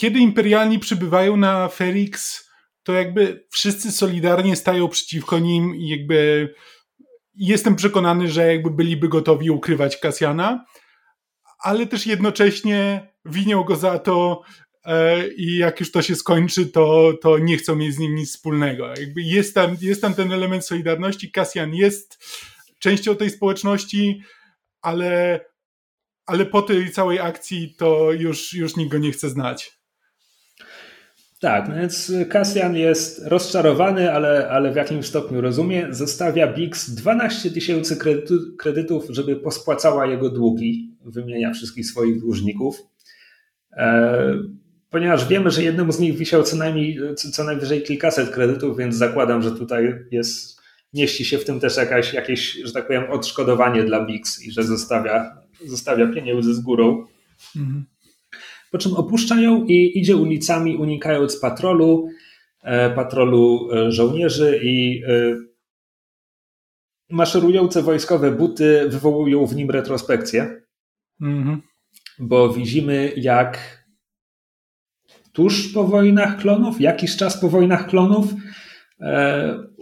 kiedy 0.00 0.18
imperialni 0.18 0.78
przybywają 0.78 1.36
na 1.36 1.68
Ferix, 1.68 2.44
to 2.82 2.92
jakby 2.92 3.46
wszyscy 3.50 3.92
solidarnie 3.92 4.56
stają 4.56 4.88
przeciwko 4.88 5.38
nim 5.38 5.76
i 5.76 5.88
jakby 5.88 6.48
jestem 7.34 7.76
przekonany, 7.76 8.28
że 8.28 8.46
jakby 8.52 8.70
byliby 8.70 9.08
gotowi 9.08 9.50
ukrywać 9.50 9.96
Kasjana, 9.96 10.64
ale 11.58 11.86
też 11.86 12.06
jednocześnie 12.06 13.08
winią 13.24 13.64
go 13.64 13.76
za 13.76 13.98
to 13.98 14.42
e, 14.84 15.28
i 15.28 15.56
jak 15.56 15.80
już 15.80 15.92
to 15.92 16.02
się 16.02 16.16
skończy, 16.16 16.66
to, 16.66 17.12
to 17.22 17.38
nie 17.38 17.56
chcą 17.56 17.76
mieć 17.76 17.94
z 17.94 17.98
nim 17.98 18.14
nic 18.14 18.30
wspólnego. 18.30 18.88
Jakby 18.88 19.22
jest 19.22 19.54
tam, 19.54 19.76
jest 19.80 20.02
tam 20.02 20.14
ten 20.14 20.32
element 20.32 20.66
solidarności. 20.66 21.30
Kasjan 21.30 21.74
jest 21.74 22.24
częścią 22.78 23.16
tej 23.16 23.30
społeczności, 23.30 24.22
ale, 24.82 25.40
ale 26.26 26.46
po 26.46 26.62
tej 26.62 26.90
całej 26.90 27.20
akcji 27.20 27.74
to 27.78 28.12
już, 28.12 28.52
już 28.52 28.76
nikt 28.76 28.92
go 28.92 28.98
nie 28.98 29.12
chce 29.12 29.30
znać. 29.30 29.77
Tak, 31.40 31.68
no 31.68 31.74
więc 31.74 32.12
Kasjan 32.28 32.76
jest 32.76 33.26
rozczarowany, 33.26 34.12
ale, 34.12 34.48
ale 34.50 34.72
w 34.72 34.76
jakimś 34.76 35.06
stopniu 35.06 35.40
rozumie. 35.40 35.86
Zostawia 35.90 36.52
Bix 36.52 36.90
12 36.90 37.50
tysięcy 37.50 37.98
kredytów, 38.58 39.04
żeby 39.10 39.36
pospłacała 39.36 40.06
jego 40.06 40.30
długi. 40.30 40.90
Wymienia 41.04 41.52
wszystkich 41.52 41.86
swoich 41.86 42.20
dłużników. 42.20 42.82
E, 43.72 44.34
ponieważ 44.90 45.28
wiemy, 45.28 45.50
że 45.50 45.62
jednemu 45.62 45.92
z 45.92 46.00
nich 46.00 46.16
wisiał 46.16 46.42
co 46.42 46.56
najmniej, 46.56 46.98
co 47.14 47.44
najwyżej 47.44 47.82
kilkaset 47.82 48.30
kredytów, 48.30 48.78
więc 48.78 48.94
zakładam, 48.96 49.42
że 49.42 49.50
tutaj 49.50 50.04
jest, 50.10 50.60
mieści 50.94 51.24
się 51.24 51.38
w 51.38 51.44
tym 51.44 51.60
też 51.60 51.76
jakaś, 51.76 52.14
jakieś, 52.14 52.52
że 52.64 52.72
tak 52.72 52.86
powiem, 52.86 53.10
odszkodowanie 53.10 53.84
dla 53.84 54.06
Bix 54.06 54.42
i 54.42 54.52
że 54.52 54.62
zostawia, 54.62 55.38
zostawia 55.66 56.06
pieniądze 56.06 56.54
z 56.54 56.60
górą. 56.60 57.06
Mhm 57.56 57.84
po 58.70 58.78
czym 58.78 58.94
opuszcza 58.94 59.40
ją 59.40 59.64
i 59.64 59.98
idzie 59.98 60.16
ulicami, 60.16 60.76
unikając 60.76 61.40
patrolu, 61.40 62.08
e, 62.62 62.90
patrolu 62.90 63.68
e, 63.72 63.92
żołnierzy 63.92 64.60
i 64.62 65.02
e, 65.06 65.36
maszerujące 67.10 67.82
wojskowe 67.82 68.30
buty 68.30 68.88
wywołują 68.88 69.46
w 69.46 69.56
nim 69.56 69.70
retrospekcję, 69.70 70.62
mhm. 71.20 71.62
bo 72.18 72.52
widzimy 72.52 73.12
jak 73.16 73.78
tuż 75.32 75.72
po 75.72 75.84
wojnach 75.84 76.40
klonów, 76.40 76.80
jakiś 76.80 77.16
czas 77.16 77.40
po 77.40 77.48
wojnach 77.48 77.86
klonów, 77.88 78.26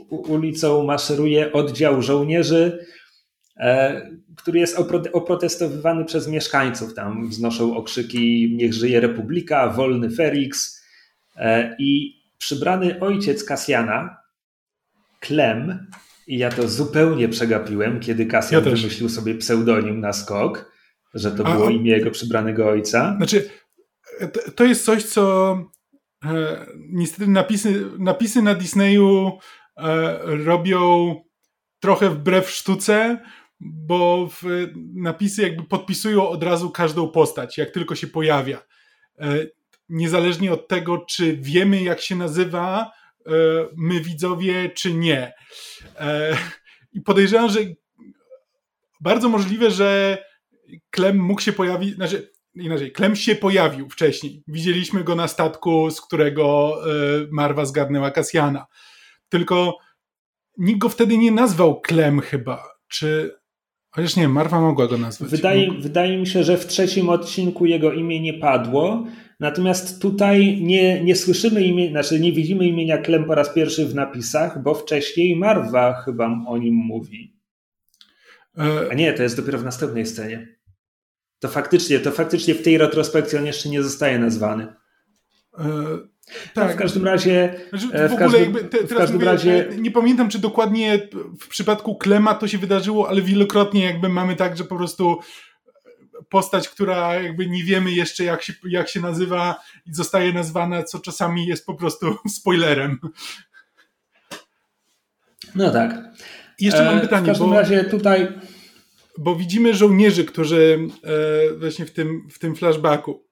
ulicą 0.09 0.85
maszeruje 0.85 1.53
oddział 1.53 2.03
żołnierzy, 2.03 2.87
który 4.47 4.59
jest 4.59 4.79
oprotestowywany 5.13 6.05
przez 6.05 6.29
mieszkańców. 6.29 6.95
Tam 6.95 7.29
wznoszą 7.29 7.77
okrzyki 7.77 8.53
Niech 8.57 8.75
żyje 8.75 9.01
Republika, 9.01 9.69
wolny 9.69 10.11
Ferix. 10.11 10.83
E, 11.37 11.77
I 11.79 12.21
przybrany 12.39 13.01
ojciec 13.01 13.45
Kasjana, 13.45 14.17
Klem, 15.21 15.87
i 16.27 16.39
ja 16.39 16.51
to 16.51 16.69
zupełnie 16.69 17.29
przegapiłem, 17.29 18.01
kiedy 18.01 18.27
Kasjan 18.27 18.65
ja 18.65 18.71
wymyślił 18.71 19.09
sobie 19.09 19.35
pseudonim 19.35 20.01
na 20.01 20.13
skok, 20.13 20.73
że 21.15 21.31
to 21.31 21.45
było 21.45 21.67
A, 21.67 21.71
imię 21.71 21.91
jego 21.91 22.11
przybranego 22.11 22.69
ojca. 22.69 23.15
Znaczy, 23.17 23.51
to 24.55 24.65
jest 24.65 24.85
coś, 24.85 25.05
co 25.05 25.57
e, 26.25 26.67
niestety 26.91 27.31
napisy, 27.31 27.85
napisy 27.99 28.43
na 28.43 28.55
Disneyu 28.55 29.39
e, 29.77 30.19
robią 30.23 31.15
trochę 31.81 32.11
wbrew 32.11 32.51
sztuce, 32.51 33.19
bo 33.61 34.29
napisy 34.95 35.43
jakby 35.43 35.65
podpisują 35.65 36.29
od 36.29 36.43
razu 36.43 36.71
każdą 36.71 37.09
postać, 37.09 37.59
jak 37.59 37.71
tylko 37.71 37.95
się 37.95 38.07
pojawia. 38.07 38.63
E, 39.19 39.47
niezależnie 39.89 40.53
od 40.53 40.69
tego, 40.69 40.99
czy 40.99 41.37
wiemy, 41.37 41.83
jak 41.83 42.01
się 42.01 42.17
nazywa, 42.17 42.93
my 43.77 44.01
widzowie, 44.01 44.71
czy 44.71 44.95
nie. 44.95 45.33
I 46.93 47.01
podejrzewam, 47.01 47.51
że 47.51 47.61
bardzo 49.01 49.29
możliwe, 49.29 49.71
że 49.71 50.19
Klem 50.91 51.19
mógł 51.19 51.41
się 51.41 51.53
pojawić, 51.53 51.95
znaczy 51.95 52.33
inaczej, 52.55 52.93
Klem 52.93 53.17
się 53.17 53.35
pojawił 53.35 53.89
wcześniej. 53.89 54.43
Widzieliśmy 54.49 55.05
go 55.05 55.15
na 55.15 55.29
statku, 55.29 55.91
z 55.91 56.01
którego 56.01 56.77
Marwa 57.31 57.65
zgarnęła 57.65 58.11
Kasjana. 58.11 58.67
Tylko 59.29 59.79
nikt 60.59 60.79
go 60.79 60.89
wtedy 60.89 61.19
nie 61.19 61.33
nazwał 61.33 61.81
Klem 61.81 62.21
chyba. 62.21 62.69
Czy. 62.89 63.39
Chociaż 63.97 64.17
nie, 64.17 64.29
Marwa 64.29 64.61
mogła 64.61 64.87
go 64.87 64.99
nazwać. 64.99 65.31
Wydaje, 65.31 65.73
wydaje 65.73 66.19
mi 66.19 66.27
się, 66.27 66.45
że 66.45 66.57
w 66.57 66.67
trzecim 66.67 67.09
odcinku 67.09 67.67
jego 67.67 67.93
imię 67.93 68.21
nie 68.21 68.35
padło. 68.35 69.07
Natomiast 69.41 70.03
tutaj 70.03 70.63
nie, 70.63 71.05
nie 71.05 71.17
słyszymy 71.17 71.63
imienia, 71.63 71.91
znaczy 71.91 72.21
nie 72.21 72.33
widzimy 72.33 72.67
imienia 72.67 72.99
Klem 72.99 73.25
po 73.25 73.35
raz 73.35 73.55
pierwszy 73.55 73.87
w 73.87 73.95
napisach, 73.95 74.63
bo 74.63 74.75
wcześniej 74.75 75.37
Marwa 75.37 76.03
chyba 76.05 76.45
o 76.47 76.59
nim 76.59 76.75
mówi. 76.75 77.37
E, 78.59 78.91
A 78.91 78.95
nie, 78.95 79.13
to 79.13 79.23
jest 79.23 79.37
dopiero 79.37 79.59
w 79.59 79.65
następnej 79.65 80.07
scenie. 80.07 80.57
To 81.39 81.49
faktycznie, 81.49 82.01
to 82.01 82.11
faktycznie 82.11 82.55
w 82.55 82.63
tej 82.63 82.79
retrospekcji 82.79 83.39
on 83.39 83.47
jeszcze 83.47 83.69
nie 83.69 83.83
zostaje 83.83 84.19
nazwany. 84.19 84.67
E, 85.59 85.65
tak. 86.55 86.69
No 86.69 86.75
w 86.75 86.77
każdym 86.77 87.05
razie. 87.05 87.55
Znaczy, 87.71 87.87
e, 87.93 88.09
w, 88.09 88.11
w 88.11 88.15
ogóle 88.15 88.29
każdym, 88.29 88.43
jakby 88.43 88.65
te, 88.65 88.85
teraz 88.85 89.13
mówię, 89.13 89.27
razie... 89.27 89.69
nie 89.79 89.91
pamiętam, 89.91 90.29
czy 90.29 90.39
dokładnie 90.39 91.09
w 91.41 91.49
przypadku 91.49 91.97
Klema 91.97 92.35
to 92.35 92.49
się 92.49 92.59
wydarzyło, 92.59 93.09
ale 93.09 93.23
wielokrotnie 93.23 93.85
jakby 93.85 94.09
mamy 94.09 94.37
tak, 94.37 94.57
że 94.57 94.65
po 94.65 94.77
prostu 94.77 95.19
postać, 96.29 96.69
która 96.69 97.15
jakby 97.15 97.47
nie 97.47 97.65
wiemy 97.65 97.93
jeszcze 97.93 98.25
jak 98.25 98.43
się, 98.43 98.53
jak 98.69 98.89
się 98.89 99.01
nazywa 99.01 99.61
i 99.87 99.95
zostaje 99.95 100.33
nazwana, 100.33 100.83
co 100.83 100.99
czasami 100.99 101.47
jest 101.47 101.67
po 101.67 101.75
prostu 101.75 102.17
spoilerem. 102.39 102.99
No 105.55 105.71
tak. 105.71 106.05
I 106.59 106.65
jeszcze 106.65 106.85
mam 106.85 107.01
pytanie. 107.01 107.25
W 107.25 107.27
każdym 107.27 107.51
bo, 107.51 107.55
razie 107.55 107.85
tutaj. 107.85 108.29
Bo 109.19 109.37
widzimy 109.37 109.75
żołnierzy, 109.75 110.25
którzy 110.25 110.79
e, 111.05 111.55
właśnie 111.55 111.87
w 111.87 111.93
tym, 111.93 112.29
w 112.31 112.39
tym 112.39 112.57
flashbacku 112.57 113.26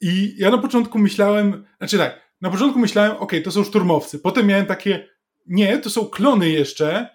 i 0.00 0.34
ja 0.38 0.50
na 0.50 0.58
początku 0.58 0.98
myślałem, 0.98 1.64
znaczy 1.78 1.98
tak, 1.98 2.28
na 2.40 2.50
początku 2.50 2.78
myślałem, 2.78 3.16
ok, 3.16 3.32
to 3.44 3.50
są 3.50 3.64
szturmowcy. 3.64 4.18
Potem 4.18 4.46
miałem 4.46 4.66
takie, 4.66 5.08
nie, 5.46 5.78
to 5.78 5.90
są 5.90 6.06
klony 6.06 6.50
jeszcze, 6.50 7.08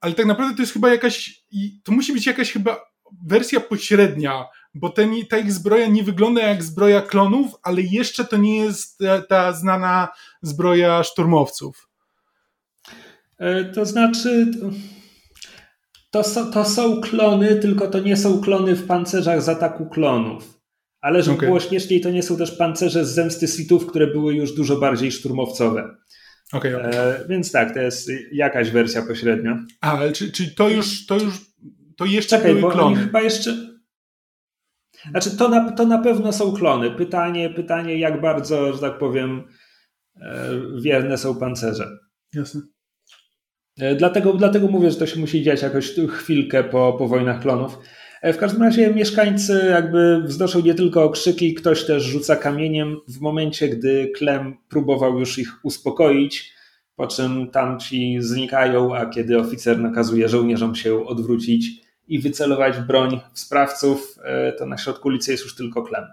ale 0.00 0.14
tak 0.14 0.26
naprawdę 0.26 0.56
to 0.56 0.62
jest 0.62 0.72
chyba 0.72 0.90
jakaś, 0.90 1.44
to 1.84 1.92
musi 1.92 2.12
być 2.12 2.26
jakaś 2.26 2.52
chyba 2.52 2.80
wersja 3.26 3.60
pośrednia, 3.60 4.44
bo 4.74 4.88
ten, 4.88 5.14
ta 5.30 5.38
ich 5.38 5.52
zbroja 5.52 5.86
nie 5.86 6.02
wygląda 6.02 6.42
jak 6.42 6.64
zbroja 6.64 7.02
klonów, 7.02 7.52
ale 7.62 7.82
jeszcze 7.82 8.24
to 8.24 8.36
nie 8.36 8.56
jest 8.56 8.98
ta, 8.98 9.22
ta 9.22 9.52
znana 9.52 10.08
zbroja 10.42 11.02
szturmowców. 11.02 11.88
E, 13.38 13.64
to 13.64 13.86
znaczy, 13.86 14.46
to, 16.10 16.22
to 16.52 16.64
są 16.64 17.00
klony, 17.00 17.56
tylko 17.56 17.88
to 17.88 17.98
nie 17.98 18.16
są 18.16 18.40
klony 18.40 18.74
w 18.74 18.86
pancerzach 18.86 19.42
z 19.42 19.48
ataku 19.48 19.86
klonów. 19.86 20.57
Ale 21.00 21.22
żeby 21.22 21.36
okay. 21.36 21.48
było 21.48 21.60
śmieszniej, 21.60 22.00
to 22.00 22.10
nie 22.10 22.22
są 22.22 22.36
też 22.36 22.50
pancerze 22.50 23.04
z 23.04 23.14
zemsty 23.14 23.48
Sithów, 23.48 23.86
które 23.86 24.06
były 24.06 24.34
już 24.34 24.54
dużo 24.54 24.76
bardziej 24.76 25.12
szturmowcowe. 25.12 25.96
Okay, 26.52 26.76
okay. 26.76 26.90
E, 26.90 27.28
więc 27.28 27.52
tak, 27.52 27.74
to 27.74 27.80
jest 27.80 28.10
jakaś 28.32 28.70
wersja 28.70 29.02
pośrednia. 29.02 29.66
A, 29.80 29.98
ale 29.98 30.12
czy, 30.12 30.32
czy 30.32 30.54
to 30.54 30.68
już, 30.68 31.06
to 31.06 31.14
już, 31.14 31.34
to 31.96 32.04
jeszcze 32.04 32.36
Czekaj, 32.36 32.50
były 32.50 32.62
bo 32.62 32.70
klony? 32.70 32.96
chyba 32.96 33.22
jeszcze... 33.22 33.78
Znaczy, 35.10 35.36
to 35.36 35.48
na, 35.48 35.72
to 35.72 35.86
na 35.86 35.98
pewno 35.98 36.32
są 36.32 36.52
klony. 36.52 36.90
Pytanie, 36.90 37.50
pytanie, 37.50 37.98
jak 37.98 38.20
bardzo, 38.20 38.72
że 38.72 38.78
tak 38.78 38.98
powiem, 38.98 39.44
e, 40.20 40.50
wierne 40.82 41.18
są 41.18 41.34
pancerze. 41.38 41.88
Jasne. 42.34 42.60
E, 43.78 43.94
dlatego, 43.94 44.32
dlatego 44.32 44.68
mówię, 44.68 44.90
że 44.90 44.96
to 44.96 45.06
się 45.06 45.20
musi 45.20 45.42
dziać 45.42 45.62
jakoś 45.62 45.94
chwilkę 46.08 46.64
po, 46.64 46.92
po 46.92 47.08
wojnach 47.08 47.42
klonów. 47.42 47.78
E, 48.22 48.32
w 48.32 48.38
każdym 48.38 48.62
razie 48.62 48.94
mieszkańcy 48.94 49.66
jakby 49.70 50.22
wznoszą 50.22 50.60
nie 50.60 50.74
tylko 50.74 51.04
okrzyki, 51.04 51.54
ktoś 51.54 51.84
też 51.84 52.02
rzuca 52.02 52.36
kamieniem 52.36 52.96
w 53.08 53.20
momencie, 53.20 53.68
gdy 53.68 54.12
Klem 54.14 54.56
próbował 54.68 55.18
już 55.18 55.38
ich 55.38 55.64
uspokoić, 55.64 56.52
po 56.96 57.06
czym 57.06 57.50
tamci 57.50 58.16
znikają, 58.20 58.96
a 58.96 59.06
kiedy 59.06 59.38
oficer 59.38 59.78
nakazuje 59.78 60.28
żołnierzom 60.28 60.74
się 60.74 61.06
odwrócić 61.06 61.88
i 62.08 62.18
wycelować 62.18 62.78
broń 62.78 63.20
w 63.32 63.38
sprawców, 63.38 64.16
e, 64.24 64.52
to 64.52 64.66
na 64.66 64.78
środku 64.78 65.08
ulicy 65.08 65.32
jest 65.32 65.44
już 65.44 65.54
tylko 65.54 65.82
Klem. 65.82 66.04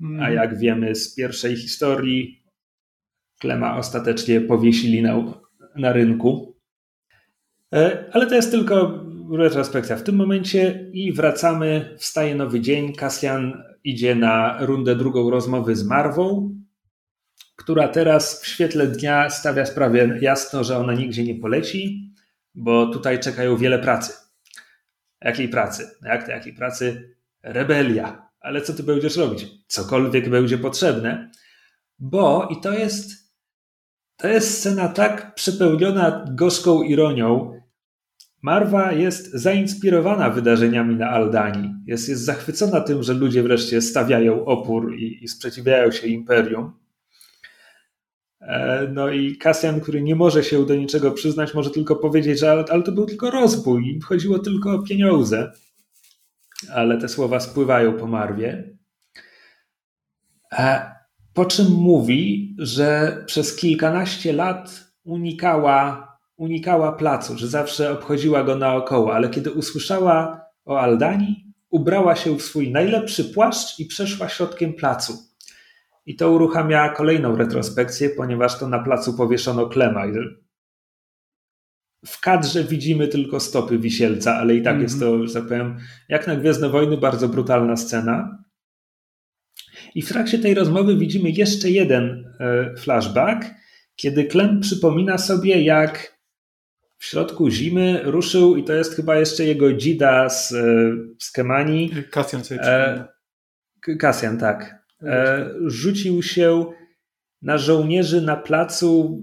A 0.00 0.04
mhm. 0.04 0.34
jak 0.34 0.58
wiemy 0.58 0.94
z 0.94 1.14
pierwszej 1.14 1.56
historii, 1.56 2.42
Klema 3.38 3.76
ostatecznie 3.76 4.40
powiesili 4.40 5.02
na, 5.02 5.34
na 5.76 5.92
rynku. 5.92 6.56
E, 7.74 8.04
ale 8.12 8.26
to 8.26 8.34
jest 8.34 8.50
tylko 8.50 9.04
retrospekcja 9.30 9.96
w 9.96 10.02
tym 10.02 10.16
momencie 10.16 10.90
i 10.92 11.12
wracamy, 11.12 11.96
wstaje 11.98 12.34
nowy 12.34 12.60
dzień. 12.60 12.92
Kasjan 12.92 13.62
idzie 13.84 14.14
na 14.14 14.56
rundę 14.60 14.96
drugą 14.96 15.30
rozmowy 15.30 15.76
z 15.76 15.84
Marwą, 15.84 16.54
która 17.56 17.88
teraz 17.88 18.42
w 18.42 18.46
świetle 18.46 18.86
dnia 18.86 19.30
stawia 19.30 19.66
sprawę 19.66 20.18
jasno, 20.20 20.64
że 20.64 20.78
ona 20.78 20.94
nigdzie 20.94 21.24
nie 21.24 21.34
poleci, 21.34 22.12
bo 22.54 22.86
tutaj 22.86 23.20
czekają 23.20 23.56
wiele 23.56 23.78
pracy. 23.78 24.12
Jakiej 25.22 25.48
pracy? 25.48 25.90
Jak 26.02 26.26
to 26.26 26.30
jakiej 26.30 26.52
pracy? 26.52 27.14
Rebelia. 27.42 28.28
Ale 28.40 28.62
co 28.62 28.72
ty 28.72 28.82
będziesz 28.82 29.16
robić? 29.16 29.46
Cokolwiek 29.66 30.28
będzie 30.28 30.58
potrzebne, 30.58 31.30
bo 31.98 32.48
i 32.50 32.60
to 32.60 32.72
jest 32.72 33.28
to 34.16 34.28
jest 34.28 34.58
scena 34.58 34.88
tak 34.88 35.34
przepełniona 35.34 36.24
gorzką 36.30 36.82
ironią, 36.82 37.57
Marwa 38.42 38.92
jest 38.92 39.32
zainspirowana 39.32 40.30
wydarzeniami 40.30 40.96
na 40.96 41.10
Aldanii. 41.10 41.74
Jest, 41.86 42.08
jest 42.08 42.24
zachwycona 42.24 42.80
tym, 42.80 43.02
że 43.02 43.14
ludzie 43.14 43.42
wreszcie 43.42 43.80
stawiają 43.80 44.44
opór 44.44 44.94
i, 44.94 45.24
i 45.24 45.28
sprzeciwiają 45.28 45.90
się 45.90 46.06
imperium. 46.06 46.72
E, 48.40 48.88
no 48.92 49.10
i 49.10 49.36
Kasjan, 49.36 49.80
który 49.80 50.02
nie 50.02 50.14
może 50.14 50.44
się 50.44 50.66
do 50.66 50.74
niczego 50.74 51.10
przyznać, 51.10 51.54
może 51.54 51.70
tylko 51.70 51.96
powiedzieć, 51.96 52.38
że 52.38 52.50
ale, 52.50 52.64
ale 52.70 52.82
to 52.82 52.92
był 52.92 53.06
tylko 53.06 53.30
rozbój, 53.30 54.00
chodziło 54.04 54.38
tylko 54.38 54.72
o 54.72 54.82
pieniądze. 54.82 55.52
Ale 56.74 56.98
te 56.98 57.08
słowa 57.08 57.40
spływają 57.40 57.92
po 57.92 58.06
Marwie. 58.06 58.76
E, 60.52 60.92
po 61.34 61.44
czym 61.44 61.66
mówi, 61.66 62.54
że 62.58 63.18
przez 63.26 63.56
kilkanaście 63.56 64.32
lat 64.32 64.84
unikała 65.04 66.07
unikała 66.38 66.92
placu, 66.92 67.38
że 67.38 67.48
zawsze 67.48 67.92
obchodziła 67.92 68.44
go 68.44 68.56
naokoło, 68.56 69.14
ale 69.14 69.28
kiedy 69.28 69.52
usłyszała 69.52 70.40
o 70.64 70.80
Aldanii, 70.80 71.54
ubrała 71.70 72.16
się 72.16 72.36
w 72.36 72.42
swój 72.42 72.70
najlepszy 72.70 73.24
płaszcz 73.24 73.78
i 73.78 73.86
przeszła 73.86 74.28
środkiem 74.28 74.74
placu. 74.74 75.18
I 76.06 76.16
to 76.16 76.30
uruchamia 76.30 76.88
kolejną 76.88 77.36
retrospekcję, 77.36 78.10
ponieważ 78.10 78.58
to 78.58 78.68
na 78.68 78.78
placu 78.78 79.16
powieszono 79.16 79.66
klema. 79.66 80.04
W 82.06 82.20
kadrze 82.20 82.64
widzimy 82.64 83.08
tylko 83.08 83.40
stopy 83.40 83.78
wisielca, 83.78 84.34
ale 84.34 84.54
i 84.54 84.62
tak 84.62 84.74
mm 84.74 84.80
-hmm. 84.80 84.82
jest 84.82 85.00
to, 85.00 85.26
że 85.26 85.34
tak 85.34 85.48
powiem, 85.48 85.78
jak 86.08 86.26
na 86.26 86.36
Gwiezdne 86.36 86.68
Wojny, 86.68 86.96
bardzo 86.96 87.28
brutalna 87.28 87.76
scena. 87.76 88.44
I 89.94 90.02
w 90.02 90.08
trakcie 90.08 90.38
tej 90.38 90.54
rozmowy 90.54 90.96
widzimy 90.96 91.30
jeszcze 91.30 91.70
jeden 91.70 92.34
e, 92.40 92.74
flashback, 92.76 93.46
kiedy 93.96 94.24
Klem 94.24 94.60
przypomina 94.60 95.18
sobie, 95.18 95.62
jak 95.62 96.17
w 96.98 97.04
środku 97.04 97.50
zimy 97.50 98.02
ruszył 98.04 98.56
i 98.56 98.64
to 98.64 98.72
jest 98.72 98.94
chyba 98.94 99.16
jeszcze 99.16 99.44
jego 99.44 99.72
dzida 99.72 100.28
z, 100.28 100.52
e, 100.52 100.92
z 101.18 101.30
Kemani. 101.30 101.90
Kasjan 102.10 102.44
sobie 102.44 102.62
e, 102.62 103.08
Kasjan, 103.98 104.38
tak. 104.38 104.84
E, 105.02 105.50
rzucił 105.66 106.22
się 106.22 106.66
na 107.42 107.58
żołnierzy 107.58 108.22
na 108.22 108.36
placu, 108.36 109.22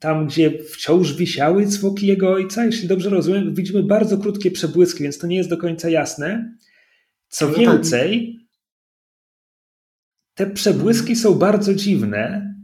tam 0.00 0.26
gdzie 0.26 0.58
wciąż 0.58 1.12
wisiały 1.12 1.66
zwłoki 1.66 2.06
jego 2.06 2.32
ojca. 2.32 2.64
Jeśli 2.64 2.88
dobrze 2.88 3.10
rozumiem, 3.10 3.54
widzimy 3.54 3.82
bardzo 3.82 4.18
krótkie 4.18 4.50
przebłyski, 4.50 5.02
więc 5.02 5.18
to 5.18 5.26
nie 5.26 5.36
jest 5.36 5.50
do 5.50 5.56
końca 5.56 5.88
jasne. 5.88 6.56
Co 7.28 7.48
no 7.48 7.54
więcej, 7.54 8.38
te 10.34 10.46
przebłyski 10.46 11.16
są 11.16 11.34
bardzo 11.34 11.74
dziwne 11.74 12.54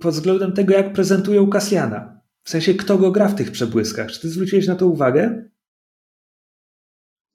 pod 0.00 0.14
względem 0.14 0.52
tego, 0.52 0.74
jak 0.74 0.92
prezentują 0.92 1.50
Kasjana. 1.50 2.21
W 2.44 2.50
sensie, 2.50 2.74
kto 2.74 2.98
go 2.98 3.10
gra 3.10 3.28
w 3.28 3.34
tych 3.34 3.50
przebłyskach? 3.50 4.10
Czy 4.10 4.20
ty 4.20 4.28
zwróciłeś 4.28 4.66
na 4.66 4.74
to 4.74 4.86
uwagę? 4.86 5.48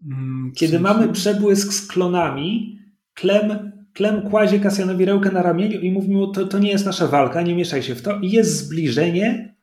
Mm, 0.06 0.52
Kiedy 0.56 0.80
mamy 0.80 1.14
przebłysk 1.14 1.74
z 1.74 1.88
klonami, 1.88 2.80
Klem, 3.14 3.72
Klem 3.94 4.30
kładzie 4.30 4.60
Kasjanowi 4.60 5.06
rękę 5.06 5.32
na 5.32 5.42
ramieniu 5.42 5.80
i 5.82 5.92
mówi 5.92 6.10
mu, 6.10 6.32
to, 6.32 6.48
to 6.48 6.60
nie 6.60 6.72
jest 6.72 6.86
nasza 6.86 7.08
walka, 7.08 7.42
nie 7.42 7.56
mieszaj 7.56 7.84
się 7.84 7.96
w 7.96 8.02
to. 8.02 8.20
I 8.20 8.32
jest 8.32 8.58
zbliżenie 8.58 9.56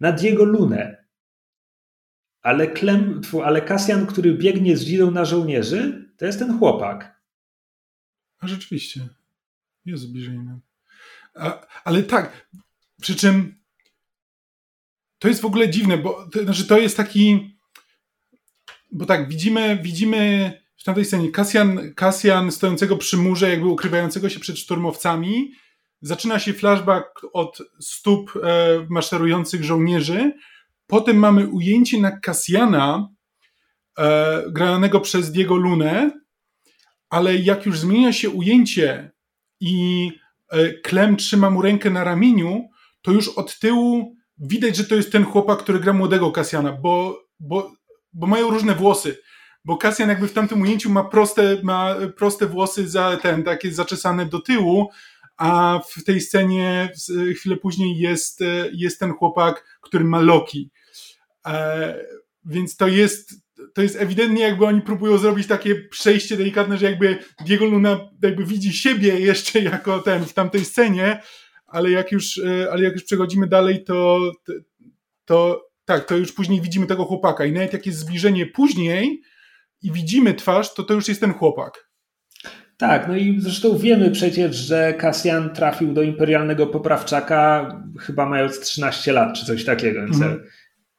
nad 0.00 0.22
jego 0.22 0.44
lunę. 0.44 1.04
Ale, 2.42 2.66
Klem, 2.66 3.20
ale 3.44 3.62
Kasjan, 3.62 4.06
który 4.06 4.34
biegnie 4.34 4.76
z 4.76 4.84
dzidą 4.84 5.10
na 5.10 5.24
żołnierzy, 5.24 6.10
to 6.16 6.26
jest 6.26 6.38
ten 6.38 6.58
chłopak. 6.58 7.22
A 8.38 8.48
rzeczywiście. 8.48 9.08
Jest 9.84 10.02
zbliżenie. 10.02 10.58
A, 11.34 11.66
ale 11.84 12.02
tak, 12.02 12.48
przy 13.00 13.14
czym 13.14 13.61
to 15.22 15.28
jest 15.28 15.40
w 15.40 15.44
ogóle 15.44 15.70
dziwne, 15.70 15.98
bo 15.98 16.28
to, 16.32 16.42
znaczy 16.44 16.66
to 16.66 16.78
jest 16.78 16.96
taki, 16.96 17.56
bo 18.92 19.06
tak, 19.06 19.28
widzimy, 19.28 19.78
widzimy 19.82 20.52
w 20.76 20.84
tamtej 20.84 21.04
scenie 21.04 21.30
Kasjan, 21.30 21.94
Kasjan 21.94 22.52
stojącego 22.52 22.96
przy 22.96 23.16
murze, 23.16 23.50
jakby 23.50 23.66
ukrywającego 23.66 24.28
się 24.28 24.40
przed 24.40 24.58
szturmowcami. 24.58 25.52
Zaczyna 26.00 26.38
się 26.38 26.52
flashback 26.52 27.26
od 27.32 27.58
stóp 27.80 28.32
e, 28.36 28.86
maszerujących 28.90 29.64
żołnierzy. 29.64 30.32
Potem 30.86 31.16
mamy 31.16 31.48
ujęcie 31.48 32.00
na 32.00 32.20
Kasjana, 32.20 33.08
e, 33.98 34.42
granego 34.50 35.00
przez 35.00 35.32
Diego 35.32 35.56
Lunę, 35.56 36.10
ale 37.10 37.36
jak 37.36 37.66
już 37.66 37.78
zmienia 37.78 38.12
się 38.12 38.30
ujęcie 38.30 39.10
i 39.60 40.10
e, 40.48 40.72
Klem 40.72 41.16
trzyma 41.16 41.50
mu 41.50 41.62
rękę 41.62 41.90
na 41.90 42.04
ramieniu, 42.04 42.68
to 43.02 43.12
już 43.12 43.28
od 43.28 43.58
tyłu 43.58 44.21
widać, 44.38 44.76
że 44.76 44.84
to 44.84 44.94
jest 44.94 45.12
ten 45.12 45.24
chłopak, 45.24 45.58
który 45.58 45.80
gra 45.80 45.92
młodego 45.92 46.30
Kasjana, 46.30 46.72
bo, 46.72 47.24
bo, 47.40 47.72
bo 48.12 48.26
mają 48.26 48.50
różne 48.50 48.74
włosy. 48.74 49.18
Bo 49.64 49.76
Kasjan 49.76 50.08
jakby 50.08 50.28
w 50.28 50.32
tamtym 50.32 50.62
ujęciu 50.62 50.90
ma 50.90 51.04
proste, 51.04 51.58
ma 51.62 51.96
proste 52.16 52.46
włosy 52.46 52.88
za 52.88 53.16
ten, 53.16 53.42
takie 53.42 53.72
zaczesane 53.72 54.26
do 54.26 54.40
tyłu, 54.40 54.90
a 55.36 55.80
w 55.90 56.04
tej 56.04 56.20
scenie 56.20 56.92
chwilę 57.36 57.56
później 57.56 57.98
jest, 57.98 58.40
jest 58.72 59.00
ten 59.00 59.12
chłopak, 59.12 59.78
który 59.80 60.04
ma 60.04 60.20
Loki. 60.20 60.70
E, 61.46 62.04
więc 62.44 62.76
to 62.76 62.88
jest, 62.88 63.34
to 63.74 63.82
jest 63.82 63.96
ewidentnie 63.96 64.42
jakby 64.42 64.66
oni 64.66 64.82
próbują 64.82 65.18
zrobić 65.18 65.46
takie 65.46 65.74
przejście 65.74 66.36
delikatne, 66.36 66.78
że 66.78 66.86
jakby 66.86 67.18
Diego 67.46 67.66
Luna 67.66 68.00
jakby 68.22 68.44
widzi 68.44 68.72
siebie 68.72 69.20
jeszcze 69.20 69.60
jako 69.60 69.98
ten 69.98 70.24
w 70.24 70.32
tamtej 70.32 70.64
scenie, 70.64 71.22
ale 71.72 71.90
jak 71.90 72.12
już, 72.12 72.38
e, 72.38 72.72
ale 72.72 72.82
jak 72.82 72.92
już 72.92 73.04
przechodzimy 73.04 73.46
dalej, 73.46 73.84
to, 73.84 74.32
to 75.24 75.68
tak, 75.84 76.04
to 76.04 76.16
już 76.16 76.32
później 76.32 76.60
widzimy 76.60 76.86
tego 76.86 77.04
chłopaka 77.04 77.44
i 77.44 77.52
nawet 77.52 77.72
jak 77.72 77.86
jest 77.86 77.98
zbliżenie 77.98 78.46
później 78.46 79.22
i 79.82 79.92
widzimy 79.92 80.34
twarz, 80.34 80.74
to 80.74 80.82
to 80.82 80.94
już 80.94 81.08
jest 81.08 81.20
ten 81.20 81.32
chłopak. 81.32 81.92
Tak, 82.76 83.08
no 83.08 83.16
i 83.16 83.40
zresztą 83.40 83.78
wiemy 83.78 84.10
przecież, 84.10 84.56
że 84.56 84.94
Kasjan 84.94 85.54
trafił 85.54 85.92
do 85.92 86.02
imperialnego 86.02 86.66
poprawczaka 86.66 87.72
chyba 88.00 88.26
mając 88.26 88.60
13 88.60 89.12
lat, 89.12 89.36
czy 89.36 89.46
coś 89.46 89.64
takiego, 89.64 90.00
więc 90.00 90.16
mm. 90.16 90.42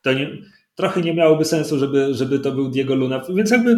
to 0.01 0.13
nie, 0.13 0.29
trochę 0.75 1.01
nie 1.01 1.13
miałoby 1.13 1.45
sensu, 1.45 1.79
żeby, 1.79 2.13
żeby 2.13 2.39
to 2.39 2.51
był 2.51 2.69
Diego 2.69 2.95
Luna, 2.95 3.21
więc 3.35 3.51
jakby... 3.51 3.77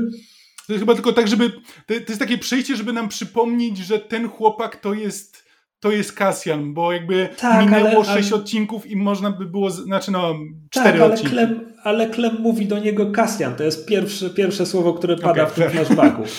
To 0.68 0.80
chyba 0.80 0.94
tylko 0.94 1.14
tak, 1.14 1.28
żeby, 1.28 1.50
to, 1.50 1.62
to 1.88 1.94
jest 1.94 2.20
takie 2.20 2.38
przejście, 2.38 2.76
żeby 2.76 2.94
nam 2.94 3.10
przypomnieć, 3.10 3.78
że 3.78 4.00
ten 4.00 4.30
chłopak 4.30 4.76
to 4.76 4.94
jest 4.94 5.45
to 5.86 5.92
jest 5.92 6.14
Kasjan, 6.14 6.74
bo 6.74 6.92
jakby 6.92 7.30
tak, 7.38 7.66
minęło 7.66 7.90
ale, 7.90 8.06
sześć 8.06 8.32
ale... 8.32 8.42
odcinków 8.42 8.88
i 8.88 8.96
można 8.96 9.32
by 9.32 9.46
było, 9.46 9.70
znaczy 9.70 10.12
no, 10.12 10.36
cztery 10.70 10.92
tak, 10.92 11.02
ale 11.02 11.14
odcinki. 11.14 11.32
Klem, 11.32 11.74
ale 11.84 12.10
Klem 12.10 12.38
mówi 12.40 12.66
do 12.66 12.80
niego 12.80 13.12
Kasjan, 13.12 13.56
to 13.56 13.64
jest 13.64 13.86
pierwsze, 13.86 14.30
pierwsze 14.30 14.66
słowo, 14.66 14.94
które 14.94 15.16
pada 15.16 15.44
okay. 15.44 15.46
w 15.46 15.54
tym 15.54 15.70
flashbacku. 15.70 16.24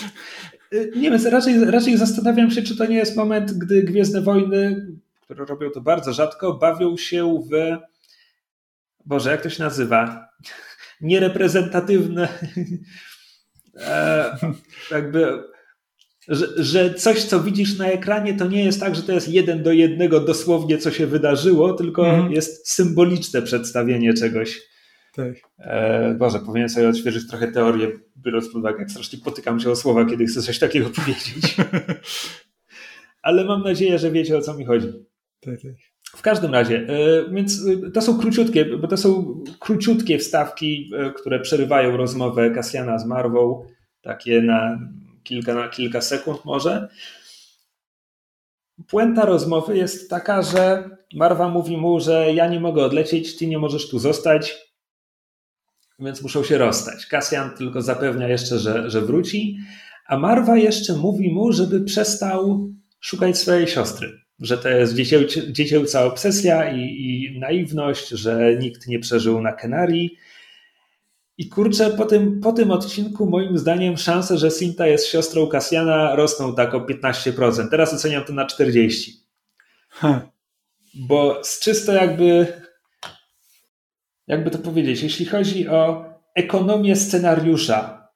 Y, 0.73 0.93
nie 0.97 1.11
wiem, 1.11 1.21
raczej, 1.31 1.65
raczej 1.65 1.97
zastanawiam 1.97 2.51
się, 2.51 2.63
czy 2.63 2.77
to 2.77 2.87
nie 2.87 2.97
jest 2.97 3.17
moment, 3.17 3.53
gdy 3.53 3.83
Gwiezdne 3.83 4.21
Wojny, 4.21 4.87
które 5.21 5.45
robią 5.45 5.71
to 5.71 5.81
bardzo 5.81 6.13
rzadko, 6.13 6.55
bawią 6.55 6.97
się 6.97 7.43
w 7.51 7.77
Boże, 9.05 9.31
jak 9.31 9.43
to 9.43 9.51
się 9.51 9.63
nazywa? 9.63 10.29
Niereprezentatywne 11.01 12.29
e, 13.77 14.37
jakby 14.91 15.43
że, 16.29 16.65
że 16.65 16.95
coś, 16.95 17.25
co 17.25 17.41
widzisz 17.41 17.79
na 17.79 17.87
ekranie, 17.87 18.35
to 18.35 18.47
nie 18.47 18.65
jest 18.65 18.81
tak, 18.81 18.95
że 18.95 19.03
to 19.03 19.13
jest 19.13 19.29
jeden 19.29 19.63
do 19.63 19.73
jednego 19.73 20.21
dosłownie, 20.21 20.79
co 20.79 20.91
się 20.91 21.07
wydarzyło, 21.07 21.73
tylko 21.73 22.09
mm. 22.09 22.33
jest 22.33 22.71
symboliczne 22.71 23.43
przedstawienie 23.43 24.15
czegoś. 24.15 24.63
Tak. 25.15 25.35
E, 25.59 26.15
Boże, 26.19 26.39
powinien 26.39 26.69
sobie 26.69 26.89
odświeżyć 26.89 27.29
trochę 27.29 27.53
teorię, 27.53 27.93
biorąc 28.17 28.47
pod 28.47 28.57
uwagę, 28.57 28.79
jak 28.79 28.91
strasznie 28.91 29.19
potykam 29.19 29.61
się 29.61 29.71
o 29.71 29.77
słowa, 29.77 30.05
kiedy 30.05 30.27
chcę 30.27 30.43
coś 30.43 30.59
takiego 30.59 30.91
powiedzieć. 31.05 31.57
Ale 33.23 33.45
mam 33.45 33.63
nadzieję, 33.63 33.99
że 33.99 34.11
wiecie, 34.11 34.37
o 34.37 34.41
co 34.41 34.55
mi 34.55 34.65
chodzi. 34.65 34.89
Tak, 35.41 35.61
tak. 35.61 35.73
W 36.17 36.23
każdym 36.23 36.53
razie, 36.53 36.87
e, 36.89 37.31
więc 37.31 37.67
e, 37.87 37.91
to 37.91 38.03
są 38.03 38.19
króciutkie, 38.19 38.65
bo 38.65 38.89
to 38.89 38.97
są 38.97 39.41
króciutkie 39.59 40.19
wstawki, 40.19 40.91
e, 40.97 41.11
które 41.11 41.41
przerywają 41.41 41.97
rozmowę 41.97 42.51
Kasjana 42.51 42.99
z 42.99 43.07
Marwą, 43.07 43.67
takie 44.01 44.43
na 44.43 44.79
kilka, 45.27 45.69
kilka 45.69 46.01
sekund 46.01 46.45
może. 46.45 46.89
Puenta 48.89 49.25
rozmowy 49.25 49.77
jest 49.77 50.11
taka, 50.11 50.43
że 50.43 50.91
Marwa 51.15 51.49
mówi 51.49 51.77
mu, 51.77 52.01
że 52.01 52.33
ja 52.33 52.49
nie 52.49 52.61
mogę 52.61 52.85
odlecieć, 52.85 53.37
ty 53.37 53.47
nie 53.47 53.59
możesz 53.59 53.89
tu 53.89 53.99
zostać, 53.99 54.55
więc 55.99 56.23
muszą 56.23 56.45
się 56.45 56.59
rozstać. 56.59 57.07
Kasjan 57.07 57.51
tylko 57.57 57.83
zapewnia 57.83 58.29
jeszcze, 58.29 58.59
że, 58.59 58.91
że 58.91 59.01
wróci, 59.01 59.59
a 60.07 60.19
Marwa 60.19 60.57
jeszcze 60.57 60.97
mówi 60.97 61.33
mu, 61.33 61.53
żeby 61.53 61.81
przestał 61.81 62.69
szukać 63.01 63.39
swojej 63.39 63.69
siostry. 63.69 64.13
Że 64.41 64.59
to 64.59 64.69
jest 64.69 64.95
dziecięca 65.53 66.05
obsesja 66.05 66.73
i, 66.73 66.81
i 66.81 67.39
naiwność, 67.39 68.09
że 68.09 68.57
nikt 68.57 68.87
nie 68.87 68.99
przeżył 68.99 69.41
na 69.41 69.53
Kenarii 69.53 70.17
i 71.39 71.49
kurczę, 71.49 71.91
po 71.91 72.07
tym, 72.07 72.41
po 72.41 72.53
tym 72.53 72.71
odcinku 72.71 73.27
moim 73.27 73.59
zdaniem 73.59 73.97
szanse, 73.97 74.39
że 74.39 74.51
Sinta 74.51 74.87
jest 74.87 75.07
siostrą 75.07 75.47
Kasjana 75.47 76.15
rosną 76.15 76.55
tak 76.55 76.75
o 76.75 76.81
15%. 76.81 77.69
Teraz 77.71 77.95
oceniam 77.95 78.25
to 78.25 78.33
na 78.33 78.47
40%. 78.47 79.11
Huh. 79.89 80.17
Bo 80.95 81.41
z 81.45 81.61
czysto 81.61 81.93
jakby, 81.93 82.47
jakby 84.27 84.51
to 84.51 84.59
powiedzieć, 84.59 85.03
jeśli 85.03 85.27
chodzi 85.27 85.69
o 85.69 86.05
ekonomię 86.35 86.97
scenariusza, 86.97 88.09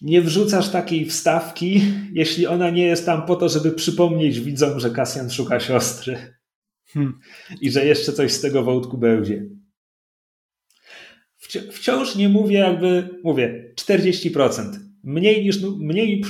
nie 0.00 0.22
wrzucasz 0.22 0.68
takiej 0.68 1.06
wstawki, 1.06 1.82
jeśli 2.12 2.46
ona 2.46 2.70
nie 2.70 2.86
jest 2.86 3.06
tam 3.06 3.26
po 3.26 3.36
to, 3.36 3.48
żeby 3.48 3.72
przypomnieć 3.72 4.40
widzom, 4.40 4.80
że 4.80 4.90
Kasjan 4.90 5.30
szuka 5.30 5.60
siostry. 5.60 6.34
Hmm. 6.86 7.18
I 7.60 7.70
że 7.70 7.86
jeszcze 7.86 8.12
coś 8.12 8.32
z 8.32 8.40
tego 8.40 8.62
wątku 8.62 8.98
będzie 8.98 9.46
wciąż 11.70 12.16
nie 12.16 12.28
mówię 12.28 12.58
jakby, 12.58 13.08
mówię 13.24 13.72
40%. 13.80 14.64
Mniej 15.04 15.44
niż, 15.44 15.60
mniej, 15.78 16.22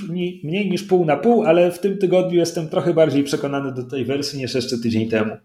mniej 0.45 0.71
niż 0.71 0.83
pół 0.83 1.05
na 1.05 1.17
pół, 1.17 1.43
ale 1.43 1.73
w 1.73 1.79
tym 1.79 1.99
tygodniu 1.99 2.39
jestem 2.39 2.69
trochę 2.69 2.95
bardziej 2.95 3.25
przekonany 3.25 3.75
do 3.75 3.83
tej 3.83 4.05
wersji 4.05 4.39
niż 4.39 4.55
jeszcze 4.55 4.79
tydzień 4.79 5.09
temu. 5.09 5.37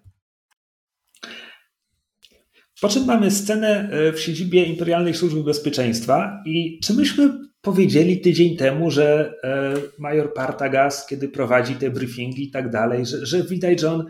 Po 2.82 2.90
czym 2.90 3.06
mamy 3.06 3.32
scenę 3.32 3.90
e, 3.92 4.14
w 4.14 4.20
siedzibie 4.20 4.64
Imperialnej 4.64 5.14
Służby 5.14 5.44
Bezpieczeństwa 5.44 6.44
i 6.46 6.80
czy 6.84 6.94
myśmy 6.94 7.30
powiedzieli 7.62 8.22
tydzień 8.22 8.58
temu, 8.58 8.92
że 8.92 9.34
e, 9.44 9.74
major 10.00 10.34
Partagas, 10.34 11.08
kiedy 11.08 11.30
prowadzi 11.30 11.76
te 11.76 11.90
briefingi 11.90 12.44
i 12.44 12.52
tak 12.52 12.72
dalej, 12.72 13.06
że, 13.06 13.26
że 13.26 13.44
widać, 13.44 13.80
że 13.80 13.92
on 13.92 14.06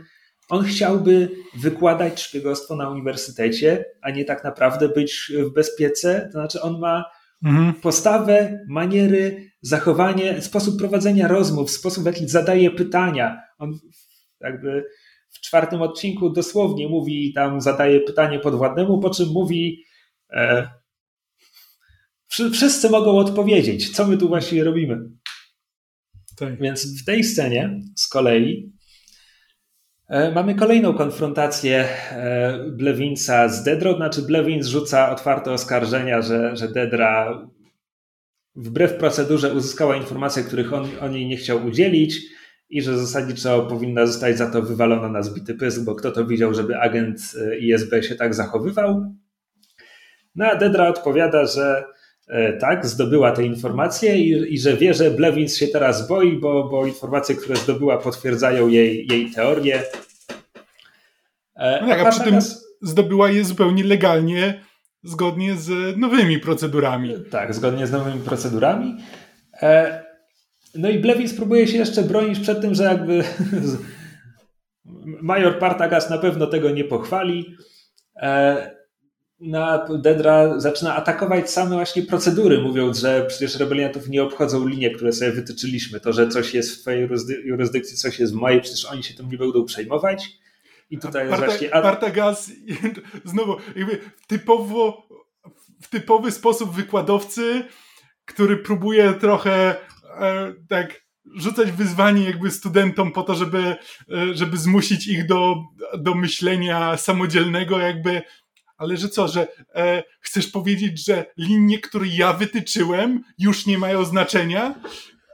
on 0.50 0.66
chciałby 0.66 1.30
wykładać 1.56 2.22
szpiegostwo 2.22 2.76
na 2.76 2.90
uniwersytecie, 2.90 3.86
a 4.02 4.12
nie 4.12 4.26
tak 4.26 4.44
naprawdę 4.44 4.90
być 4.90 5.32
w 5.50 5.54
bezpiece. 5.54 6.22
To 6.26 6.32
znaczy, 6.32 6.62
on 6.62 6.80
ma 6.80 7.06
mhm. 7.44 7.74
postawę, 7.74 8.66
maniery, 8.70 9.52
zachowanie, 9.62 10.42
sposób 10.42 10.80
prowadzenia 10.80 11.28
rozmów, 11.28 11.72
sposób, 11.72 12.04
w 12.04 12.06
jaki 12.06 12.28
zadaje 12.28 12.72
pytania. 12.72 13.42
On 13.58 13.80
jakby 14.42 14.86
w 15.30 15.40
czwartym 15.40 15.82
odcinku 15.82 16.30
dosłownie 16.30 16.88
mówi, 16.90 17.34
tam 17.34 17.62
zadaje 17.62 18.00
pytanie 18.00 18.40
podwładnemu, 18.40 19.00
po 19.00 19.10
czym 19.10 19.30
mówi. 19.30 19.84
E, 20.32 20.70
wszyscy 22.30 22.90
mogą 22.90 23.18
odpowiedzieć, 23.18 23.90
co 23.96 24.08
my 24.08 24.18
tu 24.18 24.28
właściwie 24.28 24.64
robimy. 24.64 25.10
Tak. 26.38 26.62
Więc 26.62 27.02
w 27.02 27.06
tej 27.06 27.24
scenie 27.24 27.80
z 27.96 28.08
kolei 28.08 28.77
mamy 30.10 30.56
kolejną 30.56 30.94
konfrontację 30.94 31.86
e, 32.12 32.60
Blewinsa 32.70 33.50
z 33.50 33.64
Dedro, 33.64 33.96
znaczy 33.96 34.22
Blewins 34.22 34.68
rzuca 34.68 35.12
otwarte 35.12 35.52
oskarżenia, 35.52 36.22
że, 36.22 36.56
że 36.56 36.68
Dedra 36.68 37.42
wbrew 38.56 38.94
procedurze 38.94 39.54
uzyskała 39.54 39.96
informacje, 39.96 40.44
których 40.44 40.74
on, 40.74 40.88
on 41.02 41.14
jej 41.14 41.28
nie 41.28 41.38
chciał 41.38 41.66
udzielić 41.66 42.20
i 42.70 42.82
że 42.82 42.98
zasadniczo 42.98 43.62
powinna 43.62 44.06
zostać 44.06 44.38
za 44.38 44.52
to 44.52 44.62
wywalona 44.62 45.10
na 45.10 45.24
zbity 45.24 45.54
pysk, 45.54 45.84
bo 45.84 45.96
kto 45.96 46.12
to 46.12 46.26
widział, 46.26 46.54
żeby 46.54 46.78
agent 46.78 47.20
e, 47.42 47.58
ISB 47.58 47.94
się 48.02 48.16
tak 48.16 48.36
zachowywał. 48.36 49.16
No 50.36 50.46
a 50.46 50.56
Dedra 50.56 50.88
odpowiada, 50.90 51.46
że 51.46 51.84
E, 51.84 51.97
tak, 52.60 52.86
zdobyła 52.86 53.32
te 53.32 53.44
informacje 53.44 54.18
i, 54.18 54.54
i, 54.54 54.60
że 54.60 54.78
wie, 54.78 54.94
że 54.94 55.12
Blevins 55.12 55.58
się 55.58 55.68
teraz 55.68 56.08
boi, 56.08 56.38
bo, 56.38 56.64
bo 56.64 56.86
informacje, 56.86 57.36
które 57.36 57.56
zdobyła, 57.56 57.98
potwierdzają 57.98 58.68
jej, 58.68 59.08
jej 59.08 59.32
teorię. 59.32 59.84
E, 61.56 61.82
no 61.82 61.88
tak, 61.88 62.00
a, 62.00 62.08
a 62.08 62.12
przy 62.12 62.24
tym 62.24 62.40
zdobyła 62.82 63.32
je 63.32 63.44
zupełnie 63.44 63.84
legalnie, 63.84 64.62
zgodnie 65.04 65.56
z 65.56 65.98
nowymi 65.98 66.40
procedurami. 66.40 67.14
Tak, 67.32 67.54
zgodnie 67.54 67.88
z 67.88 67.92
nowymi 67.92 68.20
procedurami. 68.20 68.98
E, 69.62 70.04
no 70.76 70.90
i 70.90 71.00
Blevins 71.00 71.34
próbuje 71.34 71.68
się 71.68 71.78
jeszcze 71.78 72.04
bronić 72.04 72.40
przed 72.40 72.62
tym, 72.62 72.76
że 72.76 72.84
jakby 72.84 73.24
Major 75.22 75.60
Partagas 75.60 76.10
na 76.10 76.18
pewno 76.18 76.48
tego 76.48 76.70
nie 76.70 76.84
pochwali. 76.84 77.56
Na 79.40 79.86
Dedra 79.98 80.60
zaczyna 80.60 80.96
atakować 80.96 81.52
same 81.52 81.76
właśnie 81.76 82.04
procedury, 82.04 82.62
mówiąc, 82.62 83.00
że 83.00 83.26
przecież 83.28 83.56
rebeliantów 83.56 84.10
nie 84.10 84.24
obchodzą 84.24 84.68
linie, 84.68 84.92
które 84.92 85.14
sobie 85.14 85.32
wytyczyliśmy. 85.32 86.00
To, 86.00 86.14
że 86.14 86.28
coś 86.28 86.54
jest 86.54 86.76
w 86.76 86.82
twojej 86.82 87.10
jurysdykcji, 87.44 87.98
coś 87.98 88.20
jest 88.20 88.34
w 88.34 88.36
mojej, 88.36 88.62
przecież 88.62 88.86
oni 88.86 89.04
się 89.04 89.14
tym 89.14 89.30
nie 89.32 89.38
będą 89.38 89.66
przejmować. 89.66 90.30
I 90.90 90.98
tutaj 90.98 91.28
jest 91.28 91.44
właśnie... 91.44 91.70
Partagas 91.70 92.52
znowu 93.26 93.56
jakby 93.76 94.00
typowo, 94.28 95.08
w 95.82 95.88
typowy 95.90 96.32
sposób 96.32 96.76
wykładowcy, 96.76 97.64
który 98.26 98.58
próbuje 98.58 99.14
trochę 99.14 99.76
e, 100.20 100.54
tak 100.70 101.02
rzucać 101.36 101.72
wyzwanie 101.72 102.24
jakby 102.24 102.52
studentom 102.52 103.12
po 103.12 103.24
to, 103.24 103.36
żeby, 103.36 103.58
e, 103.58 103.76
żeby 104.34 104.58
zmusić 104.58 105.08
ich 105.08 105.26
do, 105.26 105.56
do 105.98 106.16
myślenia 106.16 106.98
samodzielnego, 106.98 107.80
jakby 107.80 108.22
ale 108.78 108.98
że 108.98 109.10
co, 109.10 109.28
że 109.28 109.48
e, 109.76 110.04
chcesz 110.20 110.48
powiedzieć, 110.48 111.06
że 111.06 111.26
linie, 111.38 111.80
które 111.80 112.06
ja 112.08 112.34
wytyczyłem, 112.34 113.24
już 113.40 113.66
nie 113.66 113.78
mają 113.78 114.06
znaczenia? 114.06 114.76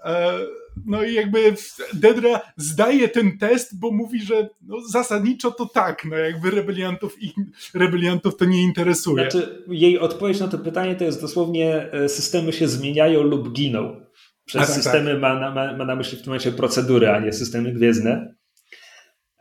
E, 0.06 0.40
no 0.86 1.04
i 1.04 1.14
jakby 1.14 1.54
Dedra 1.94 2.42
zdaje 2.58 3.10
ten 3.10 3.38
test, 3.38 3.80
bo 3.80 3.92
mówi, 3.92 4.22
że 4.22 4.50
no, 4.62 4.78
zasadniczo 4.90 5.52
to 5.52 5.66
tak, 5.66 6.06
no 6.06 6.18
jakby 6.18 6.52
rebeliantów, 6.52 7.22
ich, 7.22 7.34
rebeliantów 7.74 8.38
to 8.38 8.46
nie 8.46 8.62
interesuje. 8.62 9.32
Znaczy, 9.32 9.64
jej 9.68 10.00
odpowiedź 10.00 10.40
na 10.40 10.48
to 10.48 10.58
pytanie 10.58 10.96
to 10.96 11.04
jest 11.04 11.22
dosłownie 11.22 11.92
e, 11.92 12.10
systemy 12.10 12.54
się 12.54 12.68
zmieniają 12.68 13.24
lub 13.24 13.54
giną. 13.54 14.06
Przez 14.46 14.68
tak, 14.68 14.76
systemy 14.76 15.12
tak. 15.12 15.22
Ma, 15.22 15.40
na, 15.40 15.52
ma, 15.52 15.78
ma 15.78 15.86
na 15.86 15.96
myśli 15.96 16.18
w 16.18 16.22
tym 16.22 16.30
momencie 16.30 16.52
procedury, 16.52 17.10
a 17.10 17.20
nie 17.20 17.34
systemy 17.34 17.74
gwiezdne. 17.74 18.36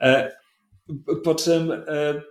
E, 0.00 0.32
po 1.24 1.34
czym 1.34 1.72
e, 1.72 2.22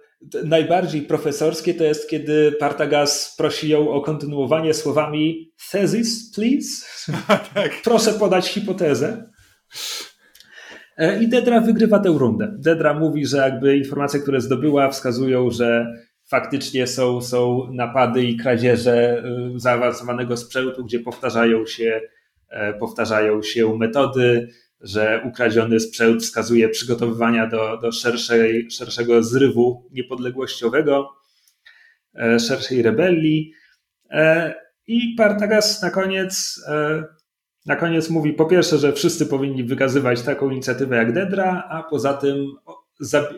najbardziej 0.44 1.02
profesorskie 1.02 1.74
to 1.74 1.84
jest, 1.84 2.10
kiedy 2.10 2.52
Partagas 2.52 3.36
prosi 3.38 3.70
ją 3.70 3.90
o 3.90 4.02
kontynuowanie 4.02 4.74
słowami 4.74 5.52
thesis, 5.72 6.32
please. 6.36 6.86
tak. 7.54 7.72
Proszę 7.84 8.14
podać 8.14 8.48
hipotezę. 8.48 9.30
E, 10.98 11.24
I 11.24 11.28
Dedra 11.28 11.62
wygrywa 11.62 12.00
tę 12.00 12.10
rundę. 12.10 12.56
Dedra 12.60 12.94
mówi, 12.94 13.26
że 13.26 13.38
jakby 13.38 13.78
informacje, 13.78 14.20
które 14.20 14.42
zdobyła, 14.42 14.90
wskazują, 14.90 15.50
że 15.50 15.86
faktycznie 16.32 16.88
są, 16.88 17.22
są 17.22 17.68
napady 17.74 18.24
i 18.24 18.38
kradzieże 18.38 19.24
y, 19.56 19.60
zaawansowanego 19.60 20.38
sprzętu, 20.38 20.86
gdzie 20.86 21.00
powtarzają 21.00 21.66
się, 21.66 22.02
e, 22.50 22.74
powtarzają 22.74 23.42
się 23.42 23.78
metody, 23.78 24.48
że 24.82 25.22
ukradziony 25.26 25.80
sprzęt 25.80 26.24
wskazuje 26.24 26.70
przygotowywania 26.70 27.48
do, 27.48 27.78
do 27.78 27.92
szerszej, 27.92 28.72
szerszego 28.72 29.24
zrywu 29.24 29.90
niepodległościowego, 29.92 31.10
e, 32.16 32.40
szerszej 32.40 32.82
rebelii. 32.82 33.54
E, 34.10 34.54
I 34.88 35.16
Partagas 35.18 35.82
na 35.82 35.90
koniec, 35.90 36.62
e, 36.68 37.04
na 37.66 37.76
koniec 37.76 38.10
mówi 38.10 38.34
po 38.34 38.46
pierwsze, 38.46 38.78
że 38.78 38.94
wszyscy 38.94 39.26
powinni 39.26 39.64
wykazywać 39.64 40.22
taką 40.22 40.50
inicjatywę 40.50 40.96
jak 40.96 41.14
Dedra, 41.14 41.68
a 41.70 41.84
poza 41.84 42.14
tym 42.14 42.46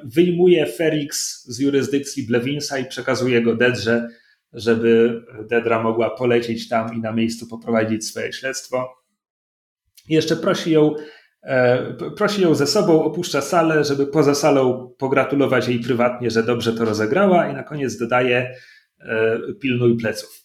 wyjmuje 0.04 0.66
Ferix 0.66 1.44
z 1.48 1.60
jurysdykcji 1.60 2.28
Blewinsa 2.28 2.78
i 2.78 2.86
przekazuje 2.86 3.42
go 3.42 3.56
Dedrze, 3.56 4.10
żeby 4.54 5.22
Dedra 5.50 5.84
mogła 5.84 6.10
polecieć 6.10 6.70
tam 6.70 6.96
i 6.96 7.00
na 7.00 7.12
miejscu 7.12 7.48
poprowadzić 7.48 8.06
swoje 8.08 8.34
śledztwo. 8.34 8.90
I 10.10 10.14
jeszcze 10.14 10.36
prosi 10.36 10.72
ją 10.72 10.96
prosi 12.18 12.42
ją 12.42 12.56
ze 12.56 12.68
sobą, 12.68 13.04
opuszcza 13.04 13.42
salę, 13.42 13.84
żeby 13.84 14.08
poza 14.08 14.36
salą 14.36 14.94
pogratulować 14.98 15.68
jej 15.68 15.80
prywatnie, 15.80 16.32
że 16.32 16.44
dobrze 16.44 16.74
to 16.74 16.86
rozegrała 16.86 17.48
i 17.48 17.54
na 17.54 17.64
koniec 17.64 17.98
dodaje 17.98 18.56
e, 19.00 19.40
pilnuj 19.62 19.98
pleców, 19.98 20.44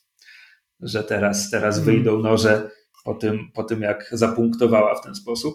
że 0.80 1.04
teraz, 1.04 1.50
teraz 1.50 1.78
mhm. 1.78 1.96
wyjdą 1.96 2.18
noże 2.18 2.70
po 3.04 3.14
tym, 3.14 3.38
po 3.54 3.64
tym, 3.64 3.82
jak 3.82 4.08
zapunktowała 4.12 4.94
w 4.94 5.04
ten 5.04 5.14
sposób. 5.14 5.54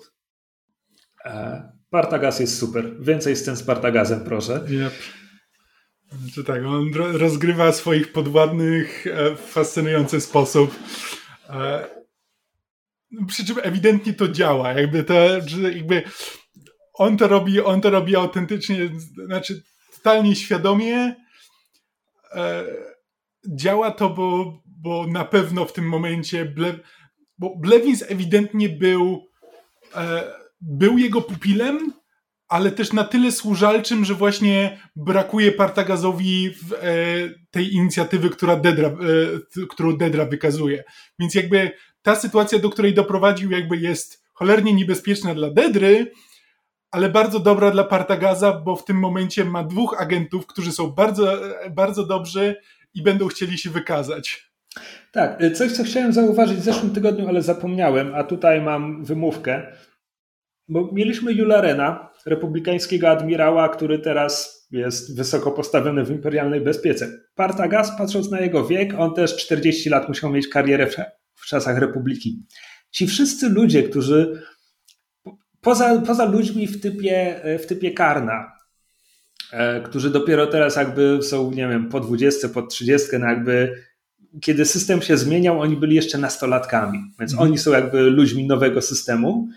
E, 1.25 1.63
Partagas 1.89 2.39
jest 2.39 2.59
super. 2.59 3.03
Więcej 3.03 3.35
z 3.35 3.63
Partagazem, 3.63 4.23
proszę. 4.23 4.61
Yep. 4.69 4.93
Czy 6.33 6.43
tak, 6.43 6.65
on 6.65 6.91
rozgrywa 6.93 7.71
swoich 7.71 8.11
podwładnych 8.11 9.05
w 9.37 9.51
fascynujący 9.51 10.21
sposób. 10.21 10.75
Przy 13.27 13.45
czym 13.45 13.57
ewidentnie 13.61 14.13
to 14.13 14.27
działa, 14.27 14.73
jakby 14.73 15.03
to, 15.03 15.13
jakby 15.73 16.03
on 16.93 17.17
to 17.17 17.27
robi, 17.27 17.61
on 17.61 17.81
to 17.81 17.89
robi 17.89 18.15
autentycznie, 18.15 18.89
znaczy 19.25 19.63
totalnie 19.95 20.35
świadomie. 20.35 21.15
E, 22.31 22.63
działa 23.47 23.91
to, 23.91 24.09
bo, 24.09 24.61
bo 24.65 25.07
na 25.07 25.25
pewno 25.25 25.65
w 25.65 25.73
tym 25.73 25.89
momencie 25.89 26.45
Ble, 26.45 26.79
bo 27.37 27.55
Blevins 27.55 28.03
ewidentnie 28.07 28.69
był 28.69 29.27
e, 29.95 30.33
był 30.63 30.97
jego 30.97 31.21
pupilem, 31.21 31.93
ale 32.47 32.71
też 32.71 32.93
na 32.93 33.03
tyle 33.03 33.31
służalczym, 33.31 34.05
że 34.05 34.13
właśnie 34.13 34.79
brakuje 34.95 35.51
Partagazowi 35.51 36.49
w, 36.49 36.73
e, 36.73 36.79
tej 37.51 37.73
inicjatywy, 37.73 38.29
która 38.29 38.55
Dedra, 38.55 38.87
e, 38.87 38.95
którą 39.69 39.97
Dedra 39.97 40.25
wykazuje. 40.25 40.83
Więc 41.19 41.35
jakby 41.35 41.71
ta 42.03 42.15
sytuacja, 42.15 42.59
do 42.59 42.69
której 42.69 42.93
doprowadził, 42.93 43.51
jakby 43.51 43.77
jest 43.77 44.23
cholernie 44.33 44.73
niebezpieczna 44.73 45.35
dla 45.35 45.49
Dedry, 45.49 46.11
ale 46.91 47.09
bardzo 47.09 47.39
dobra 47.39 47.71
dla 47.71 47.83
Partagaza, 47.83 48.61
bo 48.65 48.75
w 48.75 48.85
tym 48.85 48.97
momencie 48.97 49.45
ma 49.45 49.63
dwóch 49.63 50.01
agentów, 50.01 50.47
którzy 50.47 50.71
są 50.71 50.87
bardzo, 50.87 51.37
bardzo 51.71 52.05
dobrzy 52.05 52.55
i 52.93 53.03
będą 53.03 53.27
chcieli 53.27 53.57
się 53.57 53.69
wykazać. 53.69 54.53
Tak, 55.11 55.39
coś 55.53 55.71
co 55.71 55.83
chciałem 55.83 56.13
zauważyć 56.13 56.57
w 56.57 56.63
zeszłym 56.63 56.93
tygodniu, 56.93 57.27
ale 57.27 57.41
zapomniałem, 57.41 58.15
a 58.15 58.23
tutaj 58.23 58.61
mam 58.61 59.05
wymówkę. 59.05 59.73
Bo 60.67 60.89
mieliśmy 60.91 61.33
Jularena, 61.33 62.09
republikańskiego 62.25 63.09
admirała, 63.09 63.69
który 63.69 63.99
teraz 63.99 64.63
jest 64.71 65.17
wysoko 65.17 65.51
postawiony 65.51 66.05
w 66.05 66.11
imperialnej 66.11 66.61
bezpiece. 66.61 67.07
Partagas, 67.35 67.97
patrząc 67.97 68.31
na 68.31 68.39
jego 68.39 68.65
wiek, 68.65 68.93
on 68.97 69.13
też 69.13 69.37
40 69.37 69.89
lat 69.89 70.07
musiał 70.07 70.31
mieć 70.31 70.47
karierę 70.47 70.87
czasach 71.47 71.77
Republiki. 71.77 72.43
Ci 72.91 73.07
wszyscy 73.07 73.49
ludzie, 73.49 73.83
którzy 73.83 74.43
poza, 75.61 76.01
poza 76.01 76.25
ludźmi 76.25 76.67
w 76.67 76.81
typie, 76.81 77.41
w 77.63 77.65
typie 77.65 77.91
Karna, 77.91 78.51
e, 79.51 79.81
którzy 79.81 80.09
dopiero 80.09 80.47
teraz 80.47 80.75
jakby 80.75 81.19
są, 81.21 81.51
nie 81.51 81.67
wiem, 81.67 81.89
po 81.89 81.99
20, 81.99 82.49
po 82.49 82.61
30, 82.61 83.07
no 83.19 83.27
jakby 83.27 83.83
kiedy 84.41 84.65
system 84.65 85.01
się 85.01 85.17
zmieniał, 85.17 85.61
oni 85.61 85.77
byli 85.77 85.95
jeszcze 85.95 86.17
nastolatkami, 86.17 86.99
więc 87.19 87.31
mhm. 87.31 87.49
oni 87.49 87.57
są 87.57 87.71
jakby 87.71 88.01
ludźmi 88.01 88.47
nowego 88.47 88.81
systemu, 88.81 89.47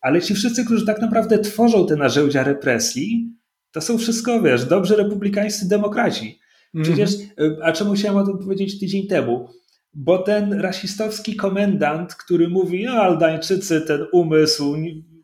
ale 0.00 0.22
ci 0.22 0.34
wszyscy, 0.34 0.64
którzy 0.64 0.86
tak 0.86 1.00
naprawdę 1.00 1.38
tworzą 1.38 1.86
te 1.86 1.96
narzędzia 1.96 2.42
represji, 2.42 3.34
to 3.72 3.80
są 3.80 3.98
wszystko, 3.98 4.42
wiesz, 4.42 4.64
dobrzy 4.64 4.96
republikańscy 4.96 5.68
demokraci. 5.68 6.38
Przecież, 6.82 7.10
mhm. 7.36 7.62
a 7.62 7.72
czemu 7.72 7.92
chciałem 7.92 8.16
o 8.16 8.26
tym 8.26 8.38
powiedzieć 8.38 8.80
tydzień 8.80 9.06
temu? 9.06 9.48
Bo 9.94 10.18
ten 10.18 10.60
rasistowski 10.60 11.36
komendant, 11.36 12.14
który 12.14 12.48
mówi, 12.48 12.84
no 12.84 12.92
Aldańczycy, 12.92 13.80
ten 13.80 14.06
umysł 14.12 14.76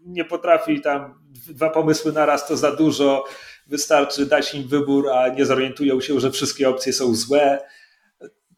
nie 0.06 0.24
potrafi 0.24 0.80
tam, 0.80 1.14
dwa 1.48 1.70
pomysły 1.70 2.12
naraz 2.12 2.48
to 2.48 2.56
za 2.56 2.76
dużo, 2.76 3.24
wystarczy 3.66 4.26
dać 4.26 4.54
im 4.54 4.68
wybór, 4.68 5.10
a 5.10 5.28
nie 5.28 5.46
zorientują 5.46 6.00
się, 6.00 6.20
że 6.20 6.30
wszystkie 6.30 6.68
opcje 6.68 6.92
są 6.92 7.14
złe. 7.14 7.58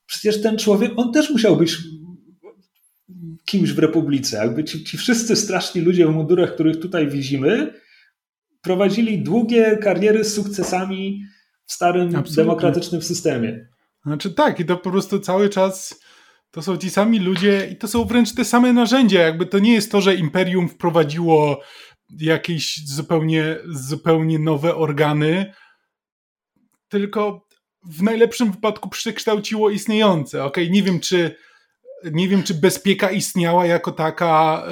Przecież 0.07 0.43
ten 0.43 0.59
człowiek, 0.59 0.93
on 0.97 1.13
też 1.13 1.31
musiał 1.31 1.57
być 1.57 1.79
kimś 3.45 3.73
w 3.73 3.79
Republice. 3.79 4.37
Jakby 4.37 4.65
ci, 4.65 4.85
ci 4.85 4.99
wszyscy 4.99 5.37
straszni 5.37 5.81
ludzie 5.81 6.07
w 6.07 6.11
mundurach, 6.11 6.55
których 6.55 6.81
tutaj 6.81 7.09
widzimy, 7.09 7.75
prowadzili 8.63 9.23
długie 9.23 9.77
kariery 9.77 10.25
z 10.25 10.35
sukcesami 10.35 11.25
w 11.67 11.73
starym 11.73 12.07
Absolutnie. 12.07 12.37
demokratycznym 12.37 13.03
systemie. 13.03 13.69
Znaczy 14.07 14.31
tak, 14.31 14.61
i 14.61 14.65
to 14.65 14.77
po 14.77 14.91
prostu 14.91 15.21
cały 15.21 15.49
czas 15.49 16.02
to 16.53 16.63
są 16.63 16.77
ci 16.77 16.91
sami 16.91 17.19
ludzie 17.19 17.69
i 17.73 17.77
to 17.77 17.89
są 17.89 18.05
wręcz 18.05 18.35
te 18.35 18.45
same 18.45 18.73
narzędzia. 18.73 19.23
Jakby 19.23 19.47
to 19.47 19.59
nie 19.59 19.73
jest 19.73 19.93
to, 19.93 20.01
że 20.01 20.15
imperium 20.15 20.69
wprowadziło 20.69 21.61
jakieś 22.19 22.87
zupełnie, 22.87 23.57
zupełnie 23.67 24.39
nowe 24.39 24.75
organy, 24.75 25.55
tylko 26.89 27.47
w 27.85 28.03
najlepszym 28.03 28.53
wypadku 28.53 28.89
przekształciło 28.89 29.71
istniejące. 29.71 30.45
Ok, 30.45 30.57
nie 30.71 30.83
wiem, 30.83 31.01
czy 31.01 31.37
nie 32.13 32.29
wiem, 32.29 32.43
czy 32.43 32.55
bezpieka 32.55 33.11
istniała 33.11 33.67
jako 33.67 33.93
taka 33.93 34.65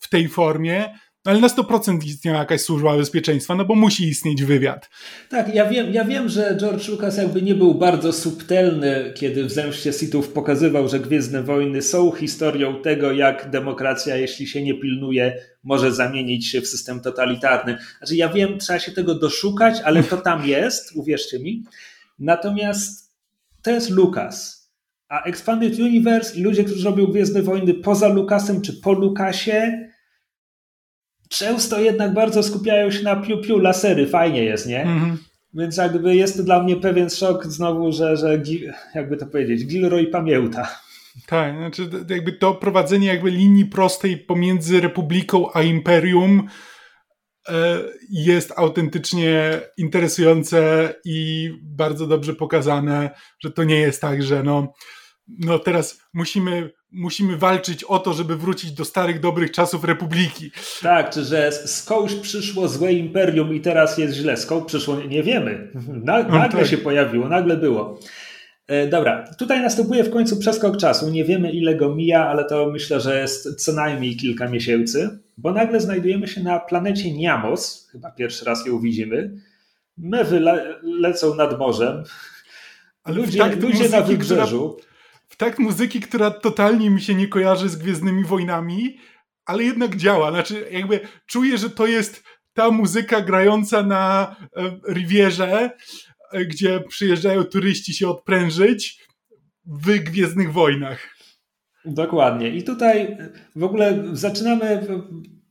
w 0.00 0.08
tej 0.08 0.28
formie, 0.28 0.98
no 1.26 1.32
ale 1.32 1.40
na 1.40 1.48
100% 1.48 2.04
istniała 2.04 2.38
jakaś 2.38 2.60
służba 2.60 2.96
bezpieczeństwa, 2.96 3.54
no 3.54 3.64
bo 3.64 3.74
musi 3.74 4.08
istnieć 4.08 4.44
wywiad. 4.44 4.90
Tak, 5.28 5.54
ja 5.54 5.66
wiem, 5.66 5.94
ja 5.94 6.04
wiem, 6.04 6.28
że 6.28 6.56
George 6.60 6.88
Lucas 6.88 7.16
jakby 7.16 7.42
nie 7.42 7.54
był 7.54 7.74
bardzo 7.74 8.12
subtelny, 8.12 9.12
kiedy 9.16 9.44
w 9.44 9.52
Zemście 9.52 9.92
Sithów 9.92 10.28
pokazywał, 10.28 10.88
że 10.88 11.00
Gwiezdne 11.00 11.42
Wojny 11.42 11.82
są 11.82 12.12
historią 12.12 12.82
tego, 12.82 13.12
jak 13.12 13.50
demokracja, 13.50 14.16
jeśli 14.16 14.46
się 14.46 14.62
nie 14.62 14.74
pilnuje, 14.74 15.38
może 15.64 15.92
zamienić 15.92 16.46
się 16.46 16.60
w 16.60 16.68
system 16.68 17.00
totalitarny. 17.00 17.78
Znaczy 17.98 18.16
ja 18.16 18.28
wiem, 18.28 18.58
trzeba 18.58 18.78
się 18.78 18.92
tego 18.92 19.14
doszukać, 19.14 19.80
ale 19.84 20.02
to 20.02 20.16
tam 20.16 20.46
jest, 20.46 20.96
uwierzcie 20.96 21.38
mi. 21.38 21.64
Natomiast 22.18 23.12
to 23.62 23.70
jest 23.70 23.90
Lucas. 23.90 24.66
A 25.08 25.22
Expanded 25.22 25.78
Universe 25.78 26.36
i 26.36 26.42
ludzie, 26.42 26.64
którzy 26.64 26.84
robią 26.84 27.06
Gwiezdne 27.06 27.42
Wojny 27.42 27.74
poza 27.74 28.08
Lucasem 28.08 28.62
czy 28.62 28.72
po 28.72 28.92
Lucasie, 28.92 29.88
często 31.28 31.80
jednak 31.80 32.14
bardzo 32.14 32.42
skupiają 32.42 32.90
się 32.90 33.02
na 33.02 33.16
piu-piu, 33.16 33.58
lasery, 33.58 34.06
fajnie 34.06 34.44
jest, 34.44 34.66
nie? 34.66 34.82
Mhm. 34.82 35.18
Więc 35.54 35.76
jakby 35.76 36.16
jest 36.16 36.36
to 36.36 36.42
dla 36.42 36.62
mnie 36.62 36.76
pewien 36.76 37.10
szok 37.10 37.46
znowu, 37.46 37.92
że, 37.92 38.16
że 38.16 38.42
jakby 38.94 39.16
to 39.16 39.26
powiedzieć, 39.26 39.66
Gilroy 39.66 40.06
pamięta. 40.06 40.68
Tak, 41.26 41.56
znaczy 41.56 41.90
jakby 42.08 42.32
to 42.32 42.54
prowadzenie 42.54 43.06
jakby 43.06 43.30
linii 43.30 43.66
prostej 43.66 44.16
pomiędzy 44.16 44.80
Republiką 44.80 45.52
a 45.54 45.62
Imperium 45.62 46.48
e, 47.48 47.78
jest 48.10 48.52
autentycznie 48.56 49.60
interesujące 49.78 50.94
i 51.04 51.50
bardzo 51.62 52.06
dobrze 52.06 52.34
pokazane, 52.34 53.10
że 53.40 53.50
to 53.50 53.64
nie 53.64 53.80
jest 53.80 54.00
tak, 54.00 54.22
że 54.22 54.42
no, 54.42 54.72
no 55.28 55.58
teraz 55.58 56.00
musimy 56.14 56.70
musimy 56.92 57.36
walczyć 57.36 57.84
o 57.84 57.98
to, 57.98 58.12
żeby 58.12 58.36
wrócić 58.36 58.72
do 58.72 58.84
starych, 58.84 59.20
dobrych 59.20 59.50
czasów 59.50 59.84
Republiki. 59.84 60.50
Tak, 60.82 61.10
czy 61.10 61.24
że 61.24 61.52
skądś 61.52 62.14
przyszło 62.14 62.68
złe 62.68 62.92
imperium 62.92 63.54
i 63.54 63.60
teraz 63.60 63.98
jest 63.98 64.14
źle. 64.14 64.36
Skąd 64.36 64.66
przyszło, 64.66 65.00
nie 65.00 65.22
wiemy. 65.22 65.70
No 66.04 66.22
nagle 66.22 66.48
tak. 66.48 66.66
się 66.66 66.78
pojawiło, 66.78 67.28
nagle 67.28 67.56
było. 67.56 68.00
E, 68.66 68.86
dobra, 68.86 69.24
tutaj 69.38 69.60
następuje 69.60 70.04
w 70.04 70.10
końcu 70.10 70.36
przeskok 70.36 70.76
czasu. 70.76 71.10
Nie 71.10 71.24
wiemy 71.24 71.52
ile 71.52 71.74
go 71.74 71.94
mija, 71.94 72.28
ale 72.28 72.44
to 72.44 72.70
myślę, 72.70 73.00
że 73.00 73.20
jest 73.20 73.64
co 73.64 73.72
najmniej 73.72 74.16
kilka 74.16 74.48
miesięcy, 74.48 75.18
bo 75.38 75.52
nagle 75.52 75.80
znajdujemy 75.80 76.28
się 76.28 76.42
na 76.42 76.60
planecie 76.60 77.12
Niamos. 77.12 77.88
Chyba 77.92 78.10
pierwszy 78.10 78.44
raz 78.44 78.66
ją 78.66 78.80
widzimy. 78.80 79.34
Mewy 79.98 80.40
le 80.40 80.80
lecą 80.82 81.34
nad 81.34 81.58
morzem. 81.58 82.02
Ludzie, 83.06 83.46
ludzie 83.46 83.88
na 83.88 84.00
wybrzeżu. 84.00 84.76
Która 84.78 84.95
w 85.36 85.38
takt 85.38 85.58
muzyki, 85.58 86.00
która 86.00 86.30
totalnie 86.30 86.90
mi 86.90 87.00
się 87.00 87.14
nie 87.14 87.28
kojarzy 87.28 87.68
z 87.68 87.76
Gwiezdnymi 87.76 88.24
Wojnami, 88.24 88.98
ale 89.46 89.64
jednak 89.64 89.96
działa. 89.96 90.30
Znaczy, 90.30 90.68
jakby 90.70 91.00
czuję, 91.26 91.58
że 91.58 91.70
to 91.70 91.86
jest 91.86 92.22
ta 92.54 92.70
muzyka 92.70 93.20
grająca 93.20 93.82
na 93.82 94.36
e, 94.56 94.92
Rivierze, 94.92 95.70
e, 96.32 96.44
gdzie 96.44 96.80
przyjeżdżają 96.80 97.44
turyści 97.44 97.94
się 97.94 98.08
odprężyć 98.08 99.06
w 99.66 99.98
Gwiezdnych 99.98 100.52
Wojnach. 100.52 100.98
Dokładnie. 101.84 102.48
I 102.48 102.62
tutaj 102.62 103.16
w 103.56 103.64
ogóle 103.64 104.04
zaczynamy. 104.12 104.86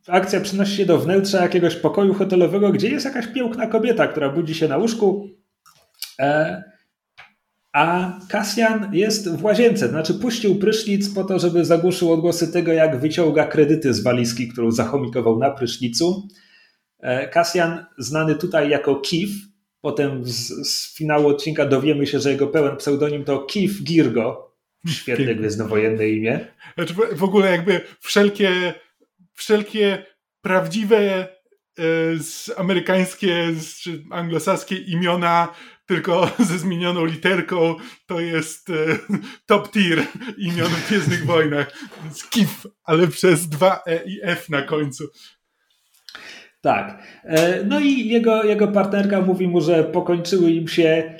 Akcja 0.07 0.41
przenosi 0.41 0.75
się 0.77 0.85
do 0.85 0.99
wnętrza 0.99 1.41
jakiegoś 1.41 1.75
pokoju 1.75 2.13
hotelowego, 2.13 2.71
gdzie 2.71 2.89
jest 2.89 3.05
jakaś 3.05 3.27
piękna 3.27 3.67
kobieta, 3.67 4.07
która 4.07 4.29
budzi 4.29 4.55
się 4.55 4.67
na 4.67 4.77
łóżku. 4.77 5.29
E, 6.19 6.74
a 7.75 8.19
Kasjan 8.29 8.89
jest 8.93 9.29
w 9.29 9.43
łazience, 9.43 9.87
znaczy 9.87 10.13
puścił 10.13 10.55
prysznic 10.55 11.13
po 11.13 11.23
to, 11.23 11.39
żeby 11.39 11.65
zagłuszył 11.65 12.13
odgłosy 12.13 12.51
tego, 12.51 12.73
jak 12.73 12.99
wyciąga 12.99 13.47
kredyty 13.47 13.93
z 13.93 14.03
walizki, 14.03 14.47
którą 14.47 14.71
zachomikował 14.71 15.39
na 15.39 15.51
prysznicu. 15.51 16.27
Kasjan, 17.31 17.71
e, 17.71 17.85
znany 17.97 18.35
tutaj 18.35 18.69
jako 18.69 18.95
Kif, 18.95 19.29
potem 19.81 20.25
z, 20.25 20.47
z, 20.47 20.97
finału 20.97 21.27
odcinka 21.27 21.65
dowiemy 21.65 22.07
się, 22.07 22.19
że 22.19 22.31
jego 22.31 22.47
pełen 22.47 22.77
pseudonim 22.77 23.23
to 23.23 23.39
Kif 23.39 23.83
Girgo. 23.83 24.55
Świetne 24.87 25.35
gwiezdnowojenne 25.35 26.09
imię. 26.09 26.47
Znaczy 26.75 26.93
w 27.15 27.23
ogóle 27.23 27.51
jakby 27.51 27.81
wszelkie, 27.99 28.73
wszelkie 29.33 30.05
prawdziwe 30.41 30.97
e, 30.99 31.83
amerykańskie 32.57 33.53
czy 33.81 34.03
anglosaskie 34.11 34.75
imiona 34.75 35.47
tylko 35.85 36.31
ze 36.49 36.57
zmienioną 36.59 37.05
literką, 37.05 37.75
to 38.07 38.19
jest 38.19 38.69
e, 38.69 38.73
top 39.45 39.71
tier 39.71 40.03
imion 40.37 40.67
w 40.67 40.87
Gwiezdnych 40.87 41.25
Wojnach. 41.31 41.71
Skif, 42.11 42.67
ale 42.83 43.07
przez 43.07 43.49
dwa 43.49 43.83
E 43.87 44.03
i 44.05 44.19
F 44.23 44.49
na 44.49 44.61
końcu. 44.61 45.03
Tak. 46.61 47.03
E, 47.23 47.63
no 47.63 47.79
i 47.79 48.07
jego, 48.07 48.43
jego 48.43 48.67
partnerka 48.67 49.21
mówi 49.21 49.47
mu, 49.47 49.61
że 49.61 49.83
pokończyły 49.83 50.51
im 50.51 50.67
się. 50.67 51.13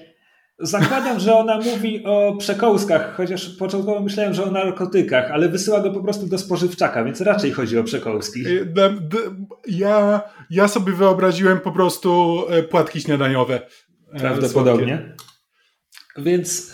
Zakładam, 0.59 1.20
że 1.20 1.36
ona 1.36 1.57
mówi 1.57 2.05
o 2.05 2.36
przekołskach, 2.39 3.16
chociaż 3.16 3.49
początkowo 3.49 3.99
myślałem, 3.99 4.34
że 4.34 4.43
o 4.43 4.51
narkotykach, 4.51 5.32
ale 5.32 5.49
wysyła 5.49 5.82
go 5.82 5.91
po 5.91 6.03
prostu 6.03 6.28
do 6.28 6.38
spożywczaka, 6.38 7.03
więc 7.03 7.22
raczej 7.22 7.51
chodzi 7.51 7.78
o 7.78 7.84
przekołski. 7.84 8.47
E, 8.47 8.95
ja, 9.68 10.22
ja 10.49 10.68
sobie 10.68 10.93
wyobraziłem 10.93 11.59
po 11.59 11.72
prostu 11.72 12.41
e, 12.49 12.63
płatki 12.63 13.01
śniadaniowe. 13.01 13.61
Prawdopodobnie. 14.20 15.16
Więc 16.18 16.72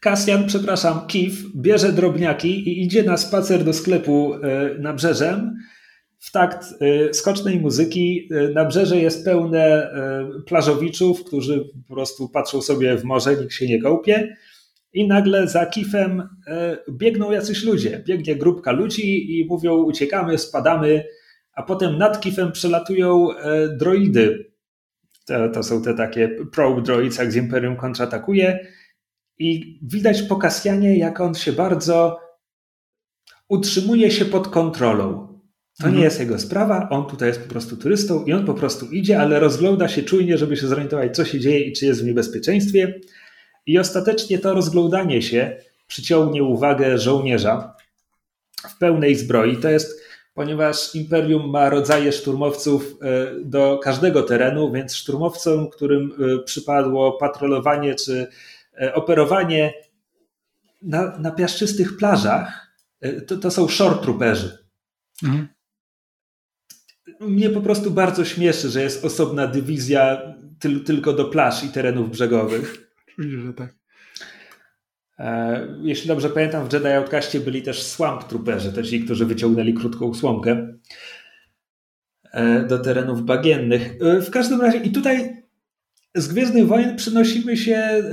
Kasjan, 0.00 0.46
przepraszam, 0.46 1.06
Kif 1.06 1.56
bierze 1.56 1.92
drobniaki 1.92 2.68
i 2.68 2.82
idzie 2.84 3.02
na 3.02 3.16
spacer 3.16 3.64
do 3.64 3.72
sklepu 3.72 4.34
nabrzeżem 4.78 5.56
w 6.18 6.32
takt 6.32 6.66
skocznej 7.12 7.60
muzyki. 7.60 8.28
Nabrzeże 8.54 8.96
jest 8.96 9.24
pełne 9.24 9.90
plażowiczów, 10.46 11.24
którzy 11.24 11.64
po 11.88 11.94
prostu 11.94 12.28
patrzą 12.28 12.62
sobie 12.62 12.96
w 12.96 13.04
morze, 13.04 13.36
nikt 13.36 13.52
się 13.52 13.66
nie 13.66 13.82
kąpie. 13.82 14.36
I 14.92 15.08
nagle 15.08 15.48
za 15.48 15.66
kifem 15.66 16.28
biegną 16.90 17.32
jacyś 17.32 17.64
ludzie. 17.64 18.02
Biegnie 18.06 18.36
grupka 18.36 18.72
ludzi 18.72 19.38
i 19.40 19.46
mówią: 19.46 19.74
uciekamy, 19.76 20.38
spadamy, 20.38 21.04
a 21.54 21.62
potem 21.62 21.98
nad 21.98 22.20
kifem 22.20 22.52
przelatują 22.52 23.28
droidy. 23.78 24.53
To, 25.26 25.48
to 25.48 25.62
są 25.62 25.82
te 25.82 25.94
takie 25.94 26.28
probe 26.28 26.82
droids, 26.82 27.18
jak 27.18 27.32
z 27.32 27.36
Imperium 27.36 27.76
kontratakuje. 27.76 28.66
I 29.38 29.78
widać 29.82 30.22
po 30.22 30.36
Kasjanie, 30.36 30.98
jak 30.98 31.20
on 31.20 31.34
się 31.34 31.52
bardzo 31.52 32.20
utrzymuje 33.48 34.10
się 34.10 34.24
pod 34.24 34.48
kontrolą. 34.48 35.34
To 35.78 35.84
mhm. 35.84 35.96
nie 35.96 36.04
jest 36.04 36.20
jego 36.20 36.38
sprawa, 36.38 36.88
on 36.90 37.06
tutaj 37.06 37.28
jest 37.28 37.42
po 37.42 37.48
prostu 37.48 37.76
turystą 37.76 38.24
i 38.24 38.32
on 38.32 38.46
po 38.46 38.54
prostu 38.54 38.86
idzie, 38.86 39.20
ale 39.20 39.40
rozgląda 39.40 39.88
się 39.88 40.02
czujnie, 40.02 40.38
żeby 40.38 40.56
się 40.56 40.66
zorientować, 40.66 41.16
co 41.16 41.24
się 41.24 41.40
dzieje 41.40 41.60
i 41.60 41.72
czy 41.72 41.86
jest 41.86 42.02
w 42.02 42.06
niebezpieczeństwie. 42.06 43.00
I 43.66 43.78
ostatecznie 43.78 44.38
to 44.38 44.54
rozglądanie 44.54 45.22
się 45.22 45.56
przyciągnie 45.86 46.42
uwagę 46.42 46.98
żołnierza 46.98 47.76
w 48.68 48.78
pełnej 48.78 49.14
zbroi. 49.14 49.56
To 49.56 49.70
jest, 49.70 50.03
ponieważ 50.34 50.94
Imperium 50.94 51.50
ma 51.50 51.70
rodzaje 51.70 52.12
szturmowców 52.12 52.96
e, 53.02 53.34
do 53.44 53.78
każdego 53.82 54.22
terenu, 54.22 54.72
więc 54.72 54.94
szturmowcom, 54.94 55.70
którym 55.70 56.12
e, 56.12 56.42
przypadło 56.42 57.12
patrolowanie 57.12 57.94
czy 57.94 58.26
e, 58.80 58.94
operowanie 58.94 59.74
na, 60.82 61.18
na 61.18 61.30
piaszczystych 61.30 61.96
plażach, 61.96 62.74
to, 63.26 63.36
to 63.36 63.50
są 63.50 63.68
short 63.68 64.02
trooperzy. 64.02 64.58
Mhm 65.22 65.48
mnie 67.20 67.50
po 67.50 67.60
prostu 67.60 67.90
bardzo 67.90 68.24
śmieszy, 68.24 68.68
że 68.70 68.82
jest 68.82 69.04
osobna 69.04 69.46
dywizja 69.46 70.34
tyl, 70.58 70.84
tylko 70.84 71.12
do 71.12 71.24
plaż 71.24 71.64
i 71.64 71.68
terenów 71.68 72.10
brzegowych. 72.10 72.90
Oczywiście, 73.08 73.40
że 73.40 73.54
tak. 73.54 73.74
E, 75.18 75.66
jeśli 75.82 76.08
dobrze 76.08 76.30
pamiętam, 76.30 76.68
w 76.68 76.72
Jedi 76.72 76.86
Outcastie 76.88 77.40
byli 77.40 77.62
też 77.62 77.82
swamp 77.82 78.24
trooperzy, 78.24 78.72
to 78.72 78.82
ci, 78.82 79.00
którzy 79.00 79.26
wyciągnęli 79.26 79.74
krótką 79.74 80.14
słomkę 80.14 80.68
e, 82.32 82.62
do 82.66 82.78
terenów 82.78 83.22
bagiennych. 83.22 83.96
E, 84.00 84.20
w 84.20 84.30
każdym 84.30 84.60
razie 84.60 84.78
i 84.78 84.90
tutaj 84.90 85.44
z 86.14 86.28
Gwiezdnych 86.28 86.66
Wojen 86.66 86.96
przynosimy 86.96 87.56
się, 87.56 88.04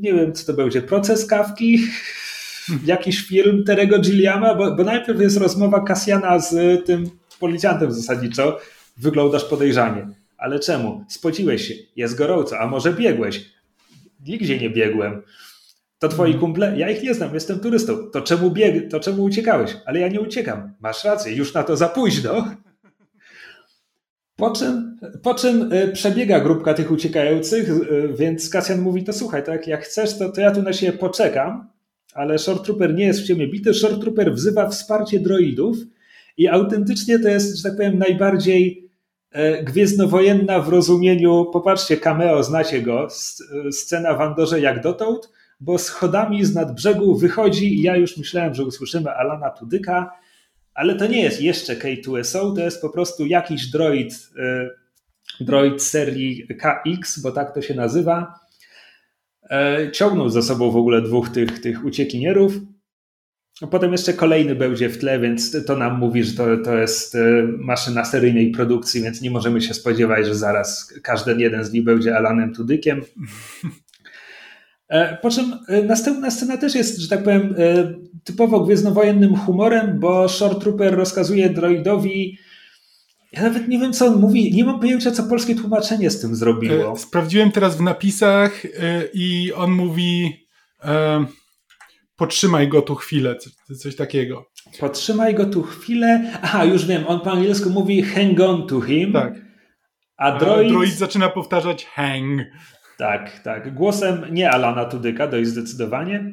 nie 0.00 0.14
wiem 0.14 0.32
co 0.32 0.46
to 0.46 0.54
będzie, 0.54 0.82
proces 0.82 1.26
kawki, 1.26 1.78
jakiś 2.86 3.26
film 3.26 3.64
Terego 3.64 3.98
Gilliama, 3.98 4.54
bo, 4.54 4.76
bo 4.76 4.84
najpierw 4.84 5.20
jest 5.20 5.36
rozmowa 5.36 5.84
Kasjana 5.84 6.38
z 6.38 6.84
tym 6.86 7.10
policjantem 7.40 7.92
zasadniczo, 7.92 8.60
wyglądasz 8.96 9.44
podejrzanie. 9.44 10.08
Ale 10.38 10.60
czemu? 10.60 11.04
Spociłeś 11.08 11.68
się, 11.68 11.74
jest 11.96 12.18
gorąco, 12.18 12.58
a 12.58 12.66
może 12.66 12.92
biegłeś? 12.92 13.44
Nigdzie 14.26 14.58
nie 14.58 14.70
biegłem. 14.70 15.22
To 16.04 16.08
twoi 16.08 16.30
mhm. 16.30 16.40
kumple? 16.40 16.78
Ja 16.78 16.90
ich 16.90 17.02
nie 17.02 17.14
znam, 17.14 17.34
jestem 17.34 17.60
turystą. 17.60 18.10
To 18.10 18.20
czemu 18.20 18.50
bieg, 18.50 18.90
to 18.90 19.00
czemu 19.00 19.22
uciekałeś? 19.24 19.76
Ale 19.86 20.00
ja 20.00 20.08
nie 20.08 20.20
uciekam. 20.20 20.72
Masz 20.80 21.04
rację, 21.04 21.34
już 21.34 21.54
na 21.54 21.62
to 21.62 21.76
za 21.76 21.88
późno. 21.88 22.44
Po 24.36 24.50
czym, 24.50 24.98
po 25.22 25.34
czym 25.34 25.72
e, 25.72 25.88
przebiega 25.88 26.40
grupka 26.40 26.74
tych 26.74 26.90
uciekających, 26.90 27.70
e, 27.70 28.08
więc 28.08 28.48
Kasjan 28.50 28.80
mówi, 28.80 29.04
to 29.04 29.12
słuchaj, 29.12 29.44
to 29.44 29.52
jak, 29.52 29.66
jak 29.66 29.84
chcesz, 29.84 30.18
to, 30.18 30.32
to 30.32 30.40
ja 30.40 30.50
tu 30.50 30.62
na 30.62 30.72
siebie 30.72 30.98
poczekam, 30.98 31.68
ale 32.14 32.38
Short 32.38 32.64
Trooper 32.64 32.94
nie 32.94 33.04
jest 33.04 33.20
w 33.20 33.26
ciemię 33.26 33.46
bity. 33.46 33.74
Short 33.74 34.00
Trooper 34.00 34.34
wzywa 34.34 34.68
wsparcie 34.68 35.20
droidów 35.20 35.76
I 36.36 36.48
autentycznie 36.48 37.18
to 37.18 37.28
jest, 37.28 37.56
że 37.56 37.62
tak 37.62 37.76
powiem, 37.76 37.98
najbardziej 37.98 38.90
e, 39.30 39.62
gwiezdnowojenna 39.62 40.60
w 40.60 40.68
rozumieniu, 40.68 41.46
popatrzcie, 41.52 41.96
cameo, 41.96 42.42
znacie 42.42 42.82
go, 42.82 43.08
scena 43.70 44.14
w 44.14 44.20
Andorze 44.20 44.60
jak 44.60 44.82
dotąd, 44.82 45.28
bo 45.60 45.78
schodami 45.78 46.44
z 46.44 46.54
nad 46.54 46.74
brzegu 46.74 47.18
wychodzi 47.18 47.74
i 47.74 47.82
ja 47.82 47.96
już 47.96 48.16
myślałem, 48.16 48.54
że 48.54 48.64
usłyszymy 48.64 49.10
Alana 49.10 49.50
Tudyka, 49.50 50.10
ale 50.74 50.94
to 50.94 51.06
nie 51.06 51.22
jest 51.22 51.40
jeszcze 51.40 51.76
K2SO, 51.76 52.54
to 52.54 52.60
jest 52.60 52.82
po 52.82 52.90
prostu 52.90 53.26
jakiś 53.26 53.66
droid, 53.66 54.30
e, 54.38 54.70
droid 55.40 55.82
serii 55.82 56.48
KX, 56.48 57.18
bo 57.18 57.32
tak 57.32 57.54
to 57.54 57.62
się 57.62 57.74
nazywa. 57.74 58.40
E, 59.50 59.90
ciągnął 59.92 60.30
za 60.30 60.42
sobą 60.42 60.70
w 60.70 60.76
ogóle 60.76 61.02
dwóch 61.02 61.28
tych, 61.28 61.60
tych 61.60 61.84
uciekinierów. 61.84 62.52
Potem 63.70 63.92
jeszcze 63.92 64.12
kolejny 64.12 64.54
będzie 64.54 64.88
w 64.88 64.98
tle, 64.98 65.20
więc 65.20 65.64
to 65.66 65.76
nam 65.76 65.98
mówi, 65.98 66.24
że 66.24 66.36
to, 66.36 66.56
to 66.64 66.74
jest 66.74 67.14
e, 67.14 67.18
maszyna 67.58 68.04
seryjnej 68.04 68.50
produkcji, 68.50 69.02
więc 69.02 69.22
nie 69.22 69.30
możemy 69.30 69.60
się 69.60 69.74
spodziewać, 69.74 70.26
że 70.26 70.34
zaraz 70.34 70.94
każdy 71.02 71.34
jeden 71.42 71.64
z 71.64 71.72
nich 71.72 71.84
będzie 71.84 72.16
Alanem 72.16 72.54
Tudykiem. 72.54 73.02
E, 74.88 75.16
po 75.16 75.30
czym 75.30 75.58
e, 75.68 75.82
następna 75.82 76.30
scena 76.30 76.56
też 76.56 76.74
jest, 76.74 76.98
że 76.98 77.08
tak 77.08 77.22
powiem, 77.22 77.54
e, 77.58 77.94
typowo 78.24 78.60
gwiezdnowojennym 78.60 79.36
humorem, 79.36 80.00
bo 80.00 80.28
Short 80.28 80.60
Trooper 80.60 80.94
rozkazuje 80.94 81.50
droidowi. 81.50 82.38
Ja 83.32 83.42
nawet 83.42 83.68
nie 83.68 83.78
wiem, 83.78 83.92
co 83.92 84.06
on 84.06 84.20
mówi. 84.20 84.54
Nie 84.54 84.64
mam 84.64 84.80
pojęcia, 84.80 85.10
co 85.10 85.22
polskie 85.22 85.54
tłumaczenie 85.54 86.10
z 86.10 86.20
tym 86.20 86.36
zrobiło. 86.36 86.96
Sprawdziłem 86.96 87.52
teraz 87.52 87.76
w 87.76 87.80
napisach 87.80 88.62
i 89.14 89.52
on 89.56 89.70
mówi. 89.70 90.32
Potrzymaj 92.16 92.68
go 92.68 92.82
tu 92.82 92.94
chwilę, 92.94 93.36
coś 93.78 93.96
takiego. 93.96 94.50
Potrzymaj 94.80 95.34
go 95.34 95.46
tu 95.46 95.62
chwilę. 95.62 96.38
Aha, 96.42 96.64
już 96.64 96.86
wiem, 96.86 97.04
on 97.06 97.20
po 97.20 97.32
angielsku 97.32 97.70
mówi 97.70 98.02
hang 98.02 98.40
on 98.40 98.66
to 98.66 98.80
him. 98.80 99.12
Tak. 99.12 99.34
A 100.16 100.38
droid, 100.38 100.68
droid 100.68 100.94
zaczyna 100.94 101.28
powtarzać 101.28 101.84
hang. 101.84 102.40
Tak, 102.98 103.38
tak. 103.38 103.74
Głosem 103.74 104.24
nie 104.30 104.50
Alana 104.50 104.84
Tudyka, 104.84 105.26
dość 105.26 105.48
zdecydowanie. 105.48 106.32